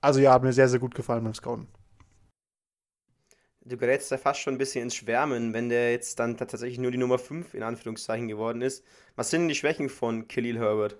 Also 0.00 0.20
ja, 0.20 0.32
hat 0.32 0.42
mir 0.42 0.52
sehr, 0.52 0.68
sehr 0.68 0.78
gut 0.78 0.94
gefallen 0.94 1.24
beim 1.24 1.34
Scouten. 1.34 1.66
Du 3.64 3.76
gerätst 3.76 4.10
da 4.10 4.16
fast 4.16 4.40
schon 4.40 4.54
ein 4.54 4.58
bisschen 4.58 4.84
ins 4.84 4.94
Schwärmen, 4.94 5.52
wenn 5.52 5.68
der 5.68 5.92
jetzt 5.92 6.18
dann 6.18 6.38
tatsächlich 6.38 6.78
nur 6.78 6.90
die 6.90 6.98
Nummer 6.98 7.18
5 7.18 7.52
in 7.52 7.62
Anführungszeichen 7.62 8.26
geworden 8.26 8.62
ist. 8.62 8.82
Was 9.14 9.30
sind 9.30 9.42
denn 9.42 9.48
die 9.48 9.54
Schwächen 9.54 9.90
von 9.90 10.26
Khalil 10.26 10.58
Herbert? 10.58 10.96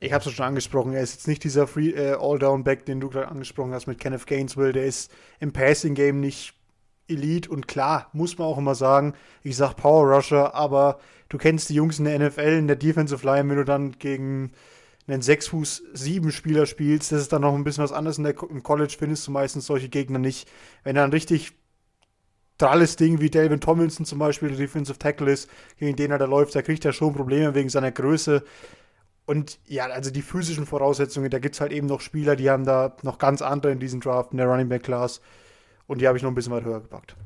Ich 0.00 0.12
habe 0.12 0.24
es 0.26 0.32
schon 0.34 0.46
angesprochen, 0.46 0.94
er 0.94 1.02
ist 1.02 1.14
jetzt 1.14 1.28
nicht 1.28 1.44
dieser 1.44 1.66
Free 1.66 1.90
äh, 1.90 2.16
All-Down-Back, 2.18 2.86
den 2.86 2.98
du 2.98 3.08
gerade 3.08 3.28
angesprochen 3.28 3.72
hast 3.72 3.86
mit 3.86 4.00
Kenneth 4.00 4.26
Gainesville. 4.26 4.72
Der 4.72 4.86
ist 4.86 5.12
im 5.38 5.52
Passing-Game 5.52 6.18
nicht 6.18 6.54
Elite 7.08 7.50
und 7.50 7.68
klar, 7.68 8.08
muss 8.12 8.38
man 8.38 8.48
auch 8.48 8.58
immer 8.58 8.74
sagen, 8.74 9.14
ich 9.42 9.56
sag 9.56 9.74
Power 9.74 10.16
Rusher, 10.16 10.54
aber 10.54 10.98
du 11.28 11.38
kennst 11.38 11.68
die 11.68 11.74
Jungs 11.74 11.98
in 11.98 12.06
der 12.06 12.18
NFL, 12.18 12.58
in 12.58 12.66
der 12.66 12.76
Defensive 12.76 13.24
Line, 13.24 13.48
wenn 13.48 13.56
du 13.56 13.64
dann 13.64 13.92
gegen 13.98 14.52
einen 15.06 15.22
6 15.22 15.48
Fuß 15.48 15.82
7 15.92 16.30
Spieler 16.30 16.66
spielst, 16.66 17.12
das 17.12 17.22
ist 17.22 17.32
dann 17.32 17.42
noch 17.42 17.54
ein 17.54 17.64
bisschen 17.64 17.84
was 17.84 17.92
anderes. 17.92 18.16
Der, 18.16 18.34
Im 18.48 18.62
College 18.62 18.94
findest 18.98 19.26
du 19.26 19.30
meistens 19.32 19.66
solche 19.66 19.88
Gegner 19.88 20.18
nicht. 20.18 20.48
Wenn 20.84 20.96
ein 20.96 21.10
richtig 21.10 21.52
dralles 22.58 22.96
Ding 22.96 23.20
wie 23.20 23.30
Delvin 23.30 23.60
Tomlinson 23.60 24.06
zum 24.06 24.18
Beispiel, 24.18 24.48
der 24.48 24.58
Defensive 24.58 24.98
Tackle 24.98 25.32
ist, 25.32 25.50
gegen 25.78 25.96
den 25.96 26.12
er 26.12 26.18
da 26.18 26.26
läuft, 26.26 26.54
da 26.54 26.62
kriegt 26.62 26.84
er 26.84 26.92
schon 26.92 27.14
Probleme 27.14 27.54
wegen 27.54 27.68
seiner 27.68 27.90
Größe. 27.90 28.44
Und 29.24 29.58
ja, 29.66 29.86
also 29.86 30.10
die 30.10 30.22
physischen 30.22 30.66
Voraussetzungen, 30.66 31.30
da 31.30 31.38
gibt 31.38 31.54
es 31.54 31.60
halt 31.60 31.72
eben 31.72 31.86
noch 31.86 32.00
Spieler, 32.00 32.36
die 32.36 32.50
haben 32.50 32.64
da 32.64 32.96
noch 33.02 33.18
ganz 33.18 33.42
andere 33.42 33.72
in 33.72 33.80
diesem 33.80 34.00
Draft, 34.00 34.32
in 34.32 34.38
der 34.38 34.46
Running 34.46 34.68
Back 34.68 34.84
Class. 34.84 35.20
Und 35.86 36.00
die 36.00 36.06
habe 36.06 36.16
ich 36.16 36.22
noch 36.22 36.30
ein 36.30 36.34
bisschen 36.34 36.52
weit 36.52 36.64
höher 36.64 36.80
gepackt. 36.80 37.16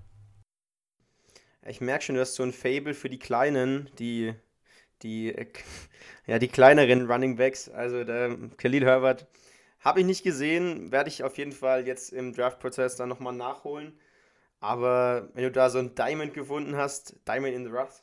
Ich 1.66 1.80
merke 1.80 2.04
schon, 2.04 2.14
du 2.14 2.20
hast 2.20 2.34
so 2.34 2.42
ein 2.42 2.52
Fable 2.52 2.94
für 2.94 3.10
die 3.10 3.18
Kleinen, 3.18 3.90
die 3.98 4.34
die, 5.02 5.34
ja, 6.26 6.38
die 6.38 6.48
kleineren 6.48 7.10
Running 7.10 7.36
Backs. 7.36 7.68
Also 7.68 8.04
der 8.04 8.36
Khalil 8.56 8.84
Herbert 8.84 9.26
habe 9.80 10.00
ich 10.00 10.06
nicht 10.06 10.24
gesehen, 10.24 10.90
werde 10.90 11.08
ich 11.08 11.22
auf 11.22 11.38
jeden 11.38 11.52
Fall 11.52 11.86
jetzt 11.86 12.12
im 12.12 12.34
Draft-Prozess 12.34 12.96
dann 12.96 13.08
nochmal 13.08 13.34
nachholen. 13.34 13.98
Aber 14.60 15.28
wenn 15.34 15.44
du 15.44 15.50
da 15.52 15.70
so 15.70 15.78
ein 15.78 15.94
Diamond 15.94 16.34
gefunden 16.34 16.76
hast, 16.76 17.14
Diamond 17.28 17.54
in 17.54 17.64
the 17.64 17.70
Rough, 17.70 18.02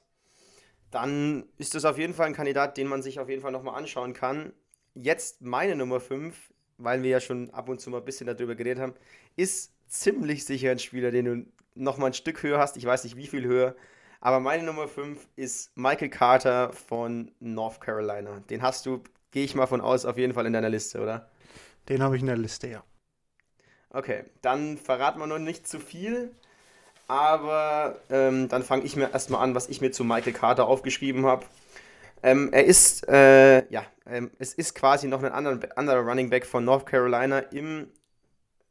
dann 0.92 1.46
ist 1.58 1.74
das 1.74 1.86
auf 1.86 1.98
jeden 1.98 2.14
Fall 2.14 2.28
ein 2.28 2.36
Kandidat, 2.36 2.78
den 2.78 2.88
man 2.88 3.02
sich 3.02 3.20
auf 3.20 3.28
jeden 3.28 3.42
Fall 3.42 3.52
nochmal 3.52 3.76
anschauen 3.76 4.14
kann. 4.14 4.54
Jetzt 4.94 5.42
meine 5.42 5.76
Nummer 5.76 6.00
5, 6.00 6.54
weil 6.78 7.02
wir 7.02 7.10
ja 7.10 7.20
schon 7.20 7.50
ab 7.50 7.68
und 7.68 7.82
zu 7.82 7.90
mal 7.90 7.98
ein 7.98 8.06
bisschen 8.06 8.28
darüber 8.28 8.56
geredet 8.56 8.82
haben, 8.82 8.94
ist 9.36 9.74
ziemlich 9.88 10.46
sicher 10.46 10.72
ein 10.72 10.80
Spieler, 10.80 11.12
den 11.12 11.26
du 11.26 11.46
nochmal 11.76 12.12
ein 12.12 12.14
Stück 12.14 12.44
höher 12.44 12.60
hast. 12.60 12.78
Ich 12.78 12.86
weiß 12.86 13.04
nicht, 13.04 13.16
wie 13.16 13.28
viel 13.28 13.46
höher. 13.46 13.76
Aber 14.24 14.40
meine 14.40 14.64
Nummer 14.64 14.88
5 14.88 15.28
ist 15.36 15.76
Michael 15.76 16.08
Carter 16.08 16.72
von 16.72 17.30
North 17.42 17.82
Carolina. 17.82 18.40
Den 18.50 18.62
hast 18.62 18.86
du, 18.86 19.04
gehe 19.32 19.44
ich 19.44 19.54
mal 19.54 19.68
von 19.68 19.82
aus, 19.82 20.06
auf 20.06 20.18
jeden 20.18 20.34
Fall 20.34 20.46
in 20.46 20.54
deiner 20.54 20.70
Liste, 20.70 21.02
oder? 21.02 21.30
Den 21.90 22.02
habe 22.02 22.16
ich 22.16 22.22
in 22.22 22.28
der 22.28 22.38
Liste, 22.38 22.70
ja. 22.70 22.86
Okay, 23.90 24.24
dann 24.42 24.78
verraten 24.78 25.20
wir 25.20 25.28
noch 25.28 25.40
nicht 25.40 25.68
zu 25.68 25.78
viel. 25.78 26.32
Aber 27.10 28.00
ähm, 28.10 28.48
dann 28.48 28.64
fange 28.64 28.86
ich 28.86 28.96
mir 28.96 29.12
erstmal 29.12 29.42
an, 29.44 29.56
was 29.56 29.68
ich 29.68 29.82
mir 29.82 29.92
zu 29.92 30.06
Michael 30.06 30.32
Carter 30.32 30.70
aufgeschrieben 30.70 31.26
habe. 31.26 31.46
Ähm, 32.24 32.48
er 32.54 32.64
ist, 32.64 33.06
äh, 33.10 33.70
ja, 33.70 33.86
ähm, 34.06 34.32
es 34.40 34.54
ist 34.54 34.74
quasi 34.74 35.10
noch 35.10 35.22
ein 35.22 35.34
anderer, 35.34 35.60
anderer 35.76 36.00
Running 36.00 36.30
Back 36.30 36.46
von 36.46 36.64
North 36.64 36.86
Carolina 36.86 37.40
im, 37.40 37.90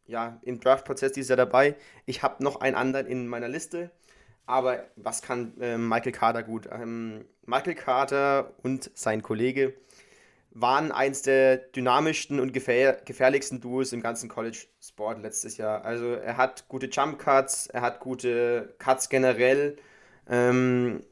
ja, 0.07 0.41
im 0.41 0.61
Draft-Prozess 0.61 1.13
dieses 1.13 1.29
Jahr 1.29 1.37
dabei. 1.37 1.77
Ich 2.07 2.23
habe 2.23 2.43
noch 2.43 2.63
einen 2.63 2.75
anderen 2.75 3.07
in 3.07 3.29
meiner 3.29 3.49
Liste. 3.49 3.91
Aber 4.47 4.87
was 4.97 5.23
kann 5.23 5.61
äh, 5.61 5.79
Michael 5.79 6.13
Carter 6.13 6.43
gut? 6.43 6.69
Ähm, 6.71 7.25
Michael 7.47 7.75
Carter 7.75 8.55
und 8.63 8.91
sein 8.95 9.23
Kollege 9.23 9.75
waren 10.55 10.93
eins 10.93 11.23
der 11.23 11.57
dynamischsten 11.57 12.39
und 12.39 12.53
gefähr 12.53 13.01
gefährlichsten 13.05 13.61
Duos 13.61 13.93
im 13.93 14.03
ganzen 14.03 14.29
College 14.29 14.67
Sport 14.81 15.23
letztes 15.23 15.57
Jahr. 15.57 15.85
Also 15.85 16.13
er 16.13 16.37
hat 16.37 16.69
gute 16.69 16.87
Jump 16.87 17.19
Cuts, 17.19 17.69
er 17.69 17.81
hat 17.81 18.01
gute 18.01 18.75
Cuts 18.79 19.09
generell. 19.09 19.77
Ähm, 20.29 21.03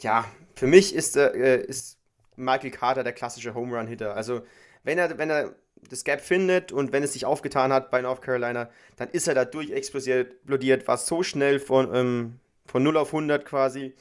ja, 0.00 0.24
für 0.56 0.66
mich 0.66 0.94
ist, 0.94 1.16
äh, 1.16 1.60
ist 1.62 1.98
Michael 2.36 2.70
Carter 2.70 3.04
der 3.04 3.12
klassische 3.12 3.54
Home 3.54 3.76
Run 3.76 3.86
Hitter. 3.86 4.14
Also 4.14 4.42
wenn 4.82 4.98
er, 4.98 5.18
wenn 5.18 5.30
er 5.30 5.54
das 5.88 6.04
Gap 6.04 6.20
findet 6.20 6.72
und 6.72 6.92
wenn 6.92 7.02
es 7.02 7.12
sich 7.12 7.24
aufgetan 7.24 7.72
hat 7.72 7.90
bei 7.90 8.00
North 8.00 8.22
Carolina, 8.22 8.70
dann 8.96 9.08
ist 9.10 9.28
er 9.28 9.34
da 9.34 9.44
durchexplodiert, 9.44 10.88
war 10.88 10.98
so 10.98 11.22
schnell 11.22 11.60
von, 11.60 11.94
ähm, 11.94 12.40
von 12.66 12.82
0 12.82 12.96
auf 12.96 13.08
100 13.08 13.44
quasi. 13.44 13.94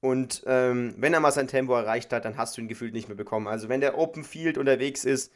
Und 0.00 0.42
ähm, 0.46 0.94
wenn 0.98 1.14
er 1.14 1.20
mal 1.20 1.32
sein 1.32 1.48
Tempo 1.48 1.74
erreicht 1.74 2.12
hat, 2.12 2.26
dann 2.26 2.36
hast 2.36 2.56
du 2.56 2.60
ihn 2.60 2.68
gefühlt 2.68 2.92
nicht 2.92 3.08
mehr 3.08 3.16
bekommen. 3.16 3.48
Also 3.48 3.70
wenn 3.70 3.80
der 3.80 3.96
Open 3.96 4.22
Field 4.22 4.58
unterwegs 4.58 5.04
ist, 5.04 5.32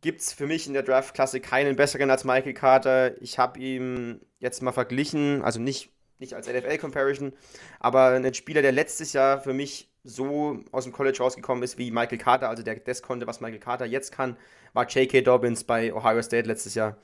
gibt 0.00 0.20
es 0.20 0.32
für 0.32 0.46
mich 0.46 0.66
in 0.66 0.74
der 0.74 0.82
Draft-Klasse 0.82 1.40
keinen 1.40 1.76
besseren 1.76 2.10
als 2.10 2.24
Michael 2.24 2.54
Carter. 2.54 3.22
Ich 3.22 3.38
habe 3.38 3.60
ihn 3.60 4.20
jetzt 4.38 4.62
mal 4.62 4.72
verglichen, 4.72 5.42
also 5.42 5.60
nicht, 5.60 5.92
nicht 6.18 6.34
als 6.34 6.48
NFL-Comparison, 6.48 7.32
aber 7.78 8.08
ein 8.08 8.34
Spieler, 8.34 8.62
der 8.62 8.72
letztes 8.72 9.12
Jahr 9.12 9.40
für 9.40 9.54
mich 9.54 9.88
so 10.04 10.60
aus 10.70 10.84
dem 10.84 10.92
College 10.92 11.18
rausgekommen 11.18 11.64
ist 11.64 11.78
wie 11.78 11.90
Michael 11.90 12.18
Carter, 12.18 12.48
also 12.48 12.62
der 12.62 12.76
das 12.76 13.02
konnte, 13.02 13.26
was 13.26 13.40
Michael 13.40 13.60
Carter 13.60 13.86
jetzt 13.86 14.12
kann, 14.12 14.36
war 14.74 14.86
J.K. 14.86 15.22
Dobbins 15.22 15.64
bei 15.64 15.92
Ohio 15.94 16.22
State 16.22 16.46
letztes 16.46 16.74
Jahr. 16.74 16.98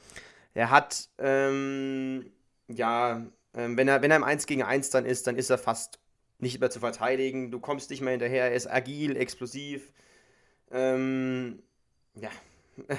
Er 0.53 0.71
hat, 0.71 1.09
ähm, 1.19 2.31
ja, 2.69 3.25
ähm, 3.55 3.77
wenn, 3.77 3.89
er, 3.89 4.03
wenn 4.03 4.11
er 4.11 4.19
im 4.19 4.25
1 4.25 4.47
gegen 4.47 4.63
1 4.63 4.91
dann 4.91 5.07
ist, 5.07 5.27
dann 5.27 5.37
ist 5.37 5.51
er 5.51 5.59
fast 5.59 5.99
nicht 6.39 6.61
mehr 6.61 6.71
zu 6.71 6.81
verteidigen. 6.81 7.51
Du 7.51 7.61
kommst 7.61 7.91
nicht 7.91 8.03
mehr 8.03 8.13
hinterher. 8.13 8.45
Er 8.45 8.55
ist 8.55 8.71
agil, 8.71 9.17
explosiv. 9.17 9.93
Ähm, 10.71 11.63
ja. 12.15 12.31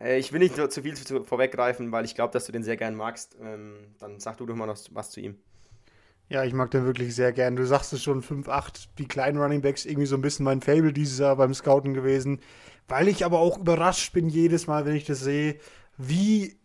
Ich 0.00 0.32
will 0.32 0.38
nicht 0.38 0.54
zu 0.54 0.80
viel 0.80 0.94
vorweggreifen, 0.94 1.90
weil 1.90 2.04
ich 2.04 2.14
glaube, 2.14 2.32
dass 2.32 2.46
du 2.46 2.52
den 2.52 2.62
sehr 2.62 2.76
gern 2.76 2.94
magst. 2.94 3.36
Ähm, 3.40 3.96
dann 3.98 4.20
sag 4.20 4.36
du 4.36 4.46
doch 4.46 4.54
mal 4.54 4.66
noch 4.66 4.78
was 4.92 5.10
zu 5.10 5.18
ihm. 5.18 5.42
Ja, 6.30 6.44
ich 6.44 6.52
mag 6.52 6.70
den 6.70 6.84
wirklich 6.84 7.14
sehr 7.14 7.32
gern. 7.32 7.56
Du 7.56 7.66
sagst 7.66 7.92
es 7.94 8.02
schon, 8.02 8.22
5-8, 8.22 8.88
die 8.98 9.08
kleinen 9.08 9.38
Running 9.38 9.62
Backs, 9.62 9.86
irgendwie 9.86 10.06
so 10.06 10.16
ein 10.16 10.20
bisschen 10.20 10.44
mein 10.44 10.60
Fable 10.60 10.92
dieses 10.92 11.18
Jahr 11.18 11.36
beim 11.36 11.54
Scouten 11.54 11.94
gewesen. 11.94 12.40
Weil 12.86 13.08
ich 13.08 13.24
aber 13.24 13.38
auch 13.38 13.58
überrascht 13.58 14.12
bin 14.12 14.28
jedes 14.28 14.66
Mal, 14.66 14.84
wenn 14.84 14.94
ich 14.94 15.04
das 15.04 15.20
sehe, 15.20 15.56
wie 15.96 16.57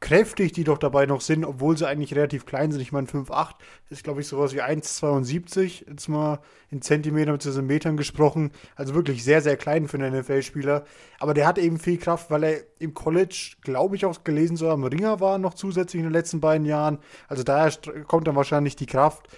kräftig 0.00 0.52
die 0.52 0.64
doch 0.64 0.78
dabei 0.78 1.04
noch 1.04 1.20
sind, 1.20 1.44
obwohl 1.44 1.76
sie 1.76 1.86
eigentlich 1.86 2.14
relativ 2.14 2.46
klein 2.46 2.72
sind. 2.72 2.80
Ich 2.80 2.90
meine, 2.90 3.06
5,8 3.06 3.54
ist, 3.90 4.02
glaube 4.02 4.22
ich, 4.22 4.26
sowas 4.26 4.54
wie 4.54 4.62
1,72, 4.62 5.88
jetzt 5.88 6.08
mal 6.08 6.40
in 6.70 6.80
Zentimetern 6.80 7.34
bzw. 7.34 7.60
Metern 7.60 7.96
gesprochen. 7.98 8.50
Also 8.76 8.94
wirklich 8.94 9.22
sehr, 9.22 9.42
sehr 9.42 9.56
klein 9.56 9.88
für 9.88 9.98
einen 9.98 10.18
NFL-Spieler. 10.18 10.84
Aber 11.18 11.34
der 11.34 11.46
hat 11.46 11.58
eben 11.58 11.78
viel 11.78 11.98
Kraft, 11.98 12.30
weil 12.30 12.44
er 12.44 12.60
im 12.78 12.94
College, 12.94 13.56
glaube 13.60 13.94
ich, 13.94 14.06
auch 14.06 14.24
gelesen 14.24 14.56
so 14.56 14.70
am 14.70 14.84
Ringer 14.84 15.20
war, 15.20 15.38
noch 15.38 15.54
zusätzlich 15.54 16.00
in 16.00 16.06
den 16.06 16.14
letzten 16.14 16.40
beiden 16.40 16.66
Jahren. 16.66 16.98
Also 17.28 17.42
daher 17.42 17.70
kommt 18.06 18.26
dann 18.26 18.36
wahrscheinlich 18.36 18.76
die 18.76 18.86
Kraft. 18.86 19.28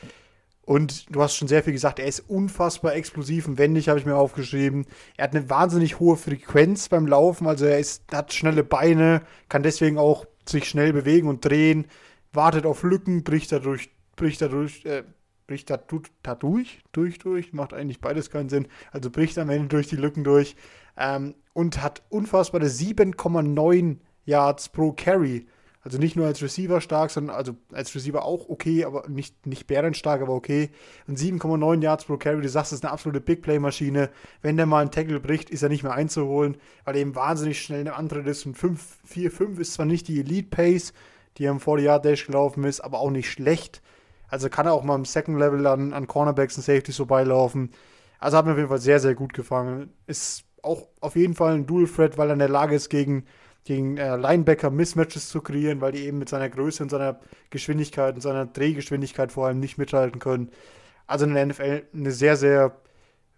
Und 0.64 1.12
du 1.12 1.20
hast 1.20 1.34
schon 1.34 1.48
sehr 1.48 1.64
viel 1.64 1.72
gesagt, 1.72 1.98
er 1.98 2.06
ist 2.06 2.20
unfassbar 2.20 2.94
explosiv 2.94 3.48
und 3.48 3.58
wendig, 3.58 3.88
habe 3.88 3.98
ich 3.98 4.06
mir 4.06 4.14
aufgeschrieben. 4.14 4.86
Er 5.16 5.24
hat 5.24 5.34
eine 5.34 5.50
wahnsinnig 5.50 5.98
hohe 5.98 6.16
Frequenz 6.16 6.88
beim 6.88 7.08
Laufen, 7.08 7.48
also 7.48 7.64
er 7.64 7.80
ist, 7.80 8.04
hat 8.12 8.32
schnelle 8.32 8.62
Beine, 8.62 9.22
kann 9.48 9.64
deswegen 9.64 9.98
auch 9.98 10.24
sich 10.49 10.68
schnell 10.68 10.93
bewegen 10.93 11.28
und 11.28 11.45
drehen, 11.45 11.86
wartet 12.32 12.66
auf 12.66 12.82
Lücken, 12.82 13.24
bricht 13.24 13.53
dadurch, 13.53 13.90
bricht 14.16 14.40
dadurch, 14.40 14.84
äh, 14.84 15.05
bricht 15.47 15.70
dadurch, 15.70 16.09
dadurch, 16.22 16.82
durch, 16.93 17.18
durch, 17.18 17.53
macht 17.53 17.74
eigentlich 17.74 18.01
beides 18.01 18.30
keinen 18.30 18.49
Sinn, 18.49 18.68
also 18.90 19.11
bricht 19.11 19.38
am 19.38 19.51
Ende 19.51 19.68
durch 19.68 19.88
die 19.88 19.97
Lücken 19.97 20.24
durch 20.24 20.57
ähm, 20.97 21.34
und 21.53 21.82
hat 21.82 22.03
unfassbare 22.09 22.66
7,9 22.66 23.99
Yards 24.24 24.68
pro 24.68 24.93
Carry. 24.93 25.47
Also 25.85 25.99
nicht 25.99 26.14
nur 26.14 26.26
als 26.26 26.41
Receiver 26.41 26.80
stark, 26.80 27.11
sondern 27.11 27.35
also 27.35 27.57
als 27.72 27.93
Receiver 27.93 28.24
auch 28.24 28.49
okay, 28.49 28.85
aber 28.85 29.09
nicht, 29.09 29.47
nicht 29.47 29.66
bärenstark, 29.66 30.22
aber 30.22 30.33
okay. 30.33 30.70
Und 31.09 31.18
7,9 31.18 31.83
Yards 31.83 32.05
pro 32.05 32.16
Carry, 32.16 32.41
du 32.41 32.49
sagst, 32.49 32.72
ist 32.72 32.85
eine 32.85 32.93
absolute 32.93 33.20
Big 33.20 33.43
Play-Maschine. 33.43 34.11
Wenn 34.43 34.57
der 34.57 34.66
mal 34.66 34.80
einen 34.80 34.93
Tackle 34.93 35.18
bricht, 35.18 35.51
ist 35.51 35.64
er 35.64 35.68
nicht 35.68 35.83
mehr 35.83 35.95
einzuholen, 35.95 36.57
weil 36.85 36.95
er 36.95 37.01
eben 37.01 37.16
wahnsinnig 37.16 37.61
schnell 37.61 37.80
eine 37.80 37.95
andere 37.95 38.20
ist. 38.20 38.47
Und 38.47 38.57
5, 38.57 38.99
4, 39.05 39.30
5 39.33 39.59
ist 39.59 39.74
zwar 39.74 39.87
nicht 39.87 40.07
die 40.07 40.20
Elite-Pace, 40.20 40.93
die 41.39 41.49
am 41.49 41.59
40-Yard-Dash 41.59 42.26
gelaufen 42.26 42.62
ist, 42.62 42.80
aber 42.80 43.01
auch 43.01 43.11
nicht 43.11 43.28
schlecht. 43.28 43.83
Also 44.28 44.49
kann 44.49 44.66
er 44.66 44.74
auch 44.74 44.85
mal 44.85 44.95
im 44.95 45.05
Second 45.05 45.37
Level 45.37 45.66
an, 45.66 45.93
an 45.93 46.07
Cornerbacks 46.07 46.57
und 46.57 46.62
Safeties 46.62 46.97
vorbeilaufen. 46.99 47.72
Also 48.20 48.37
hat 48.37 48.47
mir 48.47 48.53
auf 48.53 48.59
jeden 48.59 48.68
Fall 48.68 48.78
sehr, 48.78 49.01
sehr 49.01 49.16
gut 49.16 49.35
gefangen. 49.35 49.93
Ist 50.07 50.45
auch 50.62 50.87
auf 51.01 51.16
jeden 51.16 51.35
Fall 51.35 51.55
ein 51.55 51.66
Dual-Threat, 51.66 52.18
weil 52.18 52.30
er 52.30 52.35
in 52.35 52.39
der 52.39 52.49
Lage 52.49 52.76
ist, 52.76 52.89
gegen 52.89 53.24
gegen 53.64 53.96
äh, 53.96 54.16
Linebacker 54.16 54.70
Mismatches 54.70 55.28
zu 55.28 55.40
kreieren, 55.40 55.80
weil 55.80 55.92
die 55.92 56.04
eben 56.06 56.18
mit 56.18 56.28
seiner 56.28 56.48
Größe 56.48 56.82
und 56.82 56.90
seiner 56.90 57.20
Geschwindigkeit 57.50 58.14
und 58.14 58.20
seiner 58.20 58.46
Drehgeschwindigkeit 58.46 59.30
vor 59.30 59.46
allem 59.46 59.60
nicht 59.60 59.78
mithalten 59.78 60.18
können. 60.18 60.50
Also 61.06 61.24
in 61.26 61.34
der 61.34 61.46
NFL 61.46 61.82
eine 61.92 62.10
sehr, 62.10 62.36
sehr 62.36 62.80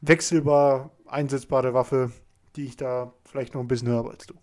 wechselbar 0.01 0.91
einsetzbare 1.07 1.75
Waffe, 1.75 2.11
die 2.57 2.65
ich 2.65 2.77
da 2.77 3.13
vielleicht 3.25 3.55
noch 3.55 3.61
ein 3.61 3.69
bisschen 3.69 3.89
höher 3.89 3.99
habe 3.99 4.11
als 4.11 4.27
du. 4.27 4.35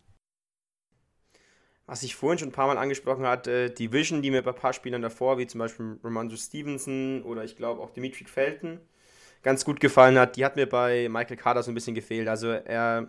Was 1.85 2.03
ich 2.03 2.15
vorhin 2.15 2.39
schon 2.39 2.49
ein 2.49 2.53
paar 2.53 2.67
Mal 2.67 2.77
angesprochen 2.77 3.25
hatte, 3.25 3.69
die 3.69 3.91
Vision, 3.91 4.21
die 4.21 4.31
mir 4.31 4.43
bei 4.43 4.51
ein 4.51 4.57
paar 4.57 4.73
Spielern 4.73 5.01
davor, 5.01 5.37
wie 5.37 5.47
zum 5.47 5.59
Beispiel 5.59 5.99
Romando 6.03 6.35
Stevenson 6.37 7.21
oder 7.23 7.43
ich 7.43 7.57
glaube 7.57 7.81
auch 7.81 7.89
Dimitri 7.89 8.25
Felton, 8.25 8.79
ganz 9.41 9.65
gut 9.65 9.79
gefallen 9.79 10.17
hat, 10.17 10.35
die 10.37 10.45
hat 10.45 10.55
mir 10.55 10.69
bei 10.69 11.09
Michael 11.09 11.37
Carter 11.37 11.63
so 11.63 11.71
ein 11.71 11.73
bisschen 11.73 11.95
gefehlt. 11.95 12.27
Also 12.27 12.49
er 12.49 13.07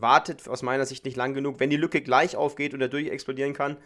wartet 0.00 0.48
aus 0.48 0.62
meiner 0.62 0.86
Sicht 0.86 1.04
nicht 1.04 1.16
lang 1.16 1.34
genug. 1.34 1.60
Wenn 1.60 1.70
die 1.70 1.76
Lücke 1.76 2.00
gleich 2.00 2.36
aufgeht 2.36 2.74
und 2.74 2.80
er 2.80 2.88
durchexplodieren 2.88 3.54
kann, 3.54 3.76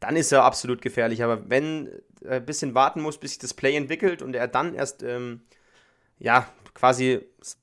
dann 0.00 0.16
ist 0.16 0.32
er 0.32 0.44
absolut 0.44 0.82
gefährlich. 0.82 1.22
Aber 1.22 1.48
wenn 1.50 1.90
er 2.22 2.36
ein 2.36 2.46
bisschen 2.46 2.74
warten 2.74 3.00
muss, 3.00 3.18
bis 3.18 3.32
sich 3.32 3.38
das 3.38 3.54
Play 3.54 3.76
entwickelt 3.76 4.22
und 4.22 4.34
er 4.34 4.48
dann 4.48 4.74
erst, 4.74 5.02
ähm, 5.02 5.42
ja, 6.18 6.48
quasi, 6.74 7.20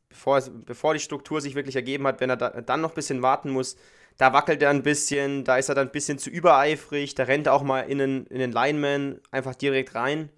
bevor, 0.09 0.41
bevor 0.65 0.93
die 0.93 0.99
Struktur 0.99 1.41
sich 1.41 1.55
wirklich 1.55 1.75
ergeben 1.75 2.07
hat, 2.07 2.19
wenn 2.19 2.29
er 2.29 2.37
da, 2.37 2.49
dann 2.61 2.81
noch 2.81 2.91
ein 2.91 2.95
bisschen 2.95 3.21
warten 3.21 3.49
muss, 3.49 3.77
da 4.17 4.33
wackelt 4.33 4.61
er 4.61 4.69
ein 4.69 4.83
bisschen, 4.83 5.43
da 5.43 5.57
ist 5.57 5.69
er 5.69 5.75
dann 5.75 5.87
ein 5.87 5.91
bisschen 5.91 6.17
zu 6.17 6.29
übereifrig, 6.29 7.15
da 7.15 7.23
rennt 7.23 7.47
er 7.47 7.53
auch 7.53 7.63
mal 7.63 7.81
in 7.81 7.97
den, 7.97 8.25
in 8.27 8.39
den 8.39 8.51
Lineman 8.51 9.19
einfach 9.31 9.55
direkt 9.55 9.95
rein. 9.95 10.29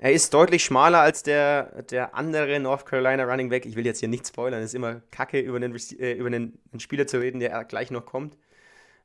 Er 0.00 0.12
ist 0.12 0.32
deutlich 0.32 0.64
schmaler 0.64 1.00
als 1.00 1.24
der, 1.24 1.82
der 1.82 2.14
andere 2.14 2.60
North 2.60 2.86
Carolina 2.86 3.24
Running 3.24 3.48
Back. 3.48 3.66
Ich 3.66 3.74
will 3.74 3.84
jetzt 3.84 3.98
hier 3.98 4.08
nicht 4.08 4.28
spoilern, 4.28 4.60
es 4.60 4.66
ist 4.66 4.74
immer 4.74 5.02
kacke, 5.10 5.40
über 5.40 5.56
einen, 5.56 5.74
äh, 5.98 6.12
über 6.12 6.28
einen, 6.28 6.58
Spieler 6.78 7.08
zu 7.08 7.18
reden, 7.18 7.40
der 7.40 7.64
gleich 7.64 7.90
noch 7.90 8.06
kommt. 8.06 8.36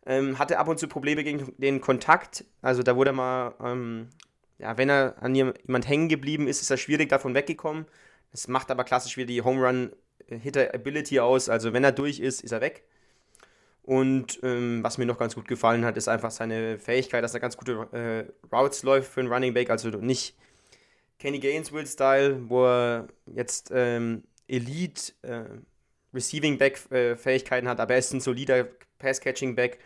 Ähm, 0.05 0.37
hatte 0.37 0.59
ab 0.59 0.67
und 0.67 0.77
zu 0.77 0.87
Probleme 0.87 1.23
gegen 1.23 1.51
den 1.57 1.81
Kontakt. 1.81 2.45
Also 2.61 2.83
da 2.83 2.95
wurde 2.95 3.09
er 3.11 3.13
mal, 3.13 3.55
ähm, 3.63 4.09
ja, 4.59 4.77
wenn 4.77 4.89
er 4.89 5.15
an 5.21 5.33
jemand 5.33 5.87
hängen 5.87 6.09
geblieben 6.09 6.47
ist, 6.47 6.61
ist 6.61 6.69
er 6.69 6.77
schwierig 6.77 7.09
davon 7.09 7.33
weggekommen. 7.33 7.87
Das 8.31 8.47
macht 8.47 8.69
aber 8.69 8.83
klassisch 8.83 9.17
wieder 9.17 9.27
die 9.27 9.41
Home 9.41 9.65
Run 9.65 9.91
Hitter 10.27 10.73
Ability 10.75 11.19
aus. 11.19 11.49
Also 11.49 11.73
wenn 11.73 11.83
er 11.83 11.91
durch 11.91 12.19
ist, 12.19 12.43
ist 12.43 12.51
er 12.51 12.61
weg. 12.61 12.83
Und 13.81 14.39
ähm, 14.43 14.83
was 14.83 14.97
mir 14.97 15.05
noch 15.05 15.17
ganz 15.17 15.33
gut 15.35 15.47
gefallen 15.47 15.85
hat, 15.85 15.97
ist 15.97 16.07
einfach 16.07 16.31
seine 16.31 16.77
Fähigkeit, 16.77 17.23
dass 17.23 17.33
er 17.33 17.39
ganz 17.39 17.57
gute 17.57 17.87
äh, 17.91 18.55
Routes 18.55 18.83
läuft 18.83 19.11
für 19.11 19.21
einen 19.21 19.31
Running 19.31 19.53
Back. 19.53 19.69
Also 19.69 19.89
nicht 19.89 20.35
Kenny 21.23 21.39
Gainesville-Style, 21.39 22.49
wo 22.49 22.65
er 22.65 23.07
jetzt 23.33 23.71
ähm, 23.73 24.23
Elite, 24.49 25.13
äh, 25.21 25.45
Receiving 26.13 26.57
Back 26.57 26.91
äh, 26.91 27.15
Fähigkeiten 27.15 27.69
hat, 27.69 27.79
aber 27.79 27.93
er 27.93 27.99
ist 27.99 28.11
ein 28.11 28.19
solider 28.19 28.67
Pass 28.99 29.21
Catching 29.21 29.55
Back 29.55 29.79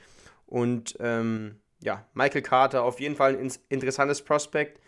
und 0.47 0.97
ähm, 0.99 1.59
ja, 1.79 2.07
Michael 2.15 2.41
Carter 2.41 2.81
auf 2.81 2.99
jeden 2.99 3.15
Fall 3.15 3.37
ein 3.37 3.53
interessantes 3.69 4.23
Prospect. 4.23 4.81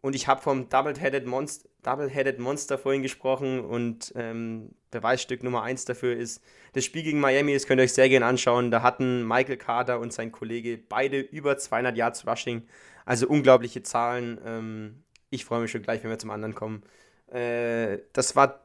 Und 0.00 0.16
ich 0.16 0.26
habe 0.26 0.42
vom 0.42 0.68
Double-Headed 0.68 1.26
Monster, 1.26 1.68
Double 1.82 2.10
Monster 2.38 2.76
vorhin 2.76 3.02
gesprochen 3.02 3.60
und 3.60 4.12
ähm, 4.16 4.70
Beweisstück 4.90 5.44
Nummer 5.44 5.62
1 5.62 5.84
dafür 5.84 6.16
ist 6.16 6.42
das 6.72 6.84
Spiel 6.84 7.04
gegen 7.04 7.20
Miami. 7.20 7.54
Das 7.54 7.68
könnt 7.68 7.80
ihr 7.80 7.84
euch 7.84 7.92
sehr 7.92 8.08
gerne 8.08 8.26
anschauen. 8.26 8.72
Da 8.72 8.82
hatten 8.82 9.26
Michael 9.26 9.58
Carter 9.58 10.00
und 10.00 10.12
sein 10.12 10.32
Kollege 10.32 10.76
beide 10.76 11.20
über 11.20 11.56
200 11.56 11.96
Yards 11.96 12.26
Rushing. 12.26 12.66
Also 13.04 13.28
unglaubliche 13.28 13.82
Zahlen. 13.84 14.40
Ähm, 14.44 15.04
ich 15.30 15.44
freue 15.44 15.60
mich 15.60 15.70
schon 15.70 15.82
gleich, 15.82 16.02
wenn 16.02 16.10
wir 16.10 16.18
zum 16.18 16.30
anderen 16.30 16.54
kommen. 16.54 16.82
Äh, 17.30 17.98
das 18.12 18.36
war 18.36 18.62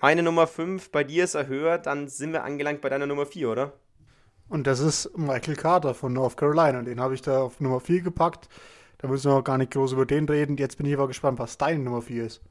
meine 0.00 0.22
Nummer 0.22 0.46
5. 0.46 0.90
Bei 0.90 1.04
dir 1.04 1.24
ist 1.24 1.34
er 1.34 1.46
höher. 1.46 1.78
Dann 1.78 2.08
sind 2.08 2.32
wir 2.32 2.44
angelangt 2.44 2.80
bei 2.80 2.88
deiner 2.88 3.06
Nummer 3.06 3.26
4, 3.26 3.50
oder? 3.50 3.72
Und 4.48 4.66
das 4.66 4.80
ist 4.80 5.16
Michael 5.16 5.56
Carter 5.56 5.94
von 5.94 6.12
North 6.12 6.36
Carolina. 6.36 6.82
Den 6.82 7.00
habe 7.00 7.14
ich 7.14 7.22
da 7.22 7.42
auf 7.42 7.60
Nummer 7.60 7.80
4 7.80 8.02
gepackt. 8.02 8.48
Da 8.98 9.08
müssen 9.08 9.30
wir 9.30 9.36
auch 9.36 9.44
gar 9.44 9.58
nicht 9.58 9.72
groß 9.72 9.92
über 9.92 10.06
den 10.06 10.28
reden. 10.28 10.56
Jetzt 10.56 10.76
bin 10.76 10.86
ich 10.86 10.94
aber 10.94 11.08
gespannt, 11.08 11.38
was 11.38 11.56
deine 11.58 11.78
Nummer 11.78 12.02
4 12.02 12.26
ist. 12.26 12.42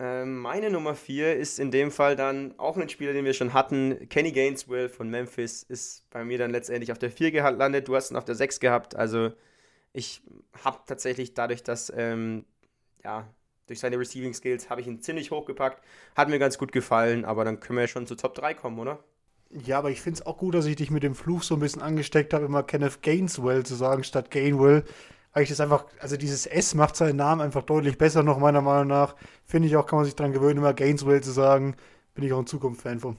Ähm, 0.00 0.40
meine 0.40 0.70
Nummer 0.70 0.94
4 0.94 1.36
ist 1.36 1.58
in 1.58 1.70
dem 1.70 1.90
Fall 1.90 2.16
dann 2.16 2.54
auch 2.58 2.76
ein 2.76 2.88
Spieler, 2.88 3.12
den 3.12 3.24
wir 3.24 3.34
schon 3.34 3.52
hatten. 3.52 4.08
Kenny 4.08 4.32
Gainesville 4.32 4.88
von 4.88 5.08
Memphis 5.08 5.62
ist 5.62 6.08
bei 6.10 6.24
mir 6.24 6.38
dann 6.38 6.50
letztendlich 6.50 6.92
auf 6.92 6.98
der 6.98 7.10
4 7.10 7.30
gelandet. 7.30 7.88
Du 7.88 7.96
hast 7.96 8.10
ihn 8.10 8.16
auf 8.16 8.24
der 8.24 8.34
6 8.34 8.60
gehabt. 8.60 8.96
Also 8.96 9.32
ich 9.94 10.22
habe 10.62 10.80
tatsächlich 10.86 11.32
dadurch, 11.34 11.62
dass, 11.62 11.90
ähm, 11.96 12.44
ja, 13.02 13.26
durch 13.66 13.80
seine 13.80 13.98
Receiving 13.98 14.34
Skills 14.34 14.68
habe 14.68 14.82
ich 14.82 14.86
ihn 14.86 15.00
ziemlich 15.00 15.30
hochgepackt. 15.30 15.82
Hat 16.14 16.28
mir 16.28 16.38
ganz 16.38 16.58
gut 16.58 16.72
gefallen, 16.72 17.24
aber 17.24 17.44
dann 17.44 17.60
können 17.60 17.78
wir 17.78 17.84
ja 17.84 17.88
schon 17.88 18.06
zu 18.06 18.16
Top 18.16 18.34
3 18.34 18.52
kommen, 18.54 18.78
oder? 18.78 19.02
Ja, 19.50 19.78
aber 19.78 19.90
ich 19.90 20.02
finde 20.02 20.20
es 20.20 20.26
auch 20.26 20.36
gut, 20.36 20.54
dass 20.54 20.66
ich 20.66 20.76
dich 20.76 20.90
mit 20.90 21.04
dem 21.04 21.14
Fluch 21.14 21.44
so 21.44 21.54
ein 21.54 21.60
bisschen 21.60 21.80
angesteckt 21.80 22.34
habe, 22.34 22.44
immer 22.44 22.64
Kenneth 22.64 23.02
Gaineswell 23.02 23.64
zu 23.64 23.76
sagen 23.76 24.04
statt 24.04 24.30
Gainwell. 24.30 24.84
Weil 25.32 25.44
ich 25.44 25.48
das 25.48 25.60
einfach, 25.60 25.86
also 26.00 26.16
dieses 26.16 26.46
S 26.46 26.74
macht 26.74 26.96
seinen 26.96 27.16
Namen 27.16 27.40
einfach 27.40 27.62
deutlich 27.62 27.96
besser 27.96 28.22
noch, 28.22 28.38
meiner 28.38 28.60
Meinung 28.62 28.88
nach. 28.88 29.16
Finde 29.44 29.68
ich 29.68 29.76
auch, 29.76 29.86
kann 29.86 29.98
man 29.98 30.04
sich 30.06 30.16
daran 30.16 30.32
gewöhnen, 30.32 30.58
immer 30.58 30.74
Gaineswell 30.74 31.22
zu 31.22 31.30
sagen. 31.30 31.76
Bin 32.14 32.24
ich 32.24 32.32
auch 32.32 32.40
in 32.40 32.46
Zukunft 32.46 32.82
Fan 32.82 33.00
von. 33.00 33.16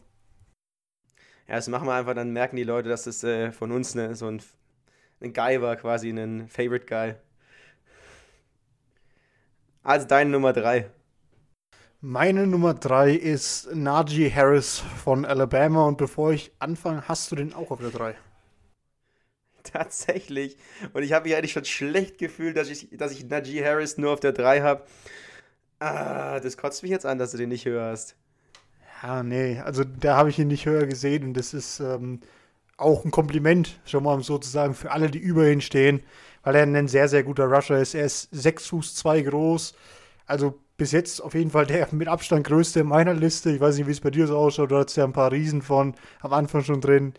Ja, 1.48 1.56
das 1.56 1.68
machen 1.68 1.88
wir 1.88 1.94
einfach, 1.94 2.16
dann 2.16 2.32
merken 2.34 2.56
die 2.58 2.64
Leute, 2.64 2.90
dass 2.90 3.04
das 3.04 3.24
äh, 3.24 3.52
von 3.52 3.72
uns 3.72 3.96
ne, 3.96 4.16
so 4.16 4.28
ein, 4.28 4.42
ein 5.26 5.34
Guy 5.34 5.62
war, 5.62 5.76
quasi 5.76 6.10
ein 6.10 6.48
Favorite 6.48 6.86
Guy. 6.86 7.16
Also 9.84 10.08
deine 10.08 10.32
Nummer 10.32 10.54
3. 10.54 10.90
Meine 12.02 12.46
Nummer 12.46 12.76
drei 12.76 13.14
ist 13.14 13.74
Najee 13.74 14.32
Harris 14.32 14.80
von 14.80 15.26
Alabama. 15.26 15.88
Und 15.88 15.98
bevor 15.98 16.32
ich 16.34 16.52
anfange, 16.60 17.08
hast 17.08 17.32
du 17.32 17.36
den 17.36 17.54
auch 17.54 17.72
auf 17.72 17.80
der 17.80 17.90
drei? 17.90 18.16
Tatsächlich. 19.64 20.58
Und 20.94 21.02
ich 21.02 21.14
habe 21.14 21.28
mich 21.28 21.36
eigentlich 21.36 21.54
schon 21.54 21.66
schlecht 21.66 22.20
gefühlt, 22.20 22.58
dass 22.58 22.70
ich, 22.70 22.90
dass 22.92 23.12
ich 23.12 23.26
Najee 23.26 23.66
Harris 23.66 23.98
nur 23.98 24.12
auf 24.14 24.20
der 24.20 24.34
3 24.34 24.62
habe. 24.62 24.86
Ah, 25.80 26.40
das 26.40 26.58
kotzt 26.58 26.84
mich 26.84 26.92
jetzt 26.92 27.06
an, 27.06 27.18
dass 27.18 27.32
du 27.32 27.38
den 27.38 27.50
nicht 27.50 27.66
hörst. 27.66 28.16
Ja, 29.02 29.24
nee, 29.24 29.60
also 29.60 29.84
da 29.84 30.18
habe 30.18 30.30
ich 30.30 30.40
ihn 30.40 30.48
nicht 30.48 30.66
höher 30.66 30.86
gesehen 30.86 31.24
und 31.24 31.34
das 31.34 31.54
ist 31.54 31.80
ähm, 31.80 32.22
auch 32.78 33.06
ein 33.06 33.12
Kompliment, 33.12 33.80
schon 33.86 34.04
mal 34.04 34.22
sozusagen 34.22 34.74
für 34.74 34.92
alle, 34.92 35.10
die 35.10 35.20
über 35.20 35.50
ihn 35.50 35.62
stehen, 35.62 36.02
weil 36.44 36.56
er 36.56 36.64
ein 36.64 36.88
sehr, 36.88 37.08
sehr 37.08 37.24
guter 37.24 37.46
Rusher 37.46 37.80
ist. 37.80 37.96
Er 37.96 38.06
ist 38.06 38.30
6 38.32 38.68
Fuß 38.68 38.96
2 38.96 39.22
groß, 39.22 39.74
also 40.26 40.60
bis 40.78 40.92
jetzt 40.92 41.22
auf 41.22 41.34
jeden 41.34 41.52
Fall 41.52 41.66
der 41.66 41.88
mit 41.92 42.08
Abstand 42.08 42.46
größte 42.46 42.82
in 42.82 42.88
meiner 42.88 43.14
Liste. 43.14 43.52
Ich 43.52 43.62
weiß 43.62 43.78
nicht, 43.78 43.88
wie 43.88 43.92
es 43.92 44.02
bei 44.02 44.12
dir 44.12 44.28
so 44.28 44.38
ausschaut. 44.38 44.72
Du 44.72 44.78
hattest 44.78 44.98
ja 44.98 45.06
ein 45.06 45.14
paar 45.14 45.32
Riesen 45.32 45.62
von 45.62 45.96
am 46.22 46.34
Anfang 46.34 46.64
schon 46.64 46.82
drin. 46.82 47.14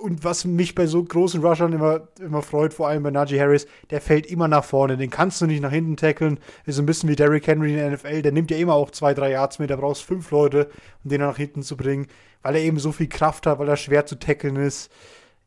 Und 0.00 0.22
was 0.22 0.44
mich 0.44 0.74
bei 0.74 0.86
so 0.86 1.02
großen 1.02 1.44
Rushern 1.44 1.72
immer, 1.72 2.08
immer 2.20 2.42
freut, 2.42 2.72
vor 2.72 2.88
allem 2.88 3.02
bei 3.02 3.10
Najee 3.10 3.40
Harris, 3.40 3.66
der 3.90 4.00
fällt 4.00 4.26
immer 4.26 4.46
nach 4.46 4.64
vorne. 4.64 4.96
Den 4.96 5.10
kannst 5.10 5.40
du 5.40 5.46
nicht 5.46 5.60
nach 5.60 5.72
hinten 5.72 5.96
tackeln. 5.96 6.38
Ist 6.66 6.78
ein 6.78 6.86
bisschen 6.86 7.08
wie 7.08 7.16
Derrick 7.16 7.46
Henry 7.46 7.70
in 7.72 7.78
der 7.78 7.90
NFL. 7.90 8.22
Der 8.22 8.32
nimmt 8.32 8.50
ja 8.50 8.56
immer 8.58 8.74
auch 8.74 8.90
zwei, 8.90 9.12
drei 9.14 9.32
Yards 9.32 9.58
mit. 9.58 9.70
Da 9.70 9.76
brauchst 9.76 10.02
fünf 10.02 10.30
Leute, 10.30 10.70
um 11.02 11.10
den 11.10 11.20
nach 11.20 11.36
hinten 11.36 11.62
zu 11.62 11.76
bringen, 11.76 12.06
weil 12.42 12.54
er 12.54 12.62
eben 12.62 12.78
so 12.78 12.92
viel 12.92 13.08
Kraft 13.08 13.46
hat, 13.46 13.58
weil 13.58 13.68
er 13.68 13.76
schwer 13.76 14.06
zu 14.06 14.18
tackeln 14.18 14.56
ist. 14.56 14.90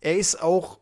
Er 0.02 0.18
ist 0.18 0.42
auch 0.42 0.80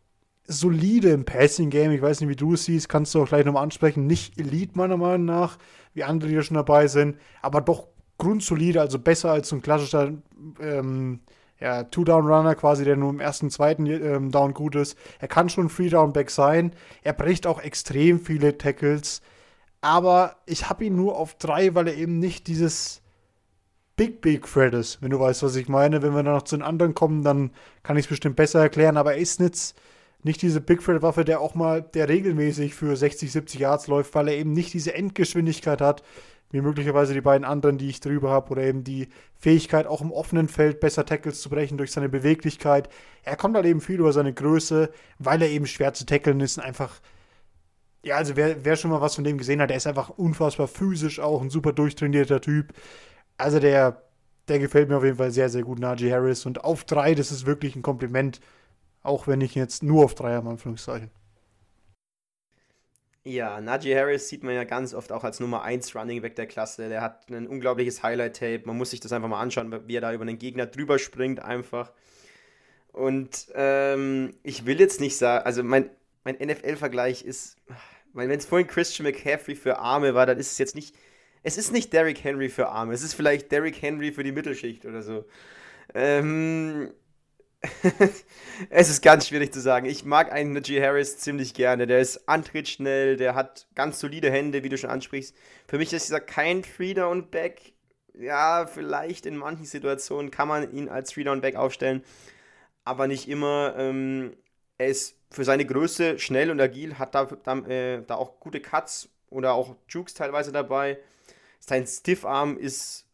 solide 0.47 1.09
im 1.09 1.25
Passing 1.25 1.69
Game. 1.69 1.91
Ich 1.91 2.01
weiß 2.01 2.21
nicht, 2.21 2.29
wie 2.29 2.35
du 2.35 2.53
es 2.53 2.65
siehst, 2.65 2.89
kannst 2.89 3.13
du 3.13 3.21
auch 3.21 3.27
gleich 3.27 3.45
nochmal 3.45 3.63
ansprechen. 3.63 4.07
Nicht 4.07 4.39
Elite 4.39 4.77
meiner 4.77 4.97
Meinung 4.97 5.25
nach, 5.25 5.57
wie 5.93 6.03
andere, 6.03 6.29
die 6.29 6.41
schon 6.41 6.55
dabei 6.55 6.87
sind, 6.87 7.17
aber 7.41 7.61
doch 7.61 7.87
grundsolide, 8.17 8.81
also 8.81 8.99
besser 8.99 9.31
als 9.31 9.49
so 9.49 9.55
ein 9.55 9.61
klassischer 9.61 10.13
ähm, 10.59 11.21
ja, 11.59 11.83
Two-Down-Runner 11.83 12.55
quasi, 12.55 12.85
der 12.85 12.95
nur 12.95 13.09
im 13.09 13.19
ersten, 13.19 13.49
zweiten 13.49 13.85
ähm, 13.85 14.31
Down 14.31 14.53
gut 14.53 14.75
ist. 14.75 14.97
Er 15.19 15.27
kann 15.27 15.49
schon 15.49 15.69
Free-Down-Back 15.69 16.29
sein. 16.29 16.73
Er 17.03 17.13
bricht 17.13 17.47
auch 17.47 17.61
extrem 17.61 18.19
viele 18.19 18.57
Tackles. 18.57 19.21
Aber 19.81 20.35
ich 20.45 20.69
habe 20.69 20.85
ihn 20.85 20.95
nur 20.95 21.17
auf 21.17 21.35
drei, 21.35 21.75
weil 21.75 21.87
er 21.87 21.95
eben 21.95 22.19
nicht 22.19 22.47
dieses 22.47 23.01
Big, 23.95 24.21
Big 24.21 24.45
Thread 24.45 24.73
ist, 24.73 25.01
wenn 25.01 25.09
du 25.11 25.19
weißt, 25.19 25.43
was 25.43 25.55
ich 25.55 25.67
meine. 25.67 26.01
Wenn 26.01 26.13
wir 26.13 26.23
dann 26.23 26.35
noch 26.35 26.43
zu 26.43 26.55
den 26.55 26.63
anderen 26.63 26.95
kommen, 26.95 27.23
dann 27.23 27.51
kann 27.83 27.97
ich 27.97 28.05
es 28.05 28.09
bestimmt 28.09 28.35
besser 28.35 28.61
erklären. 28.61 28.97
Aber 28.97 29.13
er 29.13 29.19
ist 29.19 29.39
nicht 29.39 29.75
nicht 30.23 30.41
diese 30.41 30.61
Big 30.61 30.83
Fred 30.83 31.01
Waffe, 31.01 31.23
der 31.23 31.39
auch 31.39 31.55
mal, 31.55 31.81
der 31.81 32.09
regelmäßig 32.09 32.75
für 32.75 32.95
60, 32.95 33.31
70 33.31 33.59
Yards 33.59 33.87
läuft, 33.87 34.15
weil 34.15 34.27
er 34.27 34.35
eben 34.35 34.51
nicht 34.51 34.73
diese 34.73 34.93
Endgeschwindigkeit 34.93 35.81
hat, 35.81 36.03
wie 36.51 36.61
möglicherweise 36.61 37.13
die 37.13 37.21
beiden 37.21 37.45
anderen, 37.45 37.77
die 37.77 37.89
ich 37.89 37.99
drüber 37.99 38.29
habe, 38.29 38.51
oder 38.51 38.63
eben 38.63 38.83
die 38.83 39.09
Fähigkeit, 39.35 39.87
auch 39.87 40.01
im 40.01 40.11
offenen 40.11 40.47
Feld 40.47 40.79
besser 40.79 41.05
Tackles 41.05 41.41
zu 41.41 41.49
brechen 41.49 41.77
durch 41.77 41.91
seine 41.91 42.09
Beweglichkeit. 42.09 42.89
Er 43.23 43.35
kommt 43.35 43.55
halt 43.55 43.65
eben 43.65 43.81
viel 43.81 43.99
über 43.99 44.13
seine 44.13 44.33
Größe, 44.33 44.89
weil 45.19 45.41
er 45.41 45.49
eben 45.49 45.67
schwer 45.67 45.93
zu 45.93 46.05
tackeln 46.05 46.39
ist 46.39 46.57
und 46.57 46.63
einfach, 46.63 46.99
ja, 48.03 48.15
also 48.17 48.35
wer, 48.35 48.65
wer 48.65 48.75
schon 48.75 48.91
mal 48.91 49.01
was 49.01 49.15
von 49.15 49.23
dem 49.23 49.37
gesehen 49.37 49.61
hat, 49.61 49.69
der 49.69 49.77
ist 49.77 49.87
einfach 49.87 50.09
unfassbar 50.09 50.67
physisch 50.67 51.19
auch, 51.19 51.41
ein 51.41 51.49
super 51.49 51.73
durchtrainierter 51.73 52.41
Typ. 52.41 52.73
Also 53.37 53.59
der, 53.59 54.03
der 54.47 54.59
gefällt 54.59 54.89
mir 54.89 54.97
auf 54.97 55.03
jeden 55.03 55.17
Fall 55.17 55.31
sehr, 55.31 55.49
sehr 55.49 55.63
gut, 55.63 55.79
Najee 55.79 56.11
Harris. 56.11 56.45
Und 56.45 56.63
auf 56.63 56.83
drei, 56.85 57.15
das 57.15 57.31
ist 57.31 57.45
wirklich 57.45 57.75
ein 57.75 57.81
Kompliment 57.81 58.39
auch 59.03 59.27
wenn 59.27 59.41
ich 59.41 59.55
jetzt 59.55 59.83
nur 59.83 60.05
auf 60.05 60.15
drei 60.15 60.35
habe, 60.35 60.49
Anführungszeichen. 60.49 61.09
Ja, 63.29 63.61
Najee 63.61 63.95
Harris 63.95 64.27
sieht 64.27 64.41
man 64.41 64.55
ja 64.55 64.63
ganz 64.63 64.95
oft 64.95 65.11
auch 65.11 65.23
als 65.23 65.39
Nummer 65.39 65.61
1 65.61 65.95
Running 65.95 66.23
Back 66.23 66.35
der 66.35 66.47
Klasse. 66.47 66.89
Der 66.89 67.01
hat 67.01 67.29
ein 67.29 67.47
unglaubliches 67.47 68.01
Highlight-Tape. 68.01 68.63
Man 68.65 68.75
muss 68.75 68.89
sich 68.89 69.01
das 69.01 69.11
einfach 69.11 69.29
mal 69.29 69.39
anschauen, 69.39 69.71
wie 69.85 69.95
er 69.95 70.01
da 70.01 70.11
über 70.11 70.23
einen 70.23 70.39
Gegner 70.39 70.65
drüber 70.65 70.97
springt, 70.97 71.39
einfach. 71.39 71.91
Und 72.91 73.49
ähm, 73.53 74.33
ich 74.41 74.65
will 74.65 74.79
jetzt 74.79 74.99
nicht 74.99 75.15
sagen, 75.15 75.45
also 75.45 75.61
mein, 75.61 75.91
mein 76.23 76.37
NFL-Vergleich 76.37 77.23
ist, 77.23 77.57
wenn 78.13 78.31
es 78.31 78.47
vorhin 78.47 78.67
Christian 78.67 79.05
McCaffrey 79.05 79.55
für 79.55 79.77
Arme 79.77 80.15
war, 80.15 80.25
dann 80.25 80.39
ist 80.39 80.53
es 80.53 80.57
jetzt 80.57 80.73
nicht, 80.73 80.95
es 81.43 81.55
ist 81.59 81.71
nicht 81.71 81.93
Derrick 81.93 82.23
Henry 82.23 82.49
für 82.49 82.69
Arme, 82.69 82.95
es 82.95 83.03
ist 83.03 83.13
vielleicht 83.13 83.51
Derrick 83.51 83.79
Henry 83.79 84.11
für 84.11 84.23
die 84.23 84.31
Mittelschicht 84.31 84.87
oder 84.87 85.03
so. 85.03 85.25
Ähm, 85.93 86.93
es 88.69 88.89
ist 88.89 89.01
ganz 89.01 89.27
schwierig 89.27 89.53
zu 89.53 89.59
sagen. 89.59 89.85
Ich 89.85 90.05
mag 90.05 90.31
einen 90.31 90.53
Najee 90.53 90.81
Harris 90.81 91.17
ziemlich 91.17 91.53
gerne. 91.53 91.87
Der 91.87 91.99
ist 91.99 92.29
antrittsschnell, 92.29 93.17
der 93.17 93.35
hat 93.35 93.67
ganz 93.75 93.99
solide 93.99 94.31
Hände, 94.31 94.63
wie 94.63 94.69
du 94.69 94.77
schon 94.77 94.89
ansprichst. 94.89 95.35
Für 95.67 95.77
mich 95.77 95.91
ist 95.91 96.07
dieser 96.07 96.21
kein 96.21 96.63
Three-Down 96.63 97.29
Back. 97.29 97.73
Ja, 98.13 98.65
vielleicht 98.65 99.25
in 99.25 99.37
manchen 99.37 99.65
Situationen 99.65 100.31
kann 100.31 100.47
man 100.47 100.73
ihn 100.73 100.89
als 100.89 101.11
Three-Down 101.11 101.41
Back 101.41 101.55
aufstellen, 101.55 102.03
aber 102.85 103.07
nicht 103.07 103.27
immer. 103.27 103.75
Ähm, 103.77 104.35
er 104.77 104.87
ist 104.87 105.17
für 105.29 105.43
seine 105.43 105.65
Größe 105.65 106.17
schnell 106.17 106.51
und 106.51 106.61
agil, 106.61 106.97
hat 106.97 107.13
da, 107.13 107.25
da, 107.25 107.57
äh, 107.59 108.01
da 108.05 108.15
auch 108.15 108.39
gute 108.39 108.61
Cuts 108.61 109.09
oder 109.29 109.53
auch 109.53 109.75
Jukes 109.89 110.13
teilweise 110.13 110.51
dabei. 110.51 110.97
Sein 111.59 111.85
Stiffarm 111.85 112.57
ist 112.57 113.05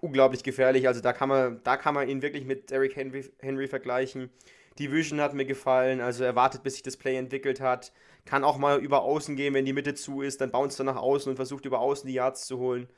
unglaublich 0.00 0.42
gefährlich. 0.42 0.86
Also 0.88 1.00
da 1.00 1.12
kann 1.12 1.28
man, 1.28 1.60
da 1.64 1.76
kann 1.76 1.94
man 1.94 2.08
ihn 2.08 2.22
wirklich 2.22 2.44
mit 2.44 2.70
Derrick 2.70 2.96
Henry, 2.96 3.30
Henry 3.38 3.68
vergleichen. 3.68 4.30
Die 4.78 4.92
Vision 4.92 5.20
hat 5.20 5.32
mir 5.34 5.46
gefallen, 5.46 6.00
also 6.00 6.22
er 6.24 6.36
wartet, 6.36 6.62
bis 6.62 6.74
sich 6.74 6.82
das 6.82 6.96
Play 6.96 7.16
entwickelt 7.16 7.60
hat. 7.60 7.92
Kann 8.26 8.44
auch 8.44 8.58
mal 8.58 8.78
über 8.78 9.02
außen 9.02 9.36
gehen, 9.36 9.54
wenn 9.54 9.64
die 9.64 9.72
Mitte 9.72 9.94
zu 9.94 10.20
ist, 10.20 10.40
dann 10.40 10.50
bounce 10.50 10.82
er 10.82 10.84
nach 10.84 10.96
außen 10.96 11.30
und 11.30 11.36
versucht 11.36 11.64
über 11.64 11.80
außen 11.80 12.06
die 12.06 12.14
Yards 12.14 12.46
zu 12.46 12.58
holen. 12.58 12.88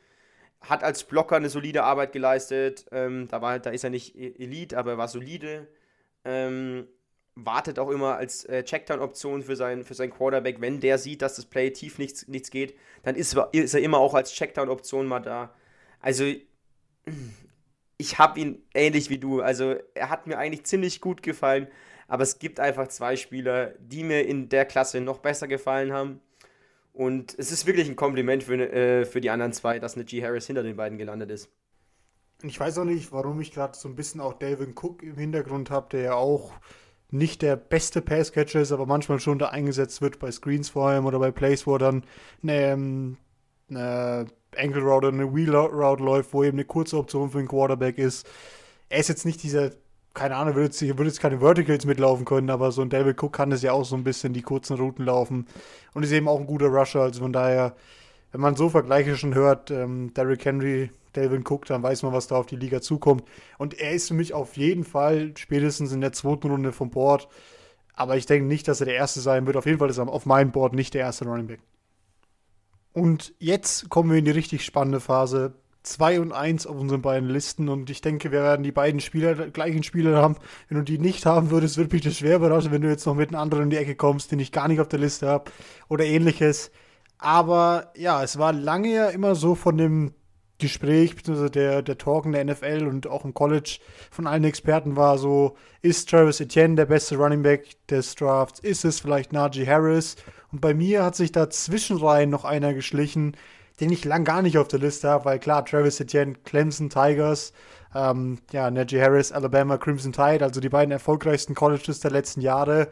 Hat 0.61 0.82
als 0.82 1.05
Blocker 1.05 1.36
eine 1.36 1.51
solide 1.51 1.84
Arbeit 1.84 2.12
geleistet. 2.12 2.86
Ähm, 2.90 3.28
da, 3.28 3.40
war, 3.42 3.61
da 3.61 3.70
ist 3.70 3.84
er 3.84 3.90
nicht 3.90 4.16
e-, 4.16 4.34
Elite, 4.38 4.76
aber 4.76 4.92
er 4.92 4.99
war 4.99 5.07
solide. 5.07 5.68
Ähm, 6.24 6.88
wartet 7.36 7.78
auch 7.78 7.90
immer 7.90 8.16
als 8.16 8.44
äh, 8.46 8.64
Checkdown-Option 8.64 9.42
für, 9.42 9.55
sein, 9.55 9.84
für 9.84 9.94
seinen 9.94 10.11
Quarterback. 10.11 10.61
Wenn 10.61 10.80
der 10.80 10.99
sieht, 10.99 11.22
dass 11.22 11.36
das 11.36 11.46
Play 11.46 11.70
tief 11.70 11.99
nichts, 11.99 12.26
nichts 12.26 12.51
geht, 12.51 12.76
dann 13.05 13.14
ist, 13.14 13.36
ist 13.53 13.74
er 13.74 13.80
immer 13.80 13.99
auch 13.99 14.14
als 14.14 14.32
Checkdown-Option 14.32 15.07
mal 15.07 15.20
da. 15.20 15.55
Also 16.01 16.24
ich 17.99 18.19
habe 18.19 18.41
ihn 18.41 18.63
ähnlich 18.75 19.11
wie 19.11 19.19
du. 19.19 19.41
Also 19.41 19.75
er 19.95 20.11
hat 20.11 20.27
mir 20.27 20.39
eigentlich 20.39 20.65
ziemlich 20.65 21.01
gut 21.01 21.23
gefallen, 21.23 21.67
aber 22.07 22.23
es 22.23 22.39
gibt 22.39 22.61
einfach 22.61 22.89
zwei 22.89 23.17
Spieler, 23.17 23.75
die 23.81 24.05
mir 24.05 24.27
in 24.27 24.49
der 24.49 24.65
Klasse 24.65 25.01
noch 25.01 25.19
besser 25.19 25.49
gefallen 25.49 25.93
haben. 25.93 26.21
Und 26.93 27.39
es 27.39 27.53
ist 27.53 27.67
wirklich 27.67 27.89
ein 27.89 27.97
Kompliment 27.97 28.43
für, 28.43 28.55
äh, 28.55 29.05
für 29.05 29.21
die 29.21 29.31
anderen 29.31 29.53
zwei, 29.53 29.79
dass 29.79 29.95
eine 29.95 30.05
G. 30.05 30.23
Harris 30.25 30.47
hinter 30.47 30.63
den 30.63 30.77
beiden 30.77 30.99
gelandet 30.99 31.31
ist. 31.31 31.51
Ich 32.43 32.59
weiß 32.59 32.79
auch 32.79 32.85
nicht, 32.85 33.13
warum 33.13 33.41
ich 33.41 33.53
gerade 33.53 33.77
so 33.77 33.89
ein 33.89 33.97
bisschen 33.97 34.21
auch 34.21 34.35
Dalvin 34.35 34.75
Cook 34.77 35.03
im 35.03 35.17
Hintergrund 35.17 35.71
habe, 35.71 35.89
der 35.91 36.01
ja 36.03 36.15
auch 36.15 36.53
nicht 37.11 37.43
der 37.43 37.57
beste 37.57 38.03
Passcatcher 38.03 38.61
ist, 38.61 38.73
aber 38.73 38.87
manchmal 38.87 39.19
schon 39.19 39.39
da 39.39 39.49
eingesetzt 39.49 40.03
wird 40.03 40.19
bei 40.19 40.31
Screens 40.31 40.71
vor 40.71 40.89
allem 40.89 41.07
oder 41.07 41.19
bei 41.19 41.31
Plays, 41.31 41.67
wo 41.67 41.75
er 41.75 41.79
dann 41.79 42.05
ähm, 42.47 43.17
eine 43.71 44.27
Ankle 44.57 44.83
Route 44.83 45.09
oder 45.09 45.09
eine 45.09 45.35
Wheel 45.35 45.55
Route 45.55 46.03
läuft, 46.03 46.33
wo 46.33 46.45
eben 46.45 46.57
eine 46.57 46.64
kurze 46.64 46.97
Option 46.97 47.31
für 47.31 47.39
den 47.39 47.49
Quarterback 47.49 47.99
ist. 47.99 48.27
Er 48.89 49.01
ist 49.01 49.09
jetzt 49.09 49.27
nicht 49.27 49.43
dieser, 49.43 49.71
keine 50.14 50.37
Ahnung, 50.37 50.55
würde 50.55 50.66
jetzt, 50.66 50.81
würde 50.81 51.05
jetzt 51.05 51.21
keine 51.21 51.41
Verticals 51.41 51.85
mitlaufen 51.85 52.25
können, 52.25 52.51
aber 52.51 52.73
so 52.73 52.83
ein 52.83 52.91
David 52.91 53.23
Cook 53.23 53.35
kann 53.35 53.51
das 53.51 53.62
ja 53.62 53.73
auch 53.73 53.85
so 53.85 53.97
ein 53.97 54.05
bisschen 54.05 54.33
die 54.33 54.43
kurzen 54.43 54.77
Routen 54.77 55.05
laufen 55.05 55.47
und 55.95 56.03
ist 56.03 56.12
eben 56.12 56.29
auch 56.29 56.41
ein 56.41 56.47
guter 56.47 56.69
Rusher, 56.69 57.03
also 57.03 57.21
von 57.21 57.33
daher, 57.33 57.75
wenn 58.33 58.41
man 58.41 58.57
so 58.57 58.69
Vergleiche 58.69 59.16
schon 59.16 59.35
hört, 59.35 59.71
ähm, 59.71 60.12
Derrick 60.14 60.45
Henry 60.45 60.91
Delvin 61.16 61.45
Cook, 61.47 61.66
dann 61.66 61.83
weiß 61.83 62.03
man, 62.03 62.12
was 62.12 62.27
da 62.29 62.37
auf 62.37 62.47
die 62.47 62.57
Liga 62.57 62.81
zukommt. 62.81 63.25
Und 63.59 63.79
er 63.79 63.93
ist 63.93 64.09
für 64.09 64.14
mich 64.14 64.35
auf 64.35 64.57
jeden 64.57 64.85
Fall 64.85 65.33
spätestens 65.37 65.93
in 65.93 66.01
der 66.01 66.12
zweiten 66.12 66.51
Runde 66.51 66.73
vom 66.73 66.91
Board. 66.91 67.29
Aber 67.95 68.16
ich 68.16 68.27
denke 68.27 68.47
nicht, 68.47 68.69
dass 68.69 68.81
er 68.81 68.87
der 68.87 68.95
Erste 68.95 69.21
sein 69.21 69.47
wird. 69.47 69.57
Auf 69.57 69.66
jeden 69.66 69.79
Fall 69.79 69.91
ist 69.91 69.99
er 69.99 70.09
auf 70.09 70.27
meinem 70.27 70.53
Board 70.53 70.75
nicht 70.75 70.95
der 70.95 71.03
erste 71.03 71.25
Running 71.25 71.49
Back. 71.49 71.61
Und 72.93 73.34
jetzt 73.39 73.89
kommen 73.91 74.11
wir 74.11 74.18
in 74.18 74.24
die 74.24 74.30
richtig 74.30 74.64
spannende 74.64 75.01
Phase. 75.01 75.55
2 75.84 76.20
und 76.20 76.32
1 76.32 76.66
auf 76.66 76.76
unseren 76.76 77.03
beiden 77.03 77.28
Listen 77.28 77.68
und 77.68 77.89
ich 77.89 78.01
denke, 78.01 78.30
wir 78.30 78.43
werden 78.43 78.62
die 78.62 78.72
beiden 78.72 79.01
Spieler, 79.01 79.34
gleichen 79.34 79.82
Spieler 79.82 80.16
haben. 80.20 80.36
Wenn 80.68 80.78
du 80.78 80.84
die 80.84 80.99
nicht 80.99 81.24
haben 81.24 81.51
würdest, 81.51 81.78
würde 81.78 81.95
mich 81.95 82.03
das 82.03 82.18
schwer 82.18 82.36
überraschen, 82.36 82.72
wenn 82.72 82.82
du 82.82 82.89
jetzt 82.89 83.07
noch 83.07 83.14
mit 83.14 83.30
einem 83.30 83.41
anderen 83.41 83.64
in 83.64 83.70
die 83.70 83.76
Ecke 83.76 83.95
kommst, 83.95 84.30
den 84.30 84.41
ich 84.41 84.53
gar 84.53 84.68
nicht 84.68 84.80
auf 84.80 84.89
der 84.89 84.99
Liste 84.99 85.28
habe 85.28 85.51
oder 85.89 86.05
ähnliches. 86.05 86.70
Aber 87.18 87.93
ja, 87.97 88.22
es 88.22 88.39
war 88.39 88.53
lange 88.53 88.93
ja 88.93 89.09
immer 89.09 89.34
so 89.34 89.55
von 89.55 89.78
dem 89.78 90.12
Gespräch, 90.59 91.14
beziehungsweise 91.14 91.51
der, 91.51 91.82
der 91.82 91.99
Talk 91.99 92.26
in 92.26 92.32
der 92.32 92.45
NFL 92.45 92.86
und 92.89 93.07
auch 93.07 93.24
im 93.24 93.32
College 93.32 93.78
von 94.11 94.26
allen 94.26 94.45
Experten 94.45 94.97
war 94.97 95.16
so, 95.16 95.57
ist 95.82 96.11
Travis 96.11 96.41
Etienne 96.41 96.74
der 96.74 96.86
beste 96.86 97.16
Running 97.16 97.43
Back 97.43 97.86
des 97.86 98.14
Drafts? 98.16 98.59
Ist 98.61 98.84
es 98.84 99.01
vielleicht 99.01 99.32
Najee 99.32 99.66
Harris? 99.66 100.16
Und 100.53 100.61
bei 100.61 100.74
mir 100.74 101.05
hat 101.05 101.16
sich 101.16 101.32
da 101.32 101.51
zwischenreihen 101.51 102.30
noch 102.30 102.44
einer 102.44 102.74
geschlichen, 102.74 103.36
den 103.80 103.92
ich 103.92 104.05
lang 104.05 104.24
gar 104.24 104.42
nicht 104.42 104.59
auf 104.59 104.68
der 104.68 104.80
Liste 104.80 105.09
habe, 105.09 105.24
weil 105.26 105.38
klar, 105.38 105.64
Travis 105.64 106.01
Etienne, 106.01 106.34
Clemson 106.44 106.90
Tigers, 106.90 107.53
ähm, 107.94 108.38
ja, 108.53 108.70
Najee 108.70 109.01
Harris, 109.01 109.32
Alabama 109.32 109.78
Crimson 109.78 110.12
Tide, 110.12 110.44
also 110.44 110.61
die 110.61 110.68
beiden 110.68 110.92
erfolgreichsten 110.92 111.55
Colleges 111.55 112.01
der 112.01 112.11
letzten 112.11 112.40
Jahre. 112.40 112.88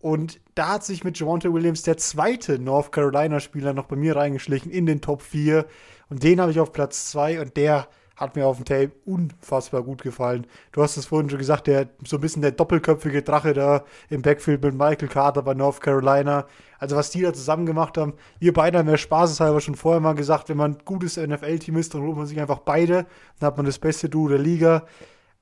Und 0.00 0.40
da 0.54 0.74
hat 0.74 0.84
sich 0.84 1.02
mit 1.02 1.18
Javante 1.18 1.52
Williams 1.52 1.82
der 1.82 1.96
zweite 1.96 2.58
North 2.58 2.92
Carolina-Spieler 2.92 3.72
noch 3.72 3.86
bei 3.86 3.96
mir 3.96 4.16
reingeschlichen 4.16 4.70
in 4.70 4.86
den 4.86 5.00
Top 5.00 5.22
4. 5.22 5.66
Und 6.10 6.22
den 6.22 6.40
habe 6.40 6.50
ich 6.50 6.60
auf 6.60 6.72
Platz 6.72 7.10
2 7.10 7.40
und 7.40 7.56
der 7.56 7.88
hat 8.16 8.36
mir 8.36 8.46
auf 8.46 8.56
dem 8.56 8.64
Tape 8.64 8.92
unfassbar 9.04 9.82
gut 9.82 10.02
gefallen. 10.02 10.46
Du 10.72 10.82
hast 10.82 10.96
es 10.96 11.06
vorhin 11.06 11.28
schon 11.28 11.38
gesagt, 11.38 11.66
der 11.66 11.88
so 12.06 12.16
ein 12.16 12.20
bisschen 12.20 12.42
der 12.42 12.52
doppelköpfige 12.52 13.22
Drache 13.22 13.52
da 13.52 13.84
im 14.08 14.22
Backfield 14.22 14.62
mit 14.62 14.74
Michael 14.74 15.08
Carter 15.08 15.42
bei 15.42 15.54
North 15.54 15.80
Carolina. 15.80 16.46
Also 16.78 16.96
was 16.96 17.10
die 17.10 17.22
da 17.22 17.32
zusammen 17.32 17.66
gemacht 17.66 17.98
haben, 17.98 18.14
wir 18.38 18.52
beide 18.52 18.78
haben 18.78 18.88
ja 18.88 18.96
spaßeshalber 18.96 19.60
schon 19.60 19.74
vorher 19.74 20.00
mal 20.00 20.14
gesagt, 20.14 20.48
wenn 20.48 20.56
man 20.56 20.72
ein 20.72 20.78
gutes 20.84 21.16
NFL-Team 21.16 21.76
ist, 21.76 21.94
dann 21.94 22.02
holt 22.02 22.16
man 22.16 22.26
sich 22.26 22.40
einfach 22.40 22.60
beide, 22.60 23.06
dann 23.40 23.48
hat 23.48 23.56
man 23.56 23.66
das 23.66 23.78
beste 23.78 24.08
Duo 24.08 24.28
der 24.28 24.38
Liga. 24.38 24.86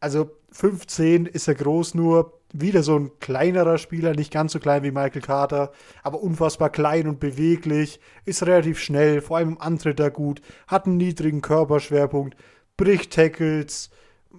Also 0.01 0.31
15 0.53 1.27
ist 1.27 1.49
er 1.49 1.55
groß 1.55 1.95
nur, 1.95 2.43
wieder 2.53 2.83
so 2.83 2.97
ein 2.97 3.11
kleinerer 3.19 3.79
Spieler, 3.79 4.13
nicht 4.13 4.33
ganz 4.33 4.53
so 4.53 4.59
klein 4.59 4.83
wie 4.83 4.91
Michael 4.91 5.23
Carter, 5.23 5.73
aber 6.03 6.23
unfassbar 6.23 6.71
klein 6.71 7.09
und 7.09 7.19
beweglich, 7.19 7.99
ist 8.25 8.45
relativ 8.47 8.79
schnell, 8.79 9.21
vor 9.21 9.39
allem 9.39 9.51
im 9.51 9.61
Antritt 9.61 9.99
da 9.99 10.11
gut, 10.11 10.43
hat 10.67 10.87
einen 10.87 10.99
niedrigen 10.99 11.41
Körperschwerpunkt, 11.41 12.37
bricht 12.83 13.13
Tackles, 13.13 13.91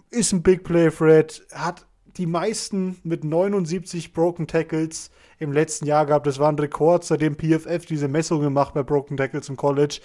ist 0.10 0.34
ein 0.34 0.44
Big 0.44 0.66
Play 0.66 0.90
Threat, 0.90 1.42
hat 1.54 1.86
die 2.18 2.26
meisten 2.26 2.98
mit 3.04 3.24
79 3.24 4.12
Broken 4.12 4.48
Tackles 4.48 5.12
im 5.40 5.54
letzten 5.54 5.86
Jahr 5.86 6.06
gehabt. 6.06 6.28
Das 6.28 6.40
war 6.40 6.50
ein 6.50 6.60
Rekord, 6.60 7.06
seitdem 7.06 7.38
PFF 7.38 7.86
diese 7.86 8.10
Messung 8.10 8.42
gemacht 8.42 8.74
bei 8.74 8.84
Broken 8.84 9.16
Tackles 9.16 9.48
im 9.48 9.56
College. 9.56 10.02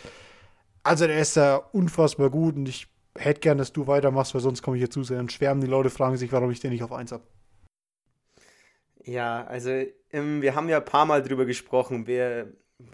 Also 0.84 1.08
der 1.08 1.18
ist 1.18 1.36
da 1.36 1.56
unfassbar 1.56 2.30
gut 2.30 2.54
und 2.54 2.68
ich 2.68 2.86
hätte 3.16 3.40
gern, 3.40 3.58
dass 3.58 3.72
du 3.72 3.88
weitermachst, 3.88 4.34
weil 4.34 4.40
sonst 4.40 4.62
komme 4.62 4.76
ich 4.76 4.82
hier 4.82 4.90
zu 4.90 5.02
sehr 5.02 5.18
und 5.18 5.32
schwärmen. 5.32 5.60
Die 5.60 5.66
Leute 5.66 5.90
fragen 5.90 6.16
sich, 6.16 6.30
warum 6.30 6.52
ich 6.52 6.60
den 6.60 6.70
nicht 6.70 6.84
auf 6.84 6.92
1 6.92 7.10
habe. 7.10 7.24
Ja, 9.02 9.44
also 9.46 9.70
ähm, 10.12 10.42
wir 10.42 10.54
haben 10.54 10.68
ja 10.68 10.78
ein 10.78 10.84
paar 10.84 11.06
Mal 11.06 11.24
drüber 11.24 11.44
gesprochen, 11.44 12.06
wer, 12.06 12.46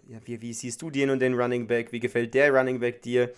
ja, 0.09 0.19
wie, 0.25 0.41
wie 0.41 0.55
siehst 0.55 0.81
du 0.81 0.91
den 0.91 1.11
und 1.11 1.19
den 1.19 1.35
Running 1.35 1.67
Back, 1.67 1.93
wie 1.93 2.01
gefällt 2.01 2.33
der 2.33 2.51
Running 2.51 2.81
Back 2.81 3.03
dir? 3.03 3.31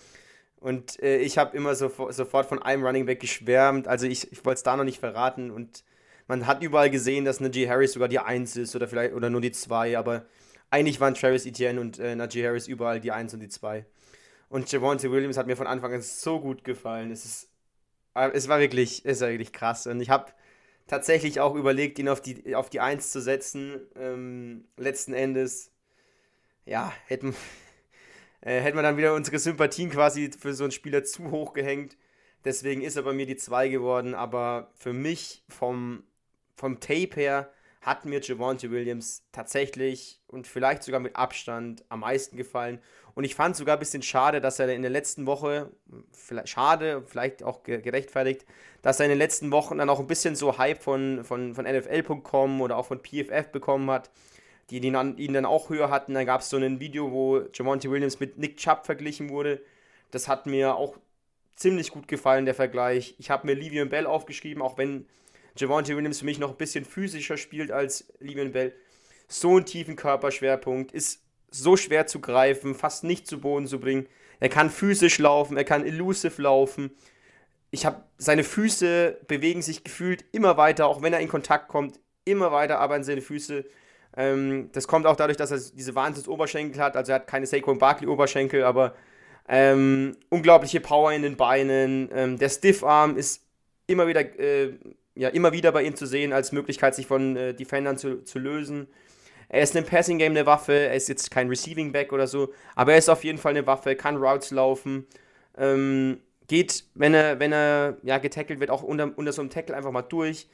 Und 0.59 1.01
äh, 1.01 1.17
ich 1.17 1.37
habe 1.37 1.55
immer 1.55 1.75
so, 1.75 1.91
sofort 2.11 2.47
von 2.47 2.61
einem 2.61 2.85
Running 2.85 3.05
Back 3.05 3.19
geschwärmt, 3.19 3.87
also 3.87 4.07
ich, 4.07 4.31
ich 4.31 4.43
wollte 4.43 4.57
es 4.57 4.63
da 4.63 4.75
noch 4.75 4.83
nicht 4.83 4.99
verraten 4.99 5.51
und 5.51 5.83
man 6.27 6.45
hat 6.47 6.61
überall 6.61 6.89
gesehen, 6.89 7.25
dass 7.25 7.39
Najee 7.39 7.69
Harris 7.69 7.93
sogar 7.93 8.09
die 8.09 8.19
1 8.19 8.57
ist 8.57 8.75
oder 8.75 8.87
vielleicht 8.87 9.13
oder 9.13 9.29
nur 9.29 9.41
die 9.41 9.51
2, 9.51 9.97
aber 9.97 10.25
eigentlich 10.69 10.99
waren 10.99 11.13
Travis 11.13 11.45
Etienne 11.45 11.79
und 11.79 11.99
äh, 11.99 12.15
Najee 12.15 12.45
Harris 12.45 12.67
überall 12.67 12.99
die 12.99 13.11
1 13.11 13.33
und 13.33 13.39
die 13.39 13.49
2. 13.49 13.85
Und 14.49 14.71
Javonte 14.71 15.11
Williams 15.11 15.37
hat 15.37 15.47
mir 15.47 15.55
von 15.55 15.67
Anfang 15.67 15.93
an 15.93 16.01
so 16.01 16.39
gut 16.39 16.63
gefallen. 16.63 17.11
Es 17.11 17.25
ist, 17.25 17.49
äh, 18.15 18.29
es 18.33 18.47
war 18.47 18.59
wirklich, 18.59 19.03
es 19.05 19.21
war 19.21 19.29
wirklich 19.29 19.53
krass. 19.53 19.87
Und 19.87 20.01
ich 20.01 20.09
habe 20.09 20.31
tatsächlich 20.87 21.39
auch 21.39 21.55
überlegt, 21.55 21.99
ihn 21.99 22.09
auf 22.09 22.21
die, 22.21 22.55
auf 22.55 22.69
die 22.69 22.79
1 22.79 23.11
zu 23.11 23.21
setzen. 23.21 23.79
Ähm, 23.95 24.65
letzten 24.77 25.13
Endes, 25.13 25.71
ja, 26.65 26.91
hätten, 27.07 27.35
äh, 28.41 28.59
hätten 28.59 28.77
wir 28.77 28.83
dann 28.83 28.97
wieder 28.97 29.13
unsere 29.13 29.39
Sympathien 29.39 29.89
quasi 29.89 30.31
für 30.37 30.53
so 30.53 30.63
einen 30.63 30.71
Spieler 30.71 31.03
zu 31.03 31.31
hoch 31.31 31.53
gehängt. 31.53 31.97
Deswegen 32.45 32.81
ist 32.81 32.95
er 32.95 33.03
bei 33.03 33.13
mir 33.13 33.25
die 33.25 33.37
2 33.37 33.69
geworden. 33.69 34.13
Aber 34.13 34.71
für 34.75 34.93
mich 34.93 35.43
vom, 35.49 36.03
vom 36.55 36.79
Tape 36.79 37.15
her 37.15 37.51
hat 37.81 38.05
mir 38.05 38.19
Javonte 38.21 38.71
Williams 38.71 39.23
tatsächlich 39.31 40.21
und 40.27 40.47
vielleicht 40.47 40.83
sogar 40.83 40.99
mit 40.99 41.15
Abstand 41.15 41.85
am 41.89 42.01
meisten 42.01 42.37
gefallen. 42.37 42.79
Und 43.15 43.23
ich 43.23 43.33
fand 43.33 43.55
sogar 43.55 43.77
ein 43.77 43.79
bisschen 43.79 44.03
schade, 44.03 44.41
dass 44.41 44.59
er 44.59 44.73
in 44.73 44.83
der 44.83 44.91
letzten 44.91 45.25
Woche, 45.25 45.71
vielleicht 46.11 46.49
schade, 46.49 47.03
vielleicht 47.05 47.41
auch 47.41 47.63
gerechtfertigt, 47.63 48.45
dass 48.83 48.99
er 48.99 49.05
in 49.05 49.09
den 49.09 49.17
letzten 49.17 49.51
Wochen 49.51 49.79
dann 49.79 49.89
auch 49.89 49.99
ein 49.99 50.05
bisschen 50.07 50.35
so 50.35 50.57
Hype 50.57 50.83
von, 50.83 51.23
von, 51.23 51.55
von 51.55 51.65
NFL.com 51.65 52.61
oder 52.61 52.77
auch 52.77 52.85
von 52.85 52.99
PFF 52.99 53.51
bekommen 53.51 53.89
hat, 53.89 54.11
die 54.69 54.77
ihn, 54.77 55.17
ihn 55.17 55.33
dann 55.33 55.45
auch 55.45 55.69
höher 55.69 55.89
hatten. 55.89 56.13
Dann 56.13 56.25
gab 56.25 56.41
es 56.41 56.49
so 56.49 56.57
ein 56.57 56.79
Video, 56.79 57.11
wo 57.11 57.41
Jamonte 57.53 57.89
Williams 57.89 58.19
mit 58.19 58.37
Nick 58.37 58.57
Chubb 58.57 58.85
verglichen 58.85 59.29
wurde. 59.29 59.61
Das 60.11 60.27
hat 60.27 60.45
mir 60.45 60.75
auch 60.75 60.97
ziemlich 61.55 61.91
gut 61.91 62.07
gefallen, 62.07 62.45
der 62.45 62.55
Vergleich. 62.55 63.15
Ich 63.17 63.29
habe 63.29 63.47
mir 63.47 63.53
Livian 63.53 63.89
Bell 63.89 64.05
aufgeschrieben, 64.05 64.61
auch 64.61 64.77
wenn 64.77 65.07
Javonte 65.57 65.95
Williams 65.95 66.19
für 66.19 66.25
mich 66.25 66.39
noch 66.39 66.51
ein 66.51 66.57
bisschen 66.57 66.85
physischer 66.85 67.37
spielt 67.37 67.71
als 67.71 68.13
Livian 68.19 68.51
Bell. 68.51 68.73
So 69.27 69.55
einen 69.55 69.65
tiefen 69.65 69.95
Körperschwerpunkt, 69.95 70.91
ist 70.91 71.21
so 71.49 71.75
schwer 71.75 72.07
zu 72.07 72.19
greifen, 72.19 72.75
fast 72.75 73.03
nicht 73.03 73.27
zu 73.27 73.39
Boden 73.39 73.67
zu 73.67 73.79
bringen. 73.79 74.07
Er 74.39 74.49
kann 74.49 74.69
physisch 74.69 75.17
laufen, 75.17 75.57
er 75.57 75.63
kann 75.63 75.85
elusive 75.85 76.41
laufen. 76.41 76.91
Ich 77.71 77.85
habe 77.85 78.03
seine 78.17 78.43
Füße 78.43 79.17
bewegen 79.27 79.61
sich 79.61 79.83
gefühlt 79.83 80.23
immer 80.31 80.57
weiter, 80.57 80.87
auch 80.87 81.01
wenn 81.01 81.13
er 81.13 81.19
in 81.19 81.27
Kontakt 81.27 81.67
kommt, 81.67 81.99
immer 82.23 82.51
weiter 82.51 82.79
arbeiten 82.79 83.03
seine 83.03 83.21
Füße. 83.21 83.65
Ähm, 84.17 84.69
das 84.73 84.87
kommt 84.87 85.05
auch 85.05 85.15
dadurch, 85.15 85.37
dass 85.37 85.51
er 85.51 85.59
diese 85.75 85.93
Wahnsinns-Oberschenkel 85.93 86.81
hat. 86.81 86.97
Also 86.97 87.11
er 87.11 87.15
hat 87.15 87.27
keine 87.27 87.45
Saquon 87.45 87.77
Barkley-Oberschenkel, 87.77 88.63
aber 88.63 88.95
ähm, 89.47 90.17
unglaubliche 90.29 90.81
Power 90.81 91.13
in 91.13 91.21
den 91.21 91.37
Beinen. 91.37 92.09
Ähm, 92.11 92.37
der 92.39 92.49
Stiffarm 92.49 93.15
ist 93.15 93.43
immer 93.85 94.07
wieder, 94.07 94.21
äh, 94.39 94.73
ja, 95.15 95.29
immer 95.29 95.53
wieder 95.53 95.71
bei 95.71 95.83
ihm 95.83 95.95
zu 95.95 96.07
sehen 96.07 96.33
als 96.33 96.51
Möglichkeit, 96.51 96.95
sich 96.95 97.05
von 97.05 97.37
äh, 97.37 97.53
Defendern 97.53 97.97
zu, 97.97 98.23
zu 98.23 98.39
lösen. 98.39 98.87
Er 99.49 99.61
ist 99.61 99.75
im 99.75 99.85
Passing 99.85 100.17
Game 100.17 100.33
eine 100.33 100.45
Waffe, 100.45 100.73
er 100.73 100.95
ist 100.95 101.07
jetzt 101.07 101.31
kein 101.31 101.47
Receiving 101.47 101.91
Back 101.93 102.11
oder 102.11 102.27
so, 102.27 102.53
aber 102.75 102.93
er 102.93 102.97
ist 102.97 103.09
auf 103.09 103.23
jeden 103.23 103.37
Fall 103.37 103.51
eine 103.51 103.65
Waffe, 103.65 103.95
kann 103.95 104.17
Routes 104.17 104.51
laufen, 104.51 105.07
ähm, 105.57 106.19
geht, 106.47 106.83
wenn 106.95 107.13
er, 107.13 107.39
wenn 107.39 107.53
er 107.53 107.97
ja, 108.03 108.17
getackelt 108.17 108.59
wird, 108.59 108.71
auch 108.71 108.83
unter, 108.83 109.11
unter 109.15 109.31
so 109.31 109.41
einem 109.41 109.49
Tackle 109.49 109.75
einfach 109.75 109.91
mal 109.91 110.01
durch. 110.01 110.47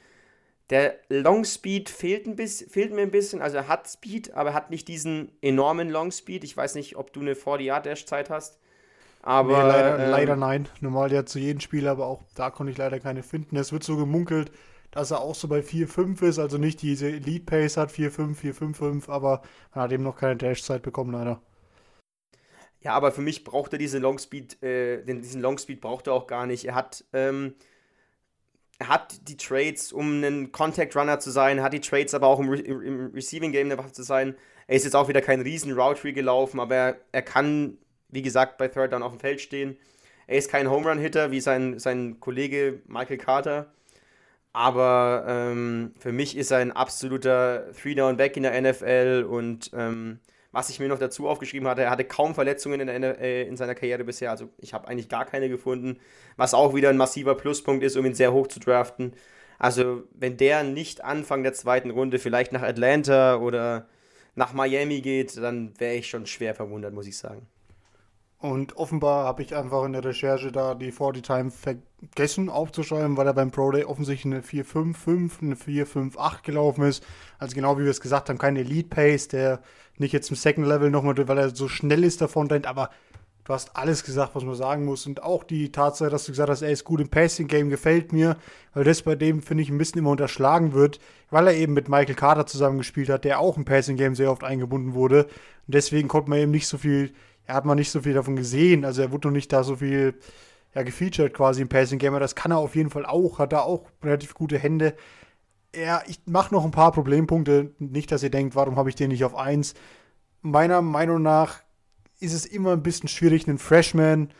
Der 0.70 0.96
Long 1.08 1.44
Speed 1.44 1.90
fehlt, 1.90 2.26
ein 2.26 2.36
bisschen, 2.36 2.70
fehlt 2.70 2.92
mir 2.92 3.02
ein 3.02 3.10
bisschen, 3.10 3.42
also 3.42 3.58
er 3.58 3.68
hat 3.68 3.88
Speed, 3.88 4.32
aber 4.32 4.50
er 4.50 4.54
hat 4.54 4.70
nicht 4.70 4.88
diesen 4.88 5.30
enormen 5.42 5.90
Long 5.90 6.10
Speed. 6.10 6.42
Ich 6.42 6.56
weiß 6.56 6.74
nicht, 6.74 6.96
ob 6.96 7.12
du 7.12 7.20
eine 7.20 7.34
40-Yard-Dash-Zeit 7.34 8.30
hast. 8.30 8.58
Aber, 9.22 9.62
nee, 9.62 9.68
leider, 9.68 10.04
ähm, 10.04 10.10
leider, 10.10 10.36
nein. 10.36 10.68
Normal 10.80 11.12
ja 11.12 11.24
zu 11.24 11.38
jedem 11.38 11.60
Spiel, 11.60 11.88
aber 11.88 12.06
auch 12.06 12.22
da 12.34 12.50
konnte 12.50 12.72
ich 12.72 12.78
leider 12.78 13.00
keine 13.00 13.22
finden. 13.22 13.56
Es 13.56 13.72
wird 13.72 13.84
so 13.84 13.96
gemunkelt, 13.96 14.52
dass 14.90 15.10
er 15.10 15.20
auch 15.20 15.34
so 15.34 15.48
bei 15.48 15.60
4-5 15.60 16.22
ist, 16.22 16.38
also 16.38 16.56
nicht 16.56 16.80
diese 16.80 17.08
Elite 17.08 17.44
Pace 17.44 17.76
hat, 17.76 17.90
4-5, 17.90 18.36
4-5-5, 18.36 19.10
aber 19.10 19.42
man 19.74 19.84
hat 19.84 19.92
eben 19.92 20.04
noch 20.04 20.16
keine 20.16 20.36
Dash-Zeit 20.36 20.82
bekommen, 20.82 21.12
leider. 21.12 21.40
Ja, 22.80 22.92
aber 22.92 23.12
für 23.12 23.22
mich 23.22 23.44
braucht 23.44 23.72
er 23.72 23.78
diese 23.78 23.98
Longspeed, 23.98 24.62
äh, 24.62 25.02
diesen 25.04 25.40
Longspeed 25.40 25.80
braucht 25.80 26.06
er 26.06 26.12
auch 26.12 26.26
gar 26.26 26.46
nicht. 26.46 26.66
Er 26.66 26.74
hat, 26.74 27.04
ähm, 27.14 27.54
hat 28.82 29.28
die 29.28 29.36
Trades, 29.36 29.92
um 29.92 30.22
ein 30.22 30.52
Contact 30.52 30.96
Runner 30.96 31.18
zu 31.20 31.30
sein, 31.30 31.62
hat 31.62 31.72
die 31.72 31.80
Trades 31.80 32.14
aber 32.14 32.26
auch 32.26 32.40
im, 32.40 32.48
Re 32.48 32.60
im 32.60 33.12
Receiving 33.14 33.52
Game 33.52 33.68
eine 33.68 33.78
Waffe 33.78 33.92
zu 33.92 34.02
sein. 34.02 34.34
Er 34.66 34.76
ist 34.76 34.84
jetzt 34.84 34.96
auch 34.96 35.08
wieder 35.08 35.20
kein 35.20 35.40
riesen 35.40 35.72
Route 35.72 36.00
Tree 36.00 36.12
gelaufen, 36.12 36.60
aber 36.60 36.74
er, 36.74 36.96
er 37.12 37.22
kann, 37.22 37.78
wie 38.08 38.22
gesagt, 38.22 38.58
bei 38.58 38.68
Third 38.68 38.92
Down 38.92 39.02
auf 39.02 39.12
dem 39.12 39.20
Feld 39.20 39.40
stehen. 39.40 39.76
Er 40.26 40.38
ist 40.38 40.50
kein 40.50 40.70
Home 40.70 40.88
Run 40.88 40.98
Hitter 40.98 41.30
wie 41.30 41.40
sein, 41.40 41.78
sein 41.78 42.18
Kollege 42.20 42.80
Michael 42.86 43.18
Carter. 43.18 43.72
Aber 44.52 45.24
ähm, 45.26 45.94
für 45.98 46.12
mich 46.12 46.36
ist 46.36 46.50
er 46.50 46.58
ein 46.58 46.72
absoluter 46.72 47.72
Three-Down-Back 47.72 48.36
in 48.36 48.44
der 48.44 48.60
NFL 48.60 49.26
und 49.28 49.70
ähm, 49.74 50.20
was 50.54 50.70
ich 50.70 50.80
mir 50.80 50.88
noch 50.88 50.98
dazu 50.98 51.28
aufgeschrieben 51.28 51.68
hatte, 51.68 51.82
er 51.82 51.90
hatte 51.90 52.04
kaum 52.04 52.34
Verletzungen 52.34 52.80
in, 52.80 53.02
der, 53.02 53.20
äh, 53.20 53.46
in 53.46 53.56
seiner 53.56 53.74
Karriere 53.74 54.04
bisher. 54.04 54.30
Also 54.30 54.48
ich 54.58 54.72
habe 54.72 54.88
eigentlich 54.88 55.08
gar 55.08 55.24
keine 55.24 55.48
gefunden, 55.48 55.98
was 56.36 56.54
auch 56.54 56.74
wieder 56.74 56.90
ein 56.90 56.96
massiver 56.96 57.34
Pluspunkt 57.34 57.84
ist, 57.84 57.96
um 57.96 58.06
ihn 58.06 58.14
sehr 58.14 58.32
hoch 58.32 58.46
zu 58.46 58.60
draften. 58.60 59.14
Also 59.58 60.04
wenn 60.12 60.36
der 60.36 60.62
nicht 60.62 61.04
Anfang 61.04 61.42
der 61.42 61.54
zweiten 61.54 61.90
Runde 61.90 62.18
vielleicht 62.18 62.52
nach 62.52 62.62
Atlanta 62.62 63.36
oder 63.36 63.88
nach 64.34 64.52
Miami 64.52 65.00
geht, 65.00 65.36
dann 65.36 65.78
wäre 65.78 65.94
ich 65.94 66.08
schon 66.08 66.26
schwer 66.26 66.54
verwundert, 66.54 66.94
muss 66.94 67.06
ich 67.06 67.16
sagen. 67.16 67.46
Und 68.44 68.76
offenbar 68.76 69.24
habe 69.24 69.40
ich 69.40 69.56
einfach 69.56 69.86
in 69.86 69.94
der 69.94 70.04
Recherche 70.04 70.52
da 70.52 70.74
die 70.74 70.92
40 70.92 71.22
Time 71.22 71.50
vergessen 71.50 72.50
aufzuschreiben, 72.50 73.16
weil 73.16 73.26
er 73.26 73.32
beim 73.32 73.50
Pro 73.50 73.70
Day 73.70 73.84
offensichtlich 73.84 74.34
eine 74.34 74.42
4-5-5, 74.42 75.40
eine 75.40 75.54
4-5-8 75.54 76.42
gelaufen 76.42 76.84
ist. 76.84 77.02
Also 77.38 77.54
genau 77.54 77.78
wie 77.78 77.84
wir 77.84 77.90
es 77.90 78.02
gesagt 78.02 78.28
haben, 78.28 78.36
kein 78.36 78.56
Elite 78.56 78.90
Pace, 78.90 79.28
der 79.28 79.62
nicht 79.96 80.12
jetzt 80.12 80.28
im 80.28 80.36
Second 80.36 80.66
Level 80.66 80.90
nochmal, 80.90 81.16
weil 81.26 81.38
er 81.38 81.56
so 81.56 81.68
schnell 81.68 82.04
ist, 82.04 82.20
davon 82.20 82.48
rennt, 82.48 82.66
aber 82.66 82.90
du 83.44 83.54
hast 83.54 83.74
alles 83.78 84.04
gesagt, 84.04 84.34
was 84.34 84.44
man 84.44 84.56
sagen 84.56 84.84
muss. 84.84 85.06
Und 85.06 85.22
auch 85.22 85.42
die 85.42 85.72
Tatsache, 85.72 86.10
dass 86.10 86.26
du 86.26 86.32
gesagt 86.32 86.50
hast, 86.50 86.60
er 86.60 86.70
ist 86.70 86.84
gut 86.84 87.00
im 87.00 87.08
Passing 87.08 87.46
Game, 87.46 87.70
gefällt 87.70 88.12
mir, 88.12 88.36
weil 88.74 88.84
das 88.84 89.00
bei 89.00 89.14
dem, 89.14 89.40
finde 89.40 89.62
ich, 89.62 89.70
ein 89.70 89.78
bisschen 89.78 90.00
immer 90.00 90.10
unterschlagen 90.10 90.74
wird, 90.74 91.00
weil 91.30 91.46
er 91.46 91.54
eben 91.54 91.72
mit 91.72 91.88
Michael 91.88 92.14
Carter 92.14 92.44
zusammengespielt 92.44 93.08
hat, 93.08 93.24
der 93.24 93.40
auch 93.40 93.56
im 93.56 93.64
Passing 93.64 93.96
Game 93.96 94.14
sehr 94.14 94.30
oft 94.30 94.44
eingebunden 94.44 94.92
wurde. 94.92 95.24
Und 95.66 95.74
deswegen 95.74 96.08
konnte 96.08 96.28
man 96.28 96.40
eben 96.40 96.50
nicht 96.50 96.66
so 96.66 96.76
viel 96.76 97.14
er 97.46 97.54
hat 97.54 97.64
mal 97.64 97.74
nicht 97.74 97.90
so 97.90 98.02
viel 98.02 98.14
davon 98.14 98.36
gesehen. 98.36 98.84
Also 98.84 99.02
er 99.02 99.12
wurde 99.12 99.28
noch 99.28 99.34
nicht 99.34 99.52
da 99.52 99.62
so 99.62 99.76
viel 99.76 100.14
ja, 100.74 100.82
gefeatured 100.82 101.34
quasi 101.34 101.62
im 101.62 101.68
Passing 101.68 101.98
Gamer. 101.98 102.20
Das 102.20 102.34
kann 102.34 102.50
er 102.50 102.58
auf 102.58 102.74
jeden 102.74 102.90
Fall 102.90 103.06
auch, 103.06 103.38
hat 103.38 103.52
da 103.52 103.60
auch 103.60 103.84
relativ 104.02 104.34
gute 104.34 104.58
Hände. 104.58 104.94
Er, 105.72 106.02
ich 106.06 106.20
mache 106.26 106.54
noch 106.54 106.64
ein 106.64 106.70
paar 106.70 106.92
Problempunkte. 106.92 107.72
Nicht, 107.78 108.10
dass 108.12 108.22
ihr 108.22 108.30
denkt, 108.30 108.54
warum 108.56 108.76
habe 108.76 108.88
ich 108.88 108.94
den 108.94 109.10
nicht 109.10 109.24
auf 109.24 109.36
1. 109.36 109.74
Meiner 110.42 110.82
Meinung 110.82 111.22
nach 111.22 111.62
ist 112.20 112.32
es 112.32 112.46
immer 112.46 112.72
ein 112.72 112.82
bisschen 112.82 113.08
schwierig, 113.08 113.48
einen 113.48 113.58
Freshman 113.58 114.30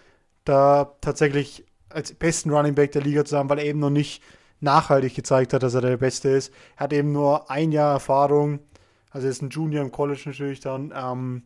da 0.45 0.97
tatsächlich 1.01 1.65
als 1.89 2.13
besten 2.15 2.51
Running 2.51 2.75
Back 2.75 2.93
der 2.93 3.03
Liga 3.03 3.25
zu 3.25 3.37
haben, 3.37 3.49
weil 3.49 3.59
er 3.59 3.67
eben 3.67 3.79
noch 3.79 3.91
nicht 3.91 4.23
nachhaltig 4.61 5.15
gezeigt 5.15 5.53
hat, 5.53 5.63
dass 5.63 5.75
er 5.75 5.81
der 5.81 5.97
Beste 5.97 6.31
ist. 6.31 6.53
Er 6.77 6.85
hat 6.85 6.93
eben 6.93 7.13
nur 7.13 7.51
ein 7.51 7.73
Jahr 7.73 7.93
Erfahrung. 7.93 8.61
Also 9.11 9.27
er 9.27 9.31
ist 9.31 9.43
ein 9.43 9.51
Junior 9.51 9.85
im 9.85 9.93
College 9.93 10.23
natürlich 10.27 10.61
dann. 10.61 10.93
Ähm, 10.97 11.43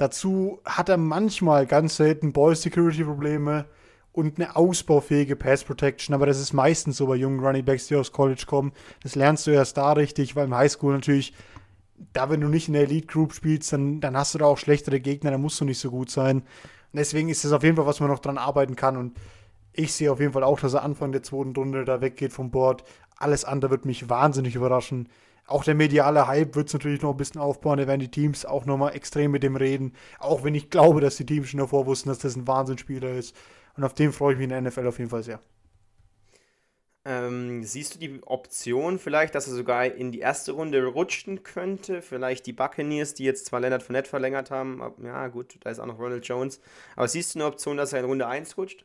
Dazu 0.00 0.60
hat 0.64 0.88
er 0.88 0.96
manchmal 0.96 1.66
ganz 1.66 1.96
selten 1.96 2.32
Ball-Security-Probleme 2.32 3.66
und 4.12 4.38
eine 4.38 4.56
ausbaufähige 4.56 5.36
Pass-Protection, 5.36 6.14
aber 6.14 6.24
das 6.24 6.40
ist 6.40 6.54
meistens 6.54 6.96
so 6.96 7.06
bei 7.06 7.16
jungen 7.16 7.40
Running 7.40 7.66
Backs, 7.66 7.88
die 7.88 7.96
aus 7.96 8.10
College 8.10 8.44
kommen. 8.46 8.72
Das 9.02 9.14
lernst 9.14 9.46
du 9.46 9.50
erst 9.50 9.76
da 9.76 9.92
richtig, 9.92 10.34
weil 10.36 10.46
im 10.46 10.54
Highschool 10.54 10.94
natürlich, 10.94 11.34
da 12.14 12.30
wenn 12.30 12.40
du 12.40 12.48
nicht 12.48 12.68
in 12.68 12.72
der 12.72 12.84
Elite 12.84 13.08
Group 13.08 13.34
spielst, 13.34 13.74
dann, 13.74 14.00
dann 14.00 14.16
hast 14.16 14.32
du 14.32 14.38
da 14.38 14.46
auch 14.46 14.56
schlechtere 14.56 15.00
Gegner, 15.00 15.32
da 15.32 15.36
musst 15.36 15.60
du 15.60 15.66
nicht 15.66 15.78
so 15.78 15.90
gut 15.90 16.10
sein. 16.10 16.38
Und 16.38 16.96
deswegen 16.96 17.28
ist 17.28 17.44
das 17.44 17.52
auf 17.52 17.62
jeden 17.62 17.76
Fall, 17.76 17.84
was 17.84 18.00
man 18.00 18.08
noch 18.08 18.20
dran 18.20 18.38
arbeiten 18.38 18.76
kann 18.76 18.96
und 18.96 19.18
ich 19.74 19.92
sehe 19.92 20.10
auf 20.10 20.18
jeden 20.18 20.32
Fall 20.32 20.44
auch, 20.44 20.60
dass 20.60 20.72
er 20.72 20.82
Anfang 20.82 21.12
der 21.12 21.22
zweiten 21.22 21.54
Runde 21.54 21.84
da 21.84 22.00
weggeht 22.00 22.32
vom 22.32 22.50
Board. 22.50 22.84
Alles 23.18 23.44
andere 23.44 23.70
wird 23.70 23.84
mich 23.84 24.08
wahnsinnig 24.08 24.54
überraschen. 24.54 25.10
Auch 25.50 25.64
der 25.64 25.74
mediale 25.74 26.28
Hype 26.28 26.54
wird 26.54 26.68
es 26.68 26.74
natürlich 26.74 27.02
noch 27.02 27.10
ein 27.10 27.16
bisschen 27.16 27.40
aufbauen. 27.40 27.78
Da 27.78 27.88
werden 27.88 27.98
die 28.00 28.10
Teams 28.10 28.44
auch 28.44 28.66
nochmal 28.66 28.94
extrem 28.94 29.32
mit 29.32 29.42
dem 29.42 29.56
reden. 29.56 29.94
Auch 30.20 30.44
wenn 30.44 30.54
ich 30.54 30.70
glaube, 30.70 31.00
dass 31.00 31.16
die 31.16 31.26
Teams 31.26 31.48
schon 31.48 31.58
davor 31.58 31.86
wussten, 31.86 32.08
dass 32.08 32.18
das 32.18 32.36
ein 32.36 32.46
Wahnsinnsspieler 32.46 33.10
ist. 33.10 33.34
Und 33.76 33.82
auf 33.82 33.92
den 33.92 34.12
freue 34.12 34.34
ich 34.34 34.38
mich 34.38 34.44
in 34.44 34.50
der 34.50 34.60
NFL 34.60 34.86
auf 34.86 34.98
jeden 34.98 35.10
Fall 35.10 35.24
sehr. 35.24 35.40
Ähm, 37.04 37.64
siehst 37.64 37.96
du 37.96 37.98
die 37.98 38.22
Option 38.22 39.00
vielleicht, 39.00 39.34
dass 39.34 39.48
er 39.48 39.54
sogar 39.54 39.86
in 39.86 40.12
die 40.12 40.20
erste 40.20 40.52
Runde 40.52 40.84
rutschen 40.84 41.42
könnte? 41.42 42.00
Vielleicht 42.00 42.46
die 42.46 42.52
Buccaneers, 42.52 43.14
die 43.14 43.24
jetzt 43.24 43.46
zwar 43.46 43.58
Leonard 43.58 43.82
Fournette 43.82 44.08
verlängert 44.08 44.52
haben. 44.52 44.80
Aber, 44.80 45.04
ja, 45.04 45.26
gut, 45.26 45.56
da 45.62 45.70
ist 45.70 45.80
auch 45.80 45.86
noch 45.86 45.98
Ronald 45.98 46.24
Jones. 46.28 46.60
Aber 46.94 47.08
siehst 47.08 47.34
du 47.34 47.40
eine 47.40 47.46
Option, 47.46 47.76
dass 47.76 47.92
er 47.92 47.98
in 47.98 48.04
Runde 48.04 48.28
1 48.28 48.56
rutscht? 48.56 48.84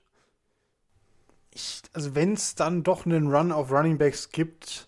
Ich, 1.54 1.84
also, 1.94 2.16
wenn 2.16 2.34
es 2.34 2.56
dann 2.56 2.82
doch 2.82 3.06
einen 3.06 3.28
Run 3.28 3.52
auf 3.52 3.72
Running 3.72 4.00
Backs 4.00 4.30
gibt, 4.30 4.88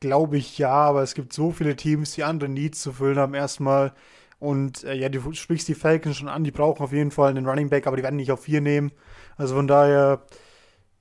glaube 0.00 0.38
ich 0.38 0.58
ja, 0.58 0.72
aber 0.72 1.02
es 1.02 1.14
gibt 1.14 1.32
so 1.32 1.52
viele 1.52 1.76
Teams, 1.76 2.12
die 2.12 2.24
andere 2.24 2.48
Needs 2.48 2.80
zu 2.80 2.92
füllen 2.92 3.18
haben 3.18 3.34
erstmal. 3.34 3.92
Und 4.38 4.84
äh, 4.84 4.94
ja, 4.94 5.10
du 5.10 5.32
sprichst 5.32 5.68
die 5.68 5.74
Falcons 5.74 6.16
schon 6.16 6.28
an, 6.28 6.44
die 6.44 6.50
brauchen 6.50 6.82
auf 6.82 6.92
jeden 6.92 7.10
Fall 7.10 7.30
einen 7.30 7.46
Running 7.46 7.68
Back, 7.68 7.86
aber 7.86 7.96
die 7.96 8.02
werden 8.02 8.16
nicht 8.16 8.32
auf 8.32 8.40
vier 8.40 8.62
nehmen. 8.62 8.90
Also 9.36 9.54
von 9.54 9.68
daher, 9.68 10.22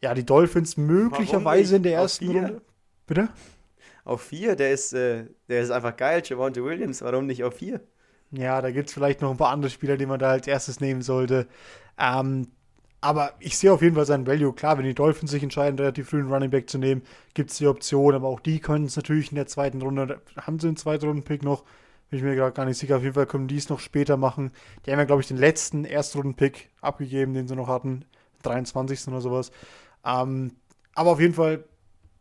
ja, 0.03 0.13
die 0.13 0.25
Dolphins 0.25 0.75
möglicherweise 0.75 1.77
in 1.77 1.83
der 1.83 1.93
ersten 1.93 2.27
Runde. 2.27 2.61
Bitte? 3.07 3.29
Auf 4.03 4.23
vier, 4.23 4.55
der 4.55 4.71
ist, 4.71 4.93
äh, 4.93 5.25
der 5.47 5.61
ist 5.61 5.71
einfach 5.71 5.95
geil, 5.95 6.21
Javante 6.25 6.63
Williams, 6.63 7.01
warum 7.01 7.25
nicht 7.25 7.43
auf 7.43 7.55
vier? 7.55 7.81
Ja, 8.31 8.61
da 8.61 8.71
gibt 8.71 8.89
es 8.89 8.93
vielleicht 8.93 9.21
noch 9.21 9.31
ein 9.31 9.37
paar 9.37 9.51
andere 9.51 9.71
Spieler, 9.71 9.97
die 9.97 10.05
man 10.05 10.19
da 10.19 10.31
als 10.31 10.45
erstes 10.45 10.79
nehmen 10.79 11.01
sollte. 11.01 11.47
Ähm, 11.97 12.47
aber 13.01 13.33
ich 13.39 13.57
sehe 13.57 13.71
auf 13.71 13.81
jeden 13.81 13.95
Fall 13.95 14.05
seinen 14.05 14.27
Value. 14.27 14.53
Klar, 14.53 14.77
wenn 14.77 14.85
die 14.85 14.93
Dolphins 14.93 15.31
sich 15.31 15.43
entscheiden, 15.43 15.79
relativ 15.79 16.09
früh 16.09 16.19
einen 16.19 16.31
Running 16.31 16.49
Back 16.49 16.69
zu 16.69 16.77
nehmen, 16.77 17.01
gibt 17.33 17.51
es 17.51 17.57
die 17.57 17.67
Option. 17.67 18.13
Aber 18.13 18.27
auch 18.27 18.41
die 18.41 18.59
können 18.59 18.85
es 18.85 18.97
natürlich 18.97 19.31
in 19.31 19.35
der 19.35 19.47
zweiten 19.47 19.81
Runde. 19.81 20.21
Haben 20.35 20.59
sie 20.59 20.67
einen 20.67 20.77
zweiten 20.77 21.05
Runden-Pick 21.05 21.43
noch? 21.43 21.63
Bin 22.09 22.19
ich 22.19 22.23
mir 22.23 22.35
gerade 22.35 22.53
gar 22.53 22.65
nicht 22.65 22.77
sicher. 22.77 22.97
Auf 22.97 23.03
jeden 23.03 23.13
Fall 23.13 23.27
können 23.27 23.47
die 23.47 23.57
es 23.57 23.69
noch 23.69 23.79
später 23.79 24.17
machen. 24.17 24.51
Die 24.85 24.91
haben 24.91 24.99
ja, 24.99 25.05
glaube 25.05 25.21
ich, 25.21 25.27
den 25.27 25.37
letzten 25.37 25.85
Erstrunden-Pick 25.85 26.69
abgegeben, 26.81 27.33
den 27.33 27.47
sie 27.47 27.55
noch 27.55 27.67
hatten. 27.67 28.03
23. 28.43 29.07
oder 29.07 29.21
sowas. 29.21 29.51
Ähm, 30.05 30.51
aber 30.93 31.11
auf 31.11 31.21
jeden 31.21 31.33
Fall 31.33 31.63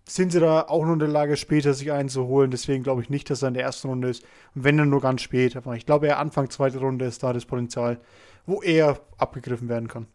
sind 0.07 0.33
sie 0.33 0.41
da 0.41 0.63
auch 0.63 0.85
noch 0.85 0.93
in 0.93 0.99
der 1.01 1.09
Lage, 1.09 1.37
später 1.37 1.75
sich 1.75 1.91
einzuholen. 1.91 2.53
Deswegen 2.53 2.85
glaube 2.85 3.03
ich 3.03 3.11
nicht, 3.11 3.31
dass 3.31 3.43
er 3.43 3.49
in 3.49 3.55
der 3.55 3.65
ersten 3.65 3.89
Runde 3.89 4.09
ist. 4.09 4.23
Und 4.55 4.63
wenn 4.63 4.77
dann 4.77 4.91
nur 4.91 5.01
ganz 5.01 5.23
spät. 5.23 5.57
Aber 5.57 5.75
ich 5.75 5.87
glaube, 5.87 6.07
er 6.07 6.19
Anfang 6.19 6.51
zweite 6.51 6.79
Runde 6.79 7.05
ist 7.05 7.23
da 7.25 7.33
das 7.33 7.47
Potenzial, 7.47 8.01
wo 8.47 8.63
er 8.63 9.01
abgegriffen 9.17 9.69
werden 9.69 9.89
kann. 9.89 10.07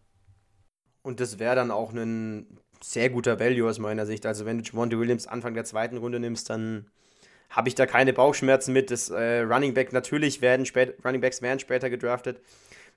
Und 1.04 1.20
das 1.20 1.38
wäre 1.38 1.56
dann 1.56 1.70
auch 1.70 1.94
ein 1.94 2.58
sehr 2.82 3.10
guter 3.10 3.40
Value 3.40 3.70
aus 3.70 3.80
meiner 3.80 4.06
Sicht. 4.06 4.26
Also 4.26 4.46
wenn 4.46 4.58
du 4.58 4.64
Javonte 4.64 5.00
Williams 5.00 5.28
Anfang 5.28 5.54
der 5.54 5.66
zweiten 5.66 5.98
Runde 5.98 6.20
nimmst, 6.20 6.50
dann 6.50 6.88
habe 7.50 7.70
ich 7.70 7.76
da 7.76 7.86
keine 7.86 8.14
Bauchschmerzen 8.14 8.74
mit. 8.74 8.90
Das 8.90 9.10
äh, 9.10 9.42
Running 9.42 9.74
Back 9.74 9.94
natürlich 9.94 10.42
werden 10.42 10.66
spät, 10.66 10.98
Running 11.06 11.22
Backs 11.22 11.42
werden 11.42 11.60
später 11.60 11.90
gedraftet. 11.90 12.42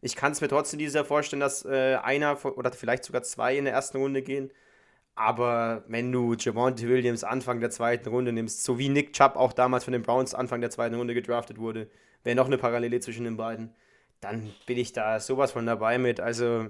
Ich 0.00 0.16
kann 0.16 0.32
es 0.32 0.40
mir 0.40 0.48
trotzdem 0.48 0.78
dieses 0.78 0.94
Jahr 0.94 1.04
vorstellen, 1.04 1.40
dass 1.40 1.64
äh, 1.64 1.96
einer 2.02 2.38
oder 2.44 2.72
vielleicht 2.72 3.04
sogar 3.04 3.22
zwei 3.22 3.56
in 3.56 3.64
der 3.64 3.74
ersten 3.74 3.98
Runde 3.98 4.22
gehen. 4.22 4.50
Aber 5.14 5.84
wenn 5.88 6.12
du 6.12 6.34
Javonte 6.34 6.88
Williams 6.88 7.24
Anfang 7.24 7.60
der 7.60 7.70
zweiten 7.70 8.08
Runde 8.08 8.32
nimmst, 8.32 8.64
so 8.64 8.78
wie 8.78 8.90
Nick 8.90 9.14
Chubb 9.14 9.36
auch 9.36 9.52
damals 9.52 9.84
von 9.84 9.92
den 9.92 10.02
Browns 10.02 10.34
Anfang 10.34 10.60
der 10.60 10.70
zweiten 10.70 10.94
Runde 10.94 11.14
gedraftet 11.14 11.58
wurde, 11.58 11.88
wäre 12.22 12.36
noch 12.36 12.46
eine 12.46 12.58
Parallele 12.58 13.00
zwischen 13.00 13.24
den 13.24 13.36
beiden, 13.36 13.74
dann 14.20 14.52
bin 14.66 14.76
ich 14.78 14.92
da 14.92 15.18
sowas 15.20 15.52
von 15.52 15.64
dabei 15.66 15.98
mit. 15.98 16.20
Also 16.20 16.66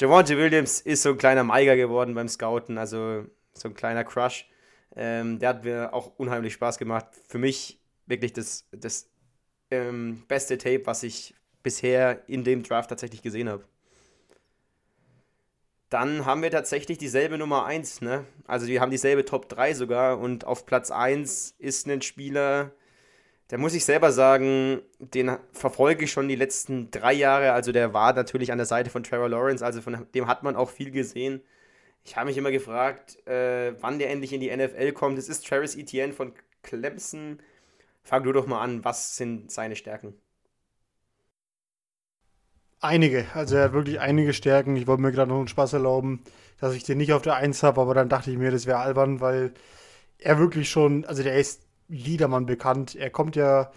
Javante 0.00 0.38
Williams 0.38 0.80
ist 0.80 1.02
so 1.02 1.10
ein 1.10 1.18
kleiner 1.18 1.44
Meiger 1.44 1.76
geworden 1.76 2.14
beim 2.14 2.26
Scouten, 2.26 2.78
also 2.78 3.26
so 3.52 3.68
ein 3.68 3.74
kleiner 3.74 4.02
Crush. 4.02 4.48
Ähm, 4.96 5.38
der 5.38 5.50
hat 5.50 5.64
mir 5.64 5.92
auch 5.92 6.12
unheimlich 6.16 6.54
Spaß 6.54 6.78
gemacht. 6.78 7.06
Für 7.28 7.36
mich 7.36 7.78
wirklich 8.06 8.32
das, 8.32 8.66
das 8.72 9.10
ähm, 9.70 10.22
beste 10.26 10.56
Tape, 10.56 10.86
was 10.86 11.02
ich 11.02 11.34
bisher 11.62 12.26
in 12.28 12.44
dem 12.44 12.62
Draft 12.62 12.88
tatsächlich 12.88 13.20
gesehen 13.20 13.50
habe. 13.50 13.64
Dann 15.90 16.24
haben 16.24 16.40
wir 16.40 16.50
tatsächlich 16.50 16.96
dieselbe 16.96 17.36
Nummer 17.36 17.66
1, 17.66 18.00
ne? 18.00 18.24
Also 18.46 18.68
wir 18.68 18.80
haben 18.80 18.90
dieselbe 18.90 19.26
Top 19.26 19.50
3 19.50 19.74
sogar 19.74 20.18
und 20.18 20.46
auf 20.46 20.64
Platz 20.64 20.90
1 20.90 21.56
ist 21.58 21.86
ein 21.86 22.00
Spieler, 22.00 22.72
da 23.50 23.58
muss 23.58 23.74
ich 23.74 23.84
selber 23.84 24.12
sagen, 24.12 24.80
den 25.00 25.36
verfolge 25.52 26.04
ich 26.04 26.12
schon 26.12 26.28
die 26.28 26.36
letzten 26.36 26.92
drei 26.92 27.12
Jahre. 27.12 27.50
Also 27.50 27.72
der 27.72 27.92
war 27.92 28.12
natürlich 28.12 28.52
an 28.52 28.58
der 28.58 28.66
Seite 28.66 28.90
von 28.90 29.02
Trevor 29.02 29.28
Lawrence, 29.28 29.64
also 29.64 29.80
von 29.80 30.06
dem 30.14 30.28
hat 30.28 30.44
man 30.44 30.54
auch 30.54 30.70
viel 30.70 30.92
gesehen. 30.92 31.42
Ich 32.04 32.16
habe 32.16 32.26
mich 32.26 32.36
immer 32.36 32.52
gefragt, 32.52 33.26
äh, 33.26 33.72
wann 33.80 33.98
der 33.98 34.10
endlich 34.10 34.32
in 34.32 34.40
die 34.40 34.56
NFL 34.56 34.92
kommt. 34.92 35.18
Es 35.18 35.28
ist 35.28 35.44
Travis 35.44 35.74
Etienne 35.74 36.12
von 36.12 36.32
Clemson. 36.62 37.40
Fang 38.04 38.22
du 38.22 38.30
doch 38.30 38.46
mal 38.46 38.60
an, 38.60 38.84
was 38.84 39.16
sind 39.16 39.50
seine 39.50 39.74
Stärken? 39.74 40.14
Einige, 42.78 43.26
also 43.34 43.56
er 43.56 43.64
hat 43.64 43.72
wirklich 43.72 43.98
einige 43.98 44.32
Stärken. 44.32 44.76
Ich 44.76 44.86
wollte 44.86 45.02
mir 45.02 45.10
gerade 45.10 45.28
noch 45.28 45.38
einen 45.38 45.48
Spaß 45.48 45.72
erlauben, 45.72 46.22
dass 46.60 46.76
ich 46.76 46.84
den 46.84 46.98
nicht 46.98 47.12
auf 47.12 47.22
der 47.22 47.34
Eins 47.34 47.64
habe, 47.64 47.80
aber 47.80 47.94
dann 47.94 48.08
dachte 48.08 48.30
ich 48.30 48.38
mir, 48.38 48.52
das 48.52 48.66
wäre 48.66 48.78
albern, 48.78 49.20
weil 49.20 49.54
er 50.18 50.38
wirklich 50.38 50.70
schon, 50.70 51.04
also 51.04 51.24
der 51.24 51.36
ist 51.36 51.66
jedermann 51.90 52.46
bekannt. 52.46 52.94
Er 52.94 53.10
kommt 53.10 53.36
ja, 53.36 53.70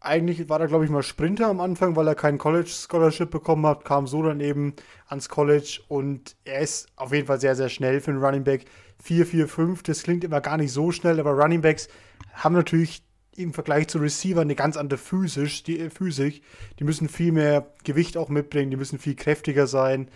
eigentlich 0.00 0.48
war 0.48 0.60
er, 0.60 0.68
glaube 0.68 0.84
ich, 0.84 0.90
mal 0.90 1.02
Sprinter 1.02 1.48
am 1.48 1.60
Anfang, 1.60 1.96
weil 1.96 2.08
er 2.08 2.14
kein 2.14 2.38
College 2.38 2.70
Scholarship 2.70 3.30
bekommen 3.30 3.66
hat, 3.66 3.84
kam 3.84 4.06
so 4.06 4.22
dann 4.22 4.40
eben 4.40 4.74
ans 5.06 5.28
College 5.28 5.80
und 5.88 6.36
er 6.44 6.60
ist 6.60 6.88
auf 6.96 7.12
jeden 7.12 7.26
Fall 7.26 7.40
sehr, 7.40 7.54
sehr 7.54 7.68
schnell 7.68 8.00
für 8.00 8.10
einen 8.10 8.24
Running 8.24 8.44
Back. 8.44 8.64
4, 9.02 9.26
4, 9.26 9.48
5, 9.48 9.82
das 9.82 10.02
klingt 10.02 10.24
immer 10.24 10.40
gar 10.40 10.56
nicht 10.56 10.72
so 10.72 10.92
schnell, 10.92 11.20
aber 11.20 11.32
Running 11.32 11.62
Backs 11.62 11.88
haben 12.34 12.54
natürlich 12.54 13.02
im 13.36 13.52
Vergleich 13.52 13.88
zu 13.88 13.98
Receiver 13.98 14.40
eine 14.40 14.54
ganz 14.54 14.76
andere 14.76 14.98
Physisch, 14.98 15.62
die, 15.62 15.78
äh, 15.78 15.90
Physik. 15.90 16.42
Die 16.78 16.84
müssen 16.84 17.08
viel 17.08 17.32
mehr 17.32 17.72
Gewicht 17.84 18.16
auch 18.16 18.28
mitbringen, 18.28 18.70
die 18.70 18.76
müssen 18.76 18.98
viel 18.98 19.14
kräftiger 19.14 19.66
sein. 19.66 20.10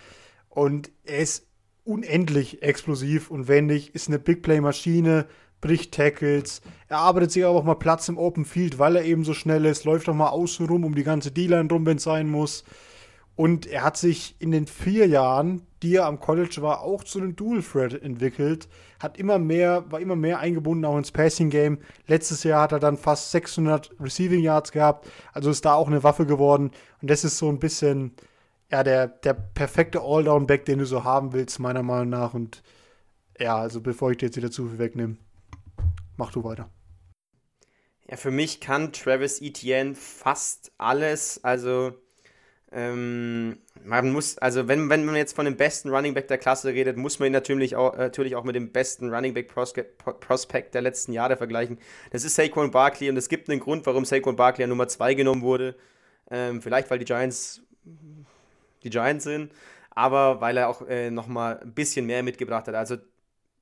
Und 0.48 0.90
er 1.04 1.18
ist 1.18 1.46
unendlich 1.84 2.62
explosiv 2.62 3.30
und 3.30 3.48
wendig, 3.48 3.94
ist 3.94 4.08
eine 4.08 4.18
Big 4.18 4.42
Play-Maschine, 4.42 5.26
bricht 5.64 5.92
Tackles. 5.92 6.60
Er 6.88 6.98
arbeitet 6.98 7.32
sich 7.32 7.42
aber 7.42 7.58
auch 7.58 7.64
mal 7.64 7.74
Platz 7.74 8.10
im 8.10 8.18
Open 8.18 8.44
Field, 8.44 8.78
weil 8.78 8.96
er 8.96 9.04
eben 9.04 9.24
so 9.24 9.32
schnell 9.32 9.64
ist, 9.64 9.84
läuft 9.84 10.10
auch 10.10 10.14
mal 10.14 10.28
außen 10.28 10.66
rum 10.66 10.84
um 10.84 10.94
die 10.94 11.04
ganze 11.04 11.30
D-Line 11.32 11.70
rum, 11.70 11.86
wenn 11.86 11.96
es 11.96 12.02
sein 12.02 12.28
muss. 12.28 12.64
Und 13.34 13.66
er 13.66 13.82
hat 13.82 13.96
sich 13.96 14.36
in 14.40 14.50
den 14.50 14.66
vier 14.66 15.08
Jahren, 15.08 15.62
die 15.82 15.96
er 15.96 16.04
am 16.04 16.20
College 16.20 16.58
war, 16.60 16.82
auch 16.82 17.02
zu 17.02 17.18
einem 17.18 17.34
Dual 17.34 17.62
Threat 17.62 17.94
entwickelt. 17.94 18.68
Hat 19.00 19.16
immer 19.18 19.38
mehr, 19.38 19.90
war 19.90 20.00
immer 20.00 20.16
mehr 20.16 20.38
eingebunden 20.38 20.84
auch 20.84 20.98
ins 20.98 21.12
Passing 21.12 21.48
Game. 21.48 21.78
Letztes 22.06 22.44
Jahr 22.44 22.60
hat 22.60 22.72
er 22.72 22.78
dann 22.78 22.98
fast 22.98 23.30
600 23.30 23.90
Receiving 23.98 24.40
Yards 24.40 24.70
gehabt. 24.70 25.08
Also 25.32 25.48
ist 25.48 25.64
da 25.64 25.72
auch 25.72 25.88
eine 25.88 26.02
Waffe 26.02 26.26
geworden. 26.26 26.72
Und 27.00 27.10
das 27.10 27.24
ist 27.24 27.38
so 27.38 27.48
ein 27.48 27.58
bisschen, 27.58 28.12
ja, 28.70 28.82
der, 28.82 29.08
der 29.08 29.32
perfekte 29.32 30.02
All-Down-Back, 30.02 30.66
den 30.66 30.80
du 30.80 30.84
so 30.84 31.04
haben 31.04 31.32
willst, 31.32 31.58
meiner 31.58 31.82
Meinung 31.82 32.10
nach. 32.10 32.34
Und 32.34 32.62
ja, 33.40 33.56
also 33.56 33.80
bevor 33.80 34.10
ich 34.10 34.18
dir 34.18 34.26
jetzt 34.26 34.36
wieder 34.36 34.50
zu 34.50 34.68
viel 34.68 34.78
wegnehme, 34.78 35.16
mach 36.16 36.32
du 36.32 36.44
weiter. 36.44 36.70
Ja, 38.08 38.16
für 38.16 38.30
mich 38.30 38.60
kann 38.60 38.92
Travis 38.92 39.40
Etienne 39.40 39.94
fast 39.94 40.72
alles. 40.78 41.42
Also 41.42 41.94
ähm, 42.70 43.58
man 43.84 44.10
muss, 44.10 44.36
also 44.38 44.68
wenn, 44.68 44.90
wenn 44.90 45.04
man 45.04 45.16
jetzt 45.16 45.34
von 45.34 45.44
dem 45.44 45.56
besten 45.56 45.90
Running 45.90 46.12
Back 46.12 46.28
der 46.28 46.38
Klasse 46.38 46.74
redet, 46.74 46.96
muss 46.96 47.18
man 47.18 47.26
ihn 47.26 47.32
natürlich 47.32 47.76
auch, 47.76 47.96
natürlich 47.96 48.34
auch 48.36 48.44
mit 48.44 48.56
dem 48.56 48.72
besten 48.72 49.14
Running 49.14 49.32
Back 49.32 49.48
Prospect 49.48 50.74
der 50.74 50.82
letzten 50.82 51.12
Jahre 51.12 51.36
vergleichen. 51.36 51.78
Das 52.10 52.24
ist 52.24 52.34
Saquon 52.34 52.70
Barkley 52.70 53.08
und 53.08 53.16
es 53.16 53.28
gibt 53.28 53.48
einen 53.48 53.60
Grund, 53.60 53.86
warum 53.86 54.04
Saquon 54.04 54.36
Barkley 54.36 54.64
an 54.64 54.70
Nummer 54.70 54.88
2 54.88 55.14
genommen 55.14 55.42
wurde. 55.42 55.76
Ähm, 56.30 56.60
vielleicht, 56.60 56.90
weil 56.90 56.98
die 56.98 57.04
Giants 57.04 57.62
die 58.82 58.90
Giants 58.90 59.24
sind, 59.24 59.52
aber 59.90 60.40
weil 60.40 60.56
er 60.56 60.68
auch 60.68 60.82
äh, 60.86 61.10
nochmal 61.10 61.60
ein 61.60 61.72
bisschen 61.72 62.06
mehr 62.06 62.22
mitgebracht 62.22 62.68
hat. 62.68 62.74
Also 62.74 62.96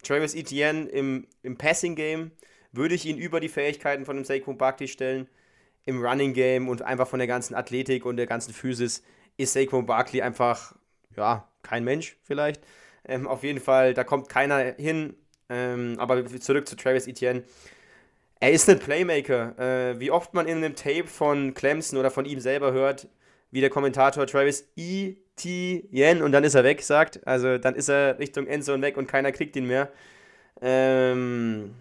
Travis 0.02 0.34
Etienne 0.34 0.88
im, 0.88 1.26
im 1.42 1.56
Passing 1.56 1.94
Game 1.94 2.32
würde 2.72 2.94
ich 2.94 3.06
ihn 3.06 3.18
über 3.18 3.40
die 3.40 3.48
Fähigkeiten 3.48 4.04
von 4.04 4.16
dem 4.16 4.24
Saquon 4.24 4.58
Barkley 4.58 4.88
stellen 4.88 5.28
im 5.84 6.04
Running 6.04 6.32
Game 6.32 6.68
und 6.68 6.82
einfach 6.82 7.08
von 7.08 7.18
der 7.18 7.28
ganzen 7.28 7.54
Athletik 7.54 8.04
und 8.04 8.16
der 8.16 8.26
ganzen 8.26 8.54
Physis 8.54 9.02
ist 9.36 9.52
Saquon 9.52 9.86
Barkley 9.86 10.22
einfach, 10.22 10.74
ja, 11.16 11.48
kein 11.62 11.84
Mensch 11.84 12.16
vielleicht. 12.22 12.62
Ähm, 13.04 13.26
auf 13.26 13.42
jeden 13.42 13.60
Fall, 13.60 13.94
da 13.94 14.04
kommt 14.04 14.28
keiner 14.28 14.74
hin. 14.78 15.14
Ähm, 15.48 15.96
aber 15.98 16.24
zurück 16.40 16.66
zu 16.68 16.76
Travis 16.76 17.06
Etienne. 17.06 17.42
Er 18.40 18.52
ist 18.52 18.68
ein 18.68 18.78
Playmaker. 18.78 19.58
Äh, 19.58 20.00
wie 20.00 20.10
oft 20.10 20.34
man 20.34 20.46
in 20.46 20.58
einem 20.58 20.74
Tape 20.74 21.06
von 21.06 21.54
Clemson 21.54 21.98
oder 21.98 22.10
von 22.10 22.24
ihm 22.24 22.40
selber 22.40 22.72
hört, 22.72 23.08
wie 23.50 23.60
der 23.60 23.70
Kommentator 23.70 24.26
Travis 24.26 24.68
Etienne 25.36 26.24
und 26.24 26.32
dann 26.32 26.44
ist 26.44 26.54
er 26.54 26.64
weg 26.64 26.82
sagt. 26.82 27.26
Also 27.26 27.58
dann 27.58 27.74
ist 27.74 27.88
er 27.88 28.18
Richtung 28.18 28.46
Endzone 28.46 28.82
weg 28.82 28.96
und 28.96 29.06
keiner 29.06 29.32
kriegt 29.32 29.56
ihn 29.56 29.66
mehr. 29.66 29.90
Ähm, 30.60 31.74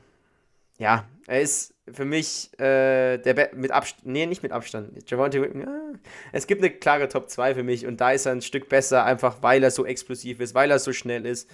ja, 0.77 1.05
er 1.27 1.41
ist 1.41 1.73
für 1.91 2.05
mich 2.05 2.51
äh, 2.59 3.17
der 3.17 3.33
Be 3.33 3.51
mit 3.53 3.71
Abstand, 3.71 4.05
nee, 4.05 4.25
nicht 4.25 4.43
mit 4.43 4.51
Abstand. 4.51 5.09
Javante 5.09 5.37
ja. 5.37 5.99
es 6.31 6.47
gibt 6.47 6.61
eine 6.61 6.71
klare 6.71 7.07
Top 7.07 7.29
2 7.29 7.55
für 7.55 7.63
mich 7.63 7.85
und 7.85 8.01
da 8.01 8.11
ist 8.11 8.25
er 8.25 8.31
ein 8.31 8.41
Stück 8.41 8.69
besser, 8.69 9.05
einfach 9.05 9.43
weil 9.43 9.63
er 9.63 9.71
so 9.71 9.85
explosiv 9.85 10.39
ist, 10.39 10.55
weil 10.55 10.71
er 10.71 10.79
so 10.79 10.93
schnell 10.93 11.25
ist, 11.25 11.49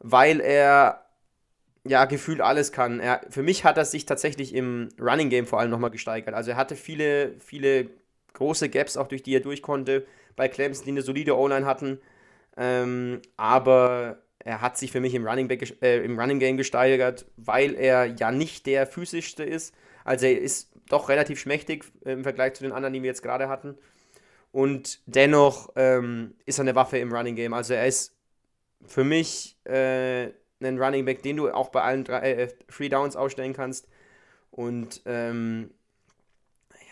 weil 0.00 0.40
er 0.40 1.06
ja 1.84 2.04
gefühlt 2.06 2.40
alles 2.40 2.72
kann. 2.72 3.00
Er, 3.00 3.20
für 3.30 3.42
mich 3.42 3.64
hat 3.64 3.78
er 3.78 3.84
sich 3.84 4.06
tatsächlich 4.06 4.54
im 4.54 4.88
Running 5.00 5.30
Game 5.30 5.46
vor 5.46 5.60
allem 5.60 5.70
nochmal 5.70 5.90
gesteigert. 5.90 6.34
Also 6.34 6.52
er 6.52 6.56
hatte 6.56 6.74
viele, 6.74 7.34
viele 7.38 7.88
große 8.32 8.68
Gaps, 8.68 8.96
auch 8.96 9.08
durch 9.08 9.22
die 9.22 9.34
er 9.34 9.40
durch 9.40 9.62
konnte, 9.62 10.06
bei 10.36 10.48
Clemson, 10.48 10.84
die 10.84 10.90
eine 10.92 11.02
solide 11.02 11.36
O-Line 11.36 11.66
hatten. 11.66 11.98
Ähm, 12.56 13.20
aber 13.36 14.18
er 14.38 14.60
hat 14.60 14.78
sich 14.78 14.92
für 14.92 15.00
mich 15.00 15.14
im 15.14 15.26
Running, 15.26 15.48
Back, 15.48 15.82
äh, 15.82 16.04
im 16.04 16.18
Running 16.18 16.38
Game 16.38 16.56
gesteigert, 16.56 17.26
weil 17.36 17.74
er 17.74 18.06
ja 18.06 18.30
nicht 18.30 18.66
der 18.66 18.86
physischste 18.86 19.42
ist. 19.42 19.74
Also 20.04 20.26
er 20.26 20.40
ist 20.40 20.70
doch 20.88 21.08
relativ 21.08 21.40
schmächtig 21.40 21.84
äh, 22.04 22.12
im 22.12 22.22
Vergleich 22.22 22.54
zu 22.54 22.62
den 22.62 22.72
anderen, 22.72 22.94
die 22.94 23.02
wir 23.02 23.08
jetzt 23.08 23.22
gerade 23.22 23.48
hatten. 23.48 23.76
Und 24.52 25.00
dennoch 25.06 25.70
ähm, 25.76 26.34
ist 26.46 26.58
er 26.58 26.62
eine 26.62 26.74
Waffe 26.74 26.98
im 26.98 27.12
Running 27.12 27.34
Game. 27.34 27.52
Also 27.52 27.74
er 27.74 27.86
ist 27.86 28.16
für 28.86 29.04
mich 29.04 29.58
äh, 29.64 30.26
ein 30.60 30.78
Running 30.80 31.04
Back, 31.04 31.22
den 31.22 31.36
du 31.36 31.50
auch 31.50 31.70
bei 31.70 31.82
allen 31.82 32.04
drei, 32.04 32.32
äh, 32.32 32.48
Free 32.68 32.88
Downs 32.88 33.16
ausstellen 33.16 33.52
kannst. 33.52 33.88
Und 34.50 35.02
ähm, 35.04 35.70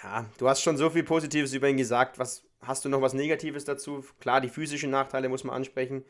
ja, 0.03 0.27
du 0.39 0.49
hast 0.49 0.61
schon 0.61 0.77
so 0.77 0.91
viel 0.91 1.05
Positives 1.05 1.55
über 1.55 1.69
ihn 1.69 1.77
gesagt. 1.77 2.19
Was 2.19 2.45
hast 2.67 2.85
du 2.85 2.89
noch 2.89 3.01
was 3.01 3.15
Negatives 3.15 3.65
dazu? 3.65 4.05
Klar, 4.21 4.41
die 4.41 4.49
physischen 4.49 4.91
Nachteile 4.91 5.29
muss 5.29 5.45
man 5.45 5.57
ansprechen. 5.57 6.05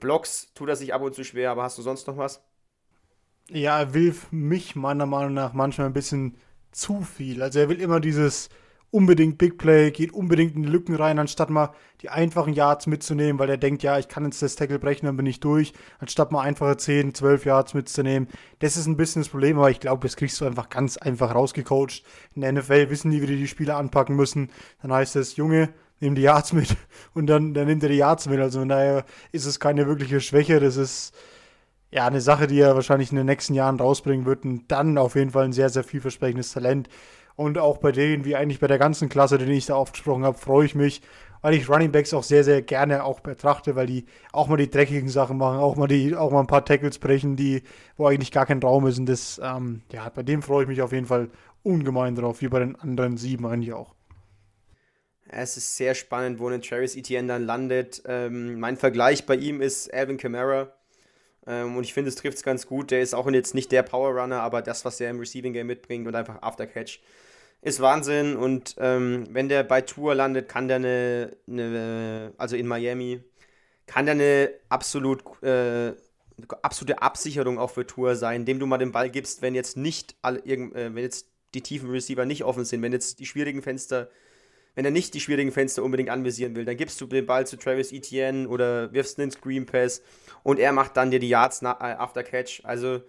Blocks 0.00 0.52
tut 0.54 0.68
er 0.68 0.76
sich 0.76 0.92
ab 0.94 1.02
und 1.02 1.14
zu 1.14 1.24
schwer, 1.24 1.50
aber 1.50 1.62
hast 1.62 1.78
du 1.78 1.82
sonst 1.82 2.06
noch 2.06 2.16
was? 2.16 2.42
Ja, 3.50 3.78
er 3.78 3.94
will 3.94 4.14
mich 4.30 4.74
meiner 4.74 5.06
Meinung 5.06 5.34
nach 5.34 5.52
manchmal 5.52 5.88
ein 5.88 5.92
bisschen 5.92 6.36
zu 6.72 7.02
viel. 7.02 7.42
Also 7.42 7.60
er 7.60 7.68
will 7.68 7.80
immer 7.80 8.00
dieses 8.00 8.48
unbedingt 8.94 9.38
Big 9.38 9.58
Play, 9.58 9.90
geht 9.90 10.12
unbedingt 10.12 10.54
in 10.54 10.62
die 10.62 10.68
Lücken 10.68 10.94
rein, 10.94 11.18
anstatt 11.18 11.50
mal 11.50 11.74
die 12.00 12.10
einfachen 12.10 12.52
Yards 12.52 12.86
mitzunehmen, 12.86 13.40
weil 13.40 13.50
er 13.50 13.56
denkt, 13.56 13.82
ja, 13.82 13.98
ich 13.98 14.06
kann 14.06 14.24
jetzt 14.24 14.40
das 14.40 14.54
Tackle 14.54 14.78
brechen, 14.78 15.06
dann 15.06 15.16
bin 15.16 15.26
ich 15.26 15.40
durch, 15.40 15.72
anstatt 15.98 16.30
mal 16.30 16.42
einfache 16.42 16.76
10, 16.76 17.12
12 17.12 17.44
Yards 17.44 17.74
mitzunehmen. 17.74 18.28
Das 18.60 18.76
ist 18.76 18.86
ein 18.86 18.96
bisschen 18.96 19.22
das 19.22 19.30
Problem, 19.30 19.58
aber 19.58 19.68
ich 19.68 19.80
glaube, 19.80 20.06
das 20.06 20.14
kriegst 20.14 20.40
du 20.40 20.44
einfach 20.44 20.68
ganz 20.68 20.96
einfach 20.96 21.34
rausgecoacht. 21.34 22.04
In 22.36 22.42
der 22.42 22.52
NFL 22.52 22.88
wissen 22.88 23.10
die, 23.10 23.20
wie 23.20 23.26
die 23.26 23.36
die 23.36 23.48
Spieler 23.48 23.78
anpacken 23.78 24.14
müssen. 24.14 24.48
Dann 24.80 24.92
heißt 24.92 25.16
es, 25.16 25.34
Junge, 25.34 25.74
nimm 26.00 26.14
die 26.14 26.22
Yards 26.22 26.52
mit 26.52 26.76
und 27.14 27.26
dann, 27.26 27.54
dann 27.54 27.66
nimmt 27.66 27.82
er 27.82 27.88
die 27.88 27.96
Yards 27.96 28.28
mit. 28.28 28.40
Also 28.40 28.64
daher 28.64 29.04
ist 29.32 29.46
es 29.46 29.60
keine 29.60 29.86
wirkliche 29.86 30.20
Schwäche. 30.20 30.60
Das 30.60 30.76
ist 30.76 31.14
ja 31.90 32.06
eine 32.06 32.20
Sache, 32.20 32.46
die 32.46 32.60
er 32.60 32.74
wahrscheinlich 32.74 33.10
in 33.10 33.16
den 33.16 33.26
nächsten 33.26 33.54
Jahren 33.54 33.78
rausbringen 33.78 34.26
wird 34.26 34.44
und 34.44 34.64
dann 34.68 34.98
auf 34.98 35.14
jeden 35.14 35.30
Fall 35.30 35.44
ein 35.44 35.52
sehr, 35.52 35.68
sehr 35.68 35.84
vielversprechendes 35.84 36.52
Talent. 36.52 36.88
Und 37.36 37.58
auch 37.58 37.78
bei 37.78 37.92
denen, 37.92 38.24
wie 38.24 38.36
eigentlich 38.36 38.60
bei 38.60 38.68
der 38.68 38.78
ganzen 38.78 39.08
Klasse, 39.08 39.38
den 39.38 39.50
ich 39.50 39.66
da 39.66 39.74
aufgesprochen 39.74 40.24
habe, 40.24 40.38
freue 40.38 40.66
ich 40.66 40.74
mich, 40.74 41.02
weil 41.42 41.54
ich 41.54 41.68
Running 41.68 41.92
Backs 41.92 42.14
auch 42.14 42.22
sehr, 42.22 42.42
sehr 42.42 42.62
gerne 42.62 43.04
auch 43.04 43.20
betrachte, 43.20 43.76
weil 43.76 43.86
die 43.86 44.06
auch 44.32 44.48
mal 44.48 44.56
die 44.56 44.70
dreckigen 44.70 45.08
Sachen 45.08 45.36
machen, 45.36 45.58
auch 45.58 45.76
mal 45.76 45.88
die, 45.88 46.16
auch 46.16 46.30
mal 46.30 46.40
ein 46.40 46.46
paar 46.46 46.64
Tackles 46.64 46.98
brechen, 46.98 47.36
die, 47.36 47.62
wo 47.96 48.06
eigentlich 48.06 48.32
gar 48.32 48.46
kein 48.46 48.62
Raum 48.62 48.86
ist. 48.86 48.98
Und 48.98 49.06
das, 49.06 49.40
ähm, 49.42 49.82
ja, 49.92 50.08
bei 50.08 50.22
dem 50.22 50.42
freue 50.42 50.62
ich 50.62 50.68
mich 50.68 50.80
auf 50.80 50.92
jeden 50.92 51.06
Fall 51.06 51.28
ungemein 51.62 52.14
drauf, 52.14 52.40
wie 52.40 52.48
bei 52.48 52.60
den 52.60 52.76
anderen 52.76 53.16
sieben 53.16 53.46
eigentlich 53.46 53.72
auch. 53.72 53.94
Es 55.28 55.56
ist 55.56 55.76
sehr 55.76 55.94
spannend, 55.94 56.38
wo 56.38 56.48
ein 56.48 56.62
Travis 56.62 56.96
Etienne 56.96 57.28
dann 57.28 57.44
landet. 57.44 58.02
Ähm, 58.06 58.58
mein 58.60 58.76
Vergleich 58.76 59.26
bei 59.26 59.36
ihm 59.36 59.60
ist 59.60 59.92
Alvin 59.92 60.18
Kamara. 60.18 60.72
Ähm, 61.46 61.76
und 61.76 61.84
ich 61.84 61.94
finde, 61.94 62.08
es 62.10 62.16
trifft 62.16 62.38
es 62.38 62.42
ganz 62.42 62.66
gut. 62.66 62.90
Der 62.90 63.00
ist 63.00 63.14
auch 63.14 63.30
jetzt 63.30 63.54
nicht 63.54 63.72
der 63.72 63.82
Power 63.82 64.20
Runner, 64.20 64.40
aber 64.40 64.62
das, 64.62 64.84
was 64.84 65.00
er 65.00 65.10
im 65.10 65.18
Receiving 65.18 65.52
Game 65.52 65.66
mitbringt 65.66 66.06
und 66.06 66.14
einfach 66.14 66.42
Aftercatch, 66.42 67.00
ist 67.62 67.80
Wahnsinn. 67.80 68.36
Und 68.36 68.76
ähm, 68.78 69.26
wenn 69.30 69.48
der 69.48 69.62
bei 69.64 69.80
Tour 69.80 70.14
landet, 70.14 70.48
kann 70.48 70.68
der 70.68 70.76
eine, 70.76 71.36
eine 71.48 72.32
also 72.36 72.56
in 72.56 72.66
Miami, 72.66 73.22
kann 73.86 74.06
der 74.06 74.14
eine 74.14 74.50
absolut, 74.68 75.22
äh, 75.42 75.92
absolute 76.62 77.00
Absicherung 77.02 77.58
auch 77.58 77.70
für 77.70 77.86
Tour 77.86 78.16
sein, 78.16 78.42
indem 78.42 78.58
du 78.58 78.66
mal 78.66 78.78
den 78.78 78.92
Ball 78.92 79.10
gibst, 79.10 79.42
wenn 79.42 79.54
jetzt 79.54 79.76
nicht 79.76 80.16
alle, 80.22 80.40
äh, 80.40 80.94
wenn 80.94 80.98
jetzt 80.98 81.28
die 81.54 81.62
tiefen 81.62 81.90
Receiver 81.90 82.26
nicht 82.26 82.44
offen 82.44 82.64
sind, 82.64 82.82
wenn 82.82 82.92
jetzt 82.92 83.20
die 83.20 83.26
schwierigen 83.26 83.62
Fenster 83.62 84.10
wenn 84.74 84.84
er 84.84 84.90
nicht 84.90 85.14
die 85.14 85.20
schwierigen 85.20 85.52
Fenster 85.52 85.82
unbedingt 85.82 86.10
anvisieren 86.10 86.56
will, 86.56 86.64
dann 86.64 86.76
gibst 86.76 87.00
du 87.00 87.06
den 87.06 87.26
Ball 87.26 87.46
zu 87.46 87.56
Travis 87.56 87.92
Etienne 87.92 88.48
oder 88.48 88.92
wirfst 88.92 89.18
einen 89.18 89.30
Screen 89.30 89.66
Pass 89.66 90.02
und 90.42 90.58
er 90.58 90.72
macht 90.72 90.96
dann 90.96 91.10
dir 91.10 91.20
die 91.20 91.28
Yards 91.28 91.62
äh, 91.62 91.66
after 91.66 92.22
Catch. 92.22 92.62
Also 92.64 93.02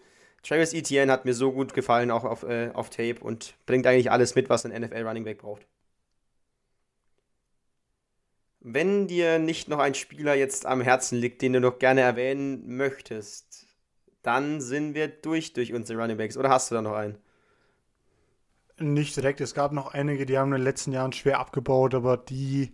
Travis 0.43 0.73
Etienne 0.73 1.11
hat 1.11 1.25
mir 1.25 1.33
so 1.33 1.51
gut 1.51 1.73
gefallen, 1.73 2.11
auch 2.11 2.23
auf, 2.23 2.43
äh, 2.43 2.69
auf 2.73 2.89
Tape 2.89 3.19
und 3.19 3.55
bringt 3.65 3.87
eigentlich 3.87 4.11
alles 4.11 4.35
mit, 4.35 4.49
was 4.49 4.65
ein 4.65 4.79
NFL 4.79 5.07
Running 5.07 5.23
Back 5.23 5.39
braucht. 5.39 5.65
Wenn 8.59 9.07
dir 9.07 9.37
nicht 9.39 9.67
noch 9.67 9.79
ein 9.79 9.93
Spieler 9.93 10.33
jetzt 10.35 10.65
am 10.65 10.81
Herzen 10.81 11.19
liegt, 11.19 11.41
den 11.41 11.53
du 11.53 11.59
noch 11.59 11.77
gerne 11.79 12.01
erwähnen 12.01 12.75
möchtest, 12.77 13.67
dann 14.23 14.59
sind 14.59 14.95
wir 14.95 15.07
durch 15.07 15.53
durch 15.53 15.73
unsere 15.73 15.99
Running 16.01 16.17
Backs. 16.17 16.37
Oder 16.37 16.49
hast 16.49 16.71
du 16.71 16.75
da 16.75 16.81
noch 16.81 16.93
einen? 16.93 17.17
Nicht 18.77 19.15
direkt. 19.15 19.39
Es 19.41 19.53
gab 19.53 19.71
noch 19.71 19.93
einige, 19.93 20.25
die 20.25 20.37
haben 20.37 20.51
in 20.51 20.59
den 20.59 20.63
letzten 20.63 20.91
Jahren 20.91 21.13
schwer 21.13 21.39
abgebaut, 21.39 21.93
aber 21.95 22.17
die 22.17 22.73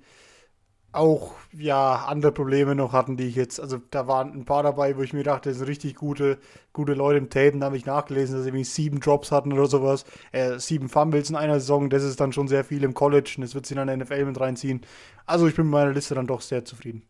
auch 0.94 1.36
ja 1.54 2.06
andere 2.06 2.34
Probleme 2.34 2.76
noch 2.76 2.92
hatten, 2.92 3.16
die 3.16 3.28
ich 3.28 3.36
jetzt, 3.36 3.60
also 3.62 3.78
da 3.92 4.08
waren 4.08 4.34
ein 4.34 4.46
paar 4.46 4.64
dabei, 4.64 4.98
wo 4.98 5.04
ich 5.04 5.14
mir 5.14 5.24
dachte, 5.24 5.50
das 5.50 5.60
sind 5.60 5.68
richtig 5.68 5.96
gute, 5.96 6.38
gute 6.74 6.94
Leute 6.94 7.18
im 7.18 7.30
Tape. 7.30 7.58
Da 7.58 7.68
habe 7.68 7.78
ich 7.78 7.86
nachgelesen, 7.86 8.36
dass 8.36 8.44
sie 8.44 8.50
irgendwie 8.50 8.66
sieben 8.66 9.00
Drops 9.00 9.32
hatten 9.32 9.54
oder 9.54 9.68
sowas, 9.68 10.06
äh, 10.32 10.60
sieben 10.60 10.90
Fumbles 10.90 11.30
in 11.30 11.36
einer 11.36 11.60
Saison. 11.60 11.90
Das 11.90 12.04
ist 12.04 12.20
dann 12.20 12.34
schon 12.34 12.48
sehr 12.48 12.66
viel 12.66 12.84
im 12.84 12.94
College 12.94 13.34
und 13.38 13.44
das 13.44 13.56
wird 13.56 13.66
sie 13.66 13.76
dann 13.76 13.88
in 13.88 14.00
der 14.00 14.08
NFL 14.08 14.26
mit 14.26 14.40
reinziehen. 14.40 14.82
Also 15.26 15.48
ich 15.48 15.56
bin 15.56 15.66
mit 15.66 15.72
meiner 15.72 15.94
Liste 15.94 16.16
dann 16.16 16.28
doch 16.28 16.42
sehr 16.42 16.66
zufrieden. 16.66 17.08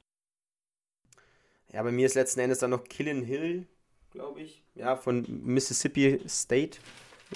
Ja, 1.73 1.81
bei 1.81 1.91
mir 1.91 2.05
ist 2.05 2.15
letzten 2.15 2.41
Endes 2.41 2.59
dann 2.59 2.71
noch 2.71 2.83
Killen 2.83 3.23
Hill, 3.23 3.65
glaube 4.11 4.41
ich. 4.41 4.63
Ja, 4.75 4.95
von 4.95 5.25
Mississippi 5.27 6.19
State. 6.27 6.79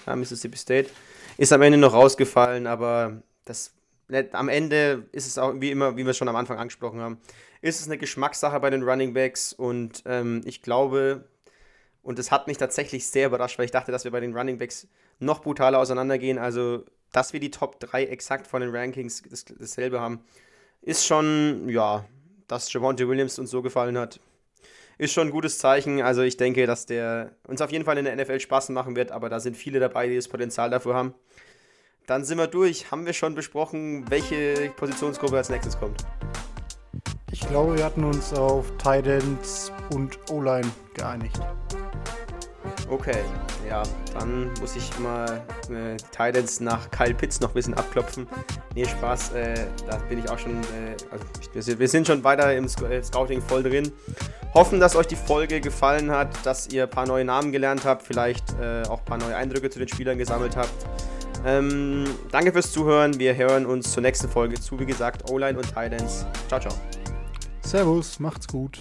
Ja, 0.05 0.15
Mississippi 0.15 0.57
State 0.57 0.89
ist 1.37 1.53
am 1.53 1.61
Ende 1.61 1.77
noch 1.77 1.93
rausgefallen, 1.93 2.67
aber 2.67 3.21
das 3.45 3.73
am 4.33 4.49
Ende 4.49 5.07
ist 5.13 5.25
es 5.25 5.37
auch 5.37 5.53
wie 5.59 5.71
immer, 5.71 5.97
wie 5.97 6.05
wir 6.05 6.13
schon 6.13 6.27
am 6.27 6.35
Anfang 6.35 6.59
angesprochen 6.59 7.01
haben, 7.01 7.19
ist 7.61 7.81
es 7.81 7.87
eine 7.87 7.97
Geschmackssache 7.97 8.59
bei 8.59 8.69
den 8.69 8.83
Running 8.83 9.13
Backs 9.13 9.51
und 9.51 10.03
ähm, 10.05 10.41
ich 10.45 10.61
glaube, 10.61 11.27
und 12.03 12.19
es 12.19 12.29
hat 12.29 12.45
mich 12.45 12.57
tatsächlich 12.57 13.07
sehr 13.07 13.27
überrascht, 13.27 13.57
weil 13.57 13.65
ich 13.65 13.71
dachte, 13.71 13.91
dass 13.91 14.03
wir 14.03 14.11
bei 14.11 14.19
den 14.19 14.37
Running 14.37 14.59
Backs 14.59 14.87
noch 15.17 15.41
brutaler 15.41 15.79
auseinandergehen. 15.79 16.37
Also, 16.37 16.85
dass 17.11 17.33
wir 17.33 17.39
die 17.39 17.49
Top 17.49 17.79
3 17.79 18.05
exakt 18.05 18.45
von 18.45 18.61
den 18.61 18.69
Rankings 18.69 19.23
das, 19.27 19.45
dasselbe 19.45 19.99
haben, 19.99 20.19
ist 20.81 21.05
schon, 21.05 21.67
ja, 21.67 22.05
dass 22.47 22.71
Javonte 22.71 23.07
Williams 23.07 23.39
uns 23.39 23.49
so 23.49 23.63
gefallen 23.63 23.97
hat, 23.97 24.19
ist 24.97 25.13
schon 25.13 25.27
ein 25.27 25.31
gutes 25.31 25.57
Zeichen. 25.57 26.01
Also, 26.01 26.21
ich 26.21 26.37
denke, 26.37 26.65
dass 26.65 26.85
der 26.85 27.31
uns 27.47 27.61
auf 27.61 27.71
jeden 27.71 27.85
Fall 27.85 27.97
in 27.97 28.05
der 28.05 28.15
NFL 28.15 28.39
Spaß 28.39 28.69
machen 28.69 28.95
wird, 28.95 29.11
aber 29.11 29.29
da 29.29 29.39
sind 29.39 29.57
viele 29.57 29.79
dabei, 29.79 30.07
die 30.07 30.15
das 30.15 30.27
Potenzial 30.27 30.69
dafür 30.69 30.95
haben. 30.95 31.13
Dann 32.07 32.23
sind 32.23 32.37
wir 32.37 32.47
durch. 32.47 32.91
Haben 32.91 33.05
wir 33.05 33.13
schon 33.13 33.33
besprochen, 33.33 34.09
welche 34.09 34.71
Positionsgruppe 34.75 35.37
als 35.37 35.49
nächstes 35.49 35.79
kommt? 35.79 36.05
Ich 37.31 37.47
glaube, 37.47 37.77
wir 37.77 37.83
hatten 37.83 38.03
uns 38.03 38.33
auf 38.33 38.71
Titans 38.77 39.71
und 39.91 40.17
O-Line 40.31 40.71
geeinigt. 40.93 41.39
Okay, 42.87 43.17
ja, 43.67 43.81
dann 44.13 44.51
muss 44.59 44.75
ich 44.75 44.99
mal 44.99 45.43
äh, 45.69 45.97
Titans 46.11 46.59
nach 46.59 46.89
Kyle 46.91 47.15
Pitts 47.15 47.39
noch 47.39 47.49
ein 47.49 47.53
bisschen 47.55 47.73
abklopfen. 47.73 48.27
Nee, 48.75 48.85
Spaß, 48.85 49.31
äh, 49.31 49.67
da 49.89 49.97
bin 50.07 50.19
ich 50.19 50.29
auch 50.29 50.37
schon, 50.37 50.61
äh, 50.61 50.95
also 51.55 51.79
wir 51.79 51.87
sind 51.87 52.05
schon 52.05 52.23
weiter 52.23 52.55
im 52.55 52.65
äh, 52.65 53.03
Scouting 53.03 53.41
voll 53.41 53.63
drin. 53.63 53.91
Hoffen, 54.53 54.79
dass 54.79 54.95
euch 54.95 55.07
die 55.07 55.15
Folge 55.15 55.61
gefallen 55.61 56.11
hat, 56.11 56.29
dass 56.45 56.67
ihr 56.67 56.83
ein 56.83 56.89
paar 56.89 57.07
neue 57.07 57.25
Namen 57.25 57.51
gelernt 57.51 57.85
habt, 57.85 58.03
vielleicht 58.03 58.53
äh, 58.61 58.83
auch 58.83 58.99
ein 58.99 59.05
paar 59.05 59.17
neue 59.17 59.35
Eindrücke 59.35 59.69
zu 59.69 59.79
den 59.79 59.87
Spielern 59.87 60.17
gesammelt 60.17 60.55
habt. 60.55 60.85
Ähm, 61.45 62.05
danke 62.31 62.51
fürs 62.51 62.71
Zuhören. 62.71 63.19
Wir 63.19 63.35
hören 63.35 63.65
uns 63.65 63.91
zur 63.91 64.01
nächsten 64.01 64.29
Folge 64.29 64.59
zu. 64.59 64.79
Wie 64.79 64.85
gesagt, 64.85 65.29
O-Line 65.29 65.57
und 65.57 65.67
Titans. 65.67 66.25
Ciao, 66.47 66.59
ciao. 66.59 66.73
Servus, 67.61 68.19
macht's 68.19 68.47
gut. 68.47 68.79